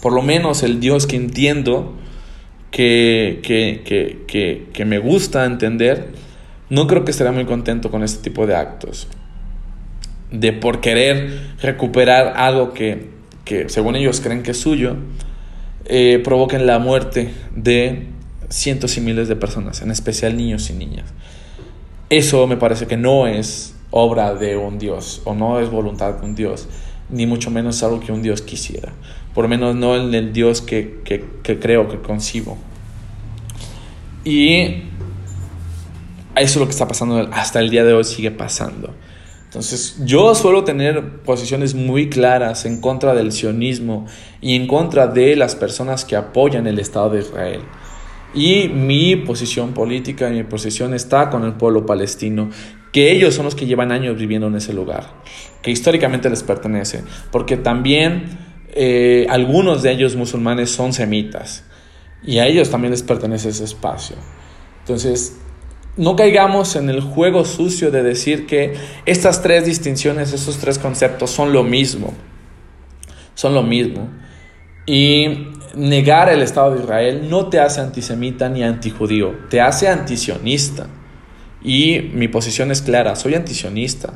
Por 0.02 0.14
lo 0.14 0.22
menos 0.22 0.64
el 0.64 0.80
Dios 0.80 1.08
que 1.08 1.16
entiendo, 1.16 1.96
que, 2.72 3.40
que, 4.72 4.86
me 4.86 5.00
gusta 5.00 5.46
entender, 5.46 6.10
no 6.70 6.88
creo 6.88 7.04
que 7.04 7.12
estará 7.12 7.32
muy 7.32 7.46
contento 7.46 7.92
con 7.92 8.04
este 8.04 8.24
tipo 8.24 8.48
de 8.48 8.56
actos. 8.56 9.08
De 10.32 10.54
por 10.54 10.80
querer 10.80 11.56
recuperar 11.62 12.34
algo 12.38 12.74
que, 12.74 13.10
según 13.68 13.96
ellos 13.96 14.22
creen 14.22 14.44
que 14.44 14.52
es 14.52 14.60
suyo, 14.60 14.96
eh, 15.86 16.22
provoquen 16.24 16.66
la 16.66 16.80
muerte 16.80 17.32
de 17.56 18.08
cientos 18.50 18.98
y 18.98 19.02
miles 19.02 19.28
de 19.28 19.36
personas, 19.36 19.82
en 19.82 19.92
especial 19.92 20.38
niños 20.38 20.70
y 20.70 20.74
niñas. 20.74 21.06
Eso 22.10 22.48
me 22.48 22.58
parece 22.58 22.88
que 22.88 22.98
no 22.98 23.28
es 23.28 23.76
obra 23.92 24.34
de 24.36 24.58
un 24.58 24.80
Dios 24.80 25.22
o 25.26 25.34
no 25.34 25.60
es 25.60 25.70
voluntad 25.70 26.16
de 26.16 26.26
un 26.26 26.36
Dios 26.36 26.68
ni 27.10 27.26
mucho 27.26 27.50
menos 27.52 27.82
algo 27.84 28.00
que 28.00 28.12
un 28.12 28.22
Dios 28.22 28.42
quisiera. 28.42 28.94
Por 29.34 29.46
lo 29.46 29.50
menos 29.50 29.76
no 29.76 29.96
en 29.96 30.14
el 30.14 30.34
Dios 30.34 30.62
que, 30.62 31.00
creo, 31.44 31.90
que 31.90 32.00
concibo. 32.00 32.58
Y 34.24 34.84
eso 36.36 36.54
es 36.54 36.56
lo 36.58 36.66
que 36.66 36.72
está 36.72 36.88
pasando 36.88 37.30
hasta 37.32 37.60
el 37.60 37.70
día 37.70 37.84
de 37.84 37.94
hoy, 37.94 38.04
sigue 38.04 38.32
pasando. 38.32 38.94
Entonces, 39.50 39.98
yo 40.06 40.36
suelo 40.36 40.64
tener 40.64 41.24
posiciones 41.24 41.74
muy 41.74 42.08
claras 42.08 42.66
en 42.66 42.80
contra 42.80 43.16
del 43.16 43.32
sionismo 43.32 44.06
y 44.42 44.56
en 44.56 44.68
contra 44.68 45.08
de 45.08 45.36
las 45.36 45.56
personas 45.56 46.06
que 46.06 46.16
apoyan 46.16 46.68
el 46.68 46.78
Estado 46.78 47.10
de 47.10 47.22
Israel. 47.22 47.62
Y 48.36 48.68
mi 48.68 49.16
posición 49.16 49.74
política 49.74 50.30
y 50.30 50.34
mi 50.34 50.44
posición 50.44 50.94
está 50.94 51.32
con 51.32 51.46
el 51.46 51.54
pueblo 51.54 51.88
palestino, 51.88 52.52
que 52.92 53.12
ellos 53.12 53.34
son 53.34 53.46
los 53.46 53.56
que 53.56 53.66
llevan 53.66 53.92
años 53.92 54.20
viviendo 54.20 54.46
en 54.46 54.56
ese 54.56 54.72
lugar, 54.72 55.16
que 55.64 55.72
históricamente 55.72 56.30
les 56.30 56.44
pertenece, 56.44 57.02
porque 57.32 57.58
también 57.58 58.38
eh, 58.74 59.26
algunos 59.32 59.82
de 59.82 59.94
ellos 59.94 60.16
musulmanes 60.16 60.70
son 60.70 60.94
semitas 60.94 61.64
y 62.24 62.38
a 62.38 62.46
ellos 62.46 62.70
también 62.70 62.92
les 62.92 63.02
pertenece 63.02 63.50
ese 63.50 63.64
espacio. 63.64 64.16
Entonces, 64.82 65.40
no 66.00 66.16
caigamos 66.16 66.78
en 66.78 66.90
el 66.90 67.02
juego 67.02 67.44
sucio 67.44 67.92
de 67.92 68.04
decir 68.04 68.48
que 68.48 68.74
estas 69.06 69.42
tres 69.42 69.66
distinciones, 69.66 70.32
esos 70.32 70.58
tres 70.58 70.80
conceptos 70.80 71.30
son 71.30 71.52
lo 71.52 71.66
mismo, 71.66 72.14
son 73.36 73.54
lo 73.54 73.64
mismo. 73.64 74.10
Y 74.86 75.50
negar 75.76 76.30
el 76.30 76.42
Estado 76.42 76.74
de 76.74 76.84
Israel 76.84 77.28
no 77.30 77.48
te 77.48 77.60
hace 77.60 77.82
antisemita 77.82 78.48
ni 78.48 78.64
antijudío, 78.64 79.36
te 79.50 79.60
hace 79.60 79.90
antisionista. 79.90 80.88
Y 81.62 82.00
mi 82.14 82.30
posición 82.30 82.72
es 82.72 82.82
clara, 82.82 83.18
soy 83.18 83.36
antisionista, 83.36 84.14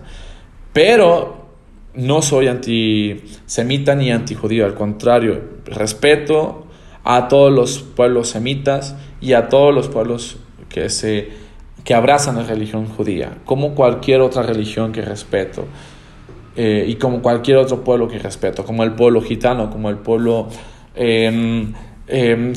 pero 0.71 1.49
no 1.95 2.21
soy 2.21 2.47
antisemita 2.47 3.93
ni 3.95 4.09
antijudío, 4.09 4.65
al 4.65 4.73
contrario, 4.73 5.41
respeto 5.65 6.65
a 7.03 7.27
todos 7.27 7.51
los 7.51 7.79
pueblos 7.79 8.29
semitas 8.29 8.95
y 9.19 9.33
a 9.33 9.49
todos 9.49 9.75
los 9.75 9.89
pueblos 9.89 10.37
que, 10.69 10.89
se, 10.89 11.43
que 11.83 11.93
abrazan 11.93 12.37
la 12.37 12.43
religión 12.43 12.87
judía, 12.87 13.37
como 13.45 13.75
cualquier 13.75 14.21
otra 14.21 14.43
religión 14.43 14.91
que 14.91 15.01
respeto. 15.01 15.65
Eh, 16.55 16.85
y 16.87 16.95
como 16.95 17.21
cualquier 17.21 17.57
otro 17.57 17.83
pueblo 17.83 18.07
que 18.07 18.19
respeto, 18.19 18.63
como 18.63 18.83
el 18.83 18.93
pueblo 18.93 19.21
gitano, 19.21 19.69
como 19.71 19.89
el 19.89 19.97
pueblo 19.97 20.47
em, 20.95 21.73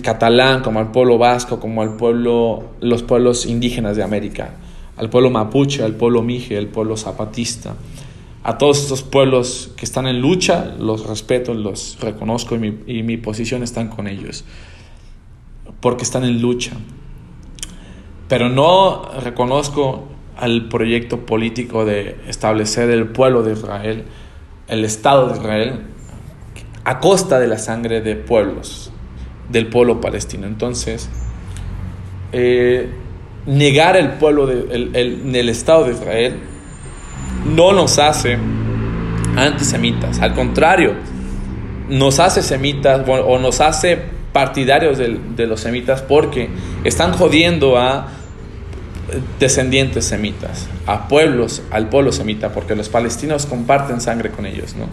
catalán, 0.03 0.63
como 0.63 0.81
el 0.81 0.89
pueblo 0.89 1.17
vasco, 1.17 1.59
como 1.59 1.83
el 1.83 1.91
pueblo, 1.91 2.65
los 2.81 3.03
pueblos 3.03 3.47
indígenas 3.47 3.97
de 3.97 4.03
América 4.03 4.51
al 4.97 5.11
pueblo 5.11 5.31
mapuche, 5.31 5.83
al 5.83 5.95
pueblo 5.95 6.23
mije, 6.23 6.57
al 6.57 6.69
pueblo 6.69 6.97
zapatista, 6.97 7.75
a 8.43 8.59
todos 8.59 8.83
estos 8.83 9.03
pueblos 9.03 9.73
que 9.77 9.85
están 9.85 10.07
en 10.07 10.21
lucha, 10.21 10.75
los 10.79 11.07
respeto, 11.07 11.53
los 11.53 11.99
reconozco 12.01 12.55
y 12.55 12.59
mi, 12.59 12.79
y 12.87 13.03
mi 13.03 13.17
posición 13.17 13.63
está 13.63 13.89
con 13.91 14.09
ellos, 14.09 14.45
porque 15.81 16.05
están 16.05 16.25
en 16.25 16.41
lucha. 16.41 16.73
Pero 18.29 18.49
no 18.49 19.03
reconozco 19.23 20.09
al 20.37 20.69
proyecto 20.69 21.25
político 21.25 21.85
de 21.85 22.17
establecer 22.29 22.91
el 22.91 23.09
pueblo 23.09 23.43
de 23.43 23.53
Israel, 23.53 24.05
el 24.69 24.85
Estado 24.85 25.29
de 25.29 25.39
Israel, 25.39 25.81
a 26.85 27.01
costa 27.01 27.39
de 27.39 27.47
la 27.47 27.59
sangre 27.59 28.01
de 28.01 28.17
pueblos, 28.17 28.93
del 29.49 29.69
pueblo 29.69 30.01
palestino. 30.01 30.47
Entonces, 30.47 31.09
eh, 32.33 32.91
negar 33.47 33.97
el 33.97 34.13
pueblo 34.15 34.47
de, 34.47 34.91
el, 34.93 35.49
Estado 35.49 35.85
de 35.85 35.93
Israel 35.93 36.41
no 37.45 37.73
nos 37.73 37.99
hace 37.99 38.39
antisemitas, 39.37 40.21
al 40.21 40.35
contrario, 40.35 40.95
nos 41.89 42.19
hace 42.19 42.43
semitas 42.43 43.09
o 43.09 43.39
nos 43.39 43.61
hace 43.61 44.16
partidarios 44.37 44.99
de, 44.99 45.47
los 45.47 45.61
semitas 45.61 46.03
porque 46.03 46.51
están 46.85 47.15
jodiendo 47.15 47.79
a 47.79 48.09
descendientes 49.41 50.05
semitas, 50.05 50.69
a 50.85 51.09
pueblos, 51.09 51.63
al 51.71 51.89
pueblo 51.89 52.13
semita, 52.13 52.53
porque 52.53 52.77
los 52.77 52.91
palestinos 52.91 53.47
comparten 53.47 53.99
sangre 54.03 54.29
con 54.29 54.45
ellos, 54.45 54.77
¿no? 54.77 54.89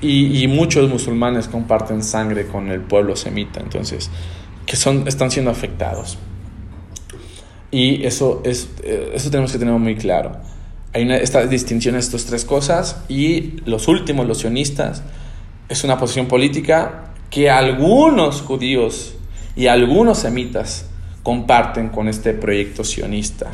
Y, 0.00 0.48
muchos 0.48 0.88
musulmanes 0.88 1.48
comparten 1.48 2.02
sangre 2.02 2.46
con 2.46 2.70
el 2.70 2.80
pueblo 2.80 3.14
semita, 3.14 3.60
entonces, 3.60 4.10
que 4.64 4.76
son, 4.76 5.06
están 5.06 5.30
siendo 5.30 5.50
afectados. 5.50 6.16
Y 7.70 8.06
eso, 8.06 8.40
es, 8.42 8.70
eh, 8.84 9.10
eso 9.12 9.30
tenemos 9.30 9.52
que 9.52 9.58
tener 9.58 9.74
muy 9.74 9.96
claro. 9.96 10.32
Hay 10.94 11.02
una, 11.02 11.18
esta 11.18 11.44
distinción 11.44 11.92
de 11.92 12.00
estas 12.00 12.24
tres 12.24 12.46
cosas 12.46 13.02
y 13.06 13.60
los 13.66 13.86
últimos, 13.86 14.26
los 14.26 14.38
sionistas, 14.38 15.02
es 15.68 15.84
una 15.84 15.98
posición 15.98 16.26
política 16.26 17.02
que 17.36 17.50
algunos 17.50 18.40
judíos 18.40 19.14
y 19.56 19.66
algunos 19.66 20.20
semitas 20.20 20.86
comparten 21.22 21.90
con 21.90 22.08
este 22.08 22.32
proyecto 22.32 22.82
sionista. 22.82 23.50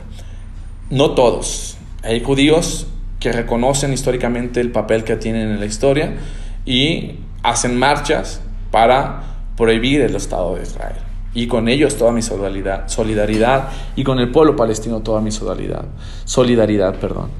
No 0.88 1.16
todos. 1.16 1.76
Hay 2.04 2.22
judíos 2.22 2.86
que 3.18 3.32
reconocen 3.32 3.92
históricamente 3.92 4.60
el 4.60 4.70
papel 4.70 5.02
que 5.02 5.16
tienen 5.16 5.50
en 5.50 5.58
la 5.58 5.66
historia 5.66 6.14
y 6.64 7.16
hacen 7.42 7.76
marchas 7.76 8.40
para 8.70 9.24
prohibir 9.56 10.02
el 10.02 10.14
Estado 10.14 10.54
de 10.54 10.62
Israel 10.62 10.94
y 11.34 11.48
con 11.48 11.68
ellos 11.68 11.96
toda 11.96 12.12
mi 12.12 12.22
solidaridad, 12.22 13.68
y 13.96 14.04
con 14.04 14.20
el 14.20 14.30
pueblo 14.30 14.54
palestino 14.54 15.00
toda 15.00 15.20
mi 15.20 15.32
solidaridad, 15.32 15.86
solidaridad, 16.24 17.00
perdón. 17.00 17.30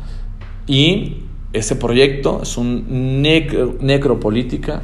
Y 0.67 1.19
ese 1.53 1.77
proyecto 1.77 2.41
es 2.43 2.57
un 2.57 3.23
necropolítica, 3.23 4.83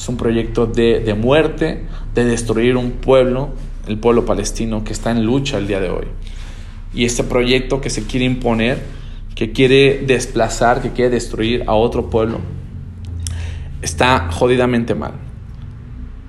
es 0.00 0.08
un 0.08 0.16
proyecto 0.16 0.66
de, 0.66 1.00
de, 1.00 1.14
muerte, 1.14 1.84
de 2.14 2.24
destruir 2.24 2.76
un 2.76 2.92
pueblo, 2.92 3.50
el 3.86 3.98
pueblo 3.98 4.24
palestino 4.24 4.82
que 4.82 4.92
está 4.92 5.10
en 5.10 5.24
lucha 5.24 5.58
el 5.58 5.66
día 5.66 5.80
de 5.80 5.90
hoy. 5.90 6.06
Y 6.94 7.04
este 7.04 7.22
proyecto 7.22 7.80
que 7.80 7.90
se 7.90 8.06
quiere 8.06 8.24
imponer, 8.24 8.82
que 9.34 9.52
quiere 9.52 10.02
desplazar, 10.06 10.80
que 10.80 10.90
quiere 10.90 11.10
destruir 11.10 11.64
a 11.66 11.74
otro 11.74 12.08
pueblo, 12.08 12.38
está 13.82 14.30
jodidamente 14.30 14.94
mal. 14.94 15.12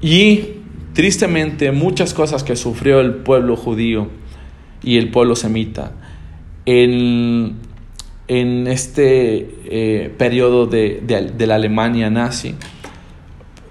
Y 0.01 0.61
Tristemente, 0.93 1.71
muchas 1.71 2.13
cosas 2.13 2.43
que 2.43 2.55
sufrió 2.57 2.99
el 2.99 3.15
pueblo 3.15 3.55
judío 3.55 4.09
y 4.83 4.97
el 4.97 5.09
pueblo 5.09 5.37
semita 5.37 5.93
en, 6.65 7.55
en 8.27 8.67
este 8.67 9.47
eh, 9.65 10.13
periodo 10.17 10.67
de, 10.67 11.01
la 11.39 11.55
Alemania 11.55 12.09
nazi, 12.09 12.55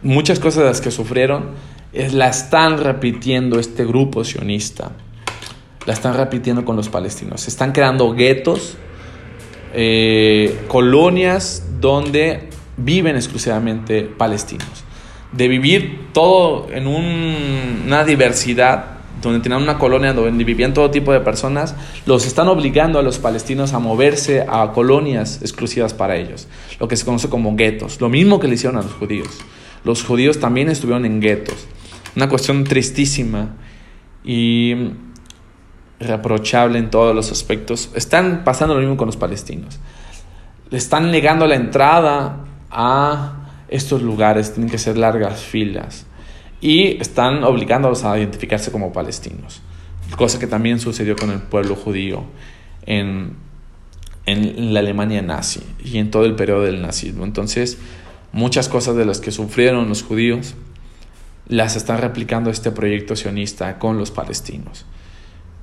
muchas 0.02 0.38
cosas 0.38 0.62
de 0.62 0.68
las 0.68 0.80
que 0.80 0.90
sufrieron 0.90 1.50
es, 1.92 2.12
la 2.12 2.28
están 2.28 2.78
repitiendo 2.78 3.58
este 3.58 3.84
grupo 3.84 4.24
sionista, 4.24 4.92
la 5.86 5.92
están 5.92 6.16
repitiendo 6.16 6.64
con 6.64 6.76
los 6.76 6.88
palestinos. 6.88 7.42
Se 7.42 7.50
están 7.50 7.72
creando 7.72 8.12
guetos, 8.12 8.76
eh, 9.74 10.64
colonias 10.68 11.66
donde 11.80 12.50
viven 12.76 13.16
exclusivamente 13.16 14.02
palestinos 14.02 14.84
de 15.32 15.48
vivir 15.48 16.08
todo 16.12 16.68
en 16.72 16.86
una 16.86 18.04
diversidad 18.04 18.96
donde 19.22 19.40
tenían 19.40 19.62
una 19.62 19.76
colonia 19.78 20.14
donde 20.14 20.44
vivían 20.44 20.72
todo 20.72 20.90
tipo 20.90 21.12
de 21.12 21.20
personas, 21.20 21.74
los 22.06 22.26
están 22.26 22.48
obligando 22.48 22.98
a 22.98 23.02
los 23.02 23.18
palestinos 23.18 23.74
a 23.74 23.78
moverse 23.78 24.46
a 24.48 24.72
colonias 24.72 25.40
exclusivas 25.42 25.92
para 25.92 26.16
ellos, 26.16 26.48
lo 26.78 26.88
que 26.88 26.96
se 26.96 27.04
conoce 27.04 27.28
como 27.28 27.54
guetos, 27.54 28.00
lo 28.00 28.08
mismo 28.08 28.40
que 28.40 28.48
le 28.48 28.54
hicieron 28.54 28.78
a 28.78 28.82
los 28.82 28.92
judíos. 28.94 29.28
Los 29.84 30.04
judíos 30.04 30.40
también 30.40 30.68
estuvieron 30.68 31.04
en 31.04 31.20
guetos, 31.20 31.66
una 32.16 32.28
cuestión 32.28 32.64
tristísima 32.64 33.56
y 34.24 34.74
reprochable 35.98 36.78
en 36.78 36.90
todos 36.90 37.14
los 37.14 37.30
aspectos. 37.30 37.90
Están 37.94 38.42
pasando 38.44 38.74
lo 38.74 38.80
mismo 38.80 38.96
con 38.96 39.06
los 39.06 39.16
palestinos. 39.16 39.78
Le 40.70 40.78
están 40.78 41.10
negando 41.10 41.46
la 41.46 41.56
entrada 41.56 42.44
a 42.70 43.64
estos 43.68 44.02
lugares, 44.02 44.52
tienen 44.52 44.70
que 44.70 44.78
ser 44.78 44.96
largas 44.96 45.42
filas 45.42 46.06
y 46.60 47.00
están 47.00 47.44
obligándolos 47.44 48.04
a 48.04 48.18
identificarse 48.18 48.70
como 48.70 48.92
palestinos, 48.92 49.62
cosa 50.16 50.38
que 50.38 50.46
también 50.46 50.78
sucedió 50.78 51.16
con 51.16 51.30
el 51.30 51.40
pueblo 51.40 51.74
judío 51.74 52.24
en, 52.84 53.36
en 54.26 54.74
la 54.74 54.80
Alemania 54.80 55.22
nazi 55.22 55.62
y 55.82 55.98
en 55.98 56.10
todo 56.10 56.24
el 56.24 56.34
periodo 56.34 56.62
del 56.62 56.82
nazismo. 56.82 57.24
Entonces, 57.24 57.78
muchas 58.32 58.68
cosas 58.68 58.96
de 58.96 59.04
las 59.04 59.20
que 59.20 59.30
sufrieron 59.30 59.88
los 59.88 60.02
judíos 60.02 60.54
las 61.50 61.74
están 61.74 61.98
replicando 61.98 62.48
este 62.50 62.70
proyecto 62.70 63.16
sionista 63.16 63.78
con 63.78 63.98
los 63.98 64.10
palestinos. 64.10 64.86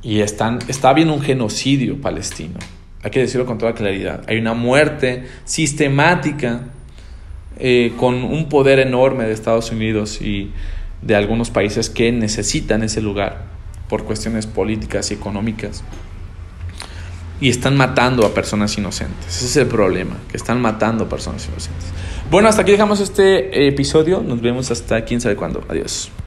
Y 0.03 0.19
están, 0.19 0.59
está 0.67 0.89
habiendo 0.89 1.13
un 1.13 1.21
genocidio 1.21 1.99
palestino. 2.01 2.59
Hay 3.03 3.11
que 3.11 3.21
decirlo 3.21 3.45
con 3.45 3.57
toda 3.57 3.73
claridad. 3.73 4.23
Hay 4.27 4.37
una 4.37 4.53
muerte 4.53 5.25
sistemática 5.45 6.61
eh, 7.57 7.93
con 7.97 8.15
un 8.15 8.49
poder 8.49 8.79
enorme 8.79 9.23
de 9.23 9.33
Estados 9.33 9.71
Unidos 9.71 10.21
y 10.21 10.51
de 11.01 11.15
algunos 11.15 11.49
países 11.49 11.89
que 11.89 12.11
necesitan 12.11 12.83
ese 12.83 13.01
lugar 13.01 13.45
por 13.87 14.03
cuestiones 14.03 14.45
políticas 14.45 15.09
y 15.11 15.13
económicas. 15.13 15.83
Y 17.39 17.49
están 17.49 17.77
matando 17.77 18.25
a 18.25 18.33
personas 18.33 18.77
inocentes. 18.77 19.27
Ese 19.27 19.45
es 19.45 19.55
el 19.57 19.67
problema, 19.67 20.17
que 20.29 20.37
están 20.37 20.61
matando 20.61 21.05
a 21.05 21.09
personas 21.09 21.47
inocentes. 21.47 21.85
Bueno, 22.29 22.49
hasta 22.49 22.63
aquí 22.63 22.71
dejamos 22.71 22.99
este 22.99 23.67
episodio. 23.67 24.21
Nos 24.21 24.41
vemos 24.41 24.69
hasta 24.69 25.05
quién 25.05 25.21
sabe 25.21 25.37
cuándo. 25.37 25.63
Adiós. 25.69 26.11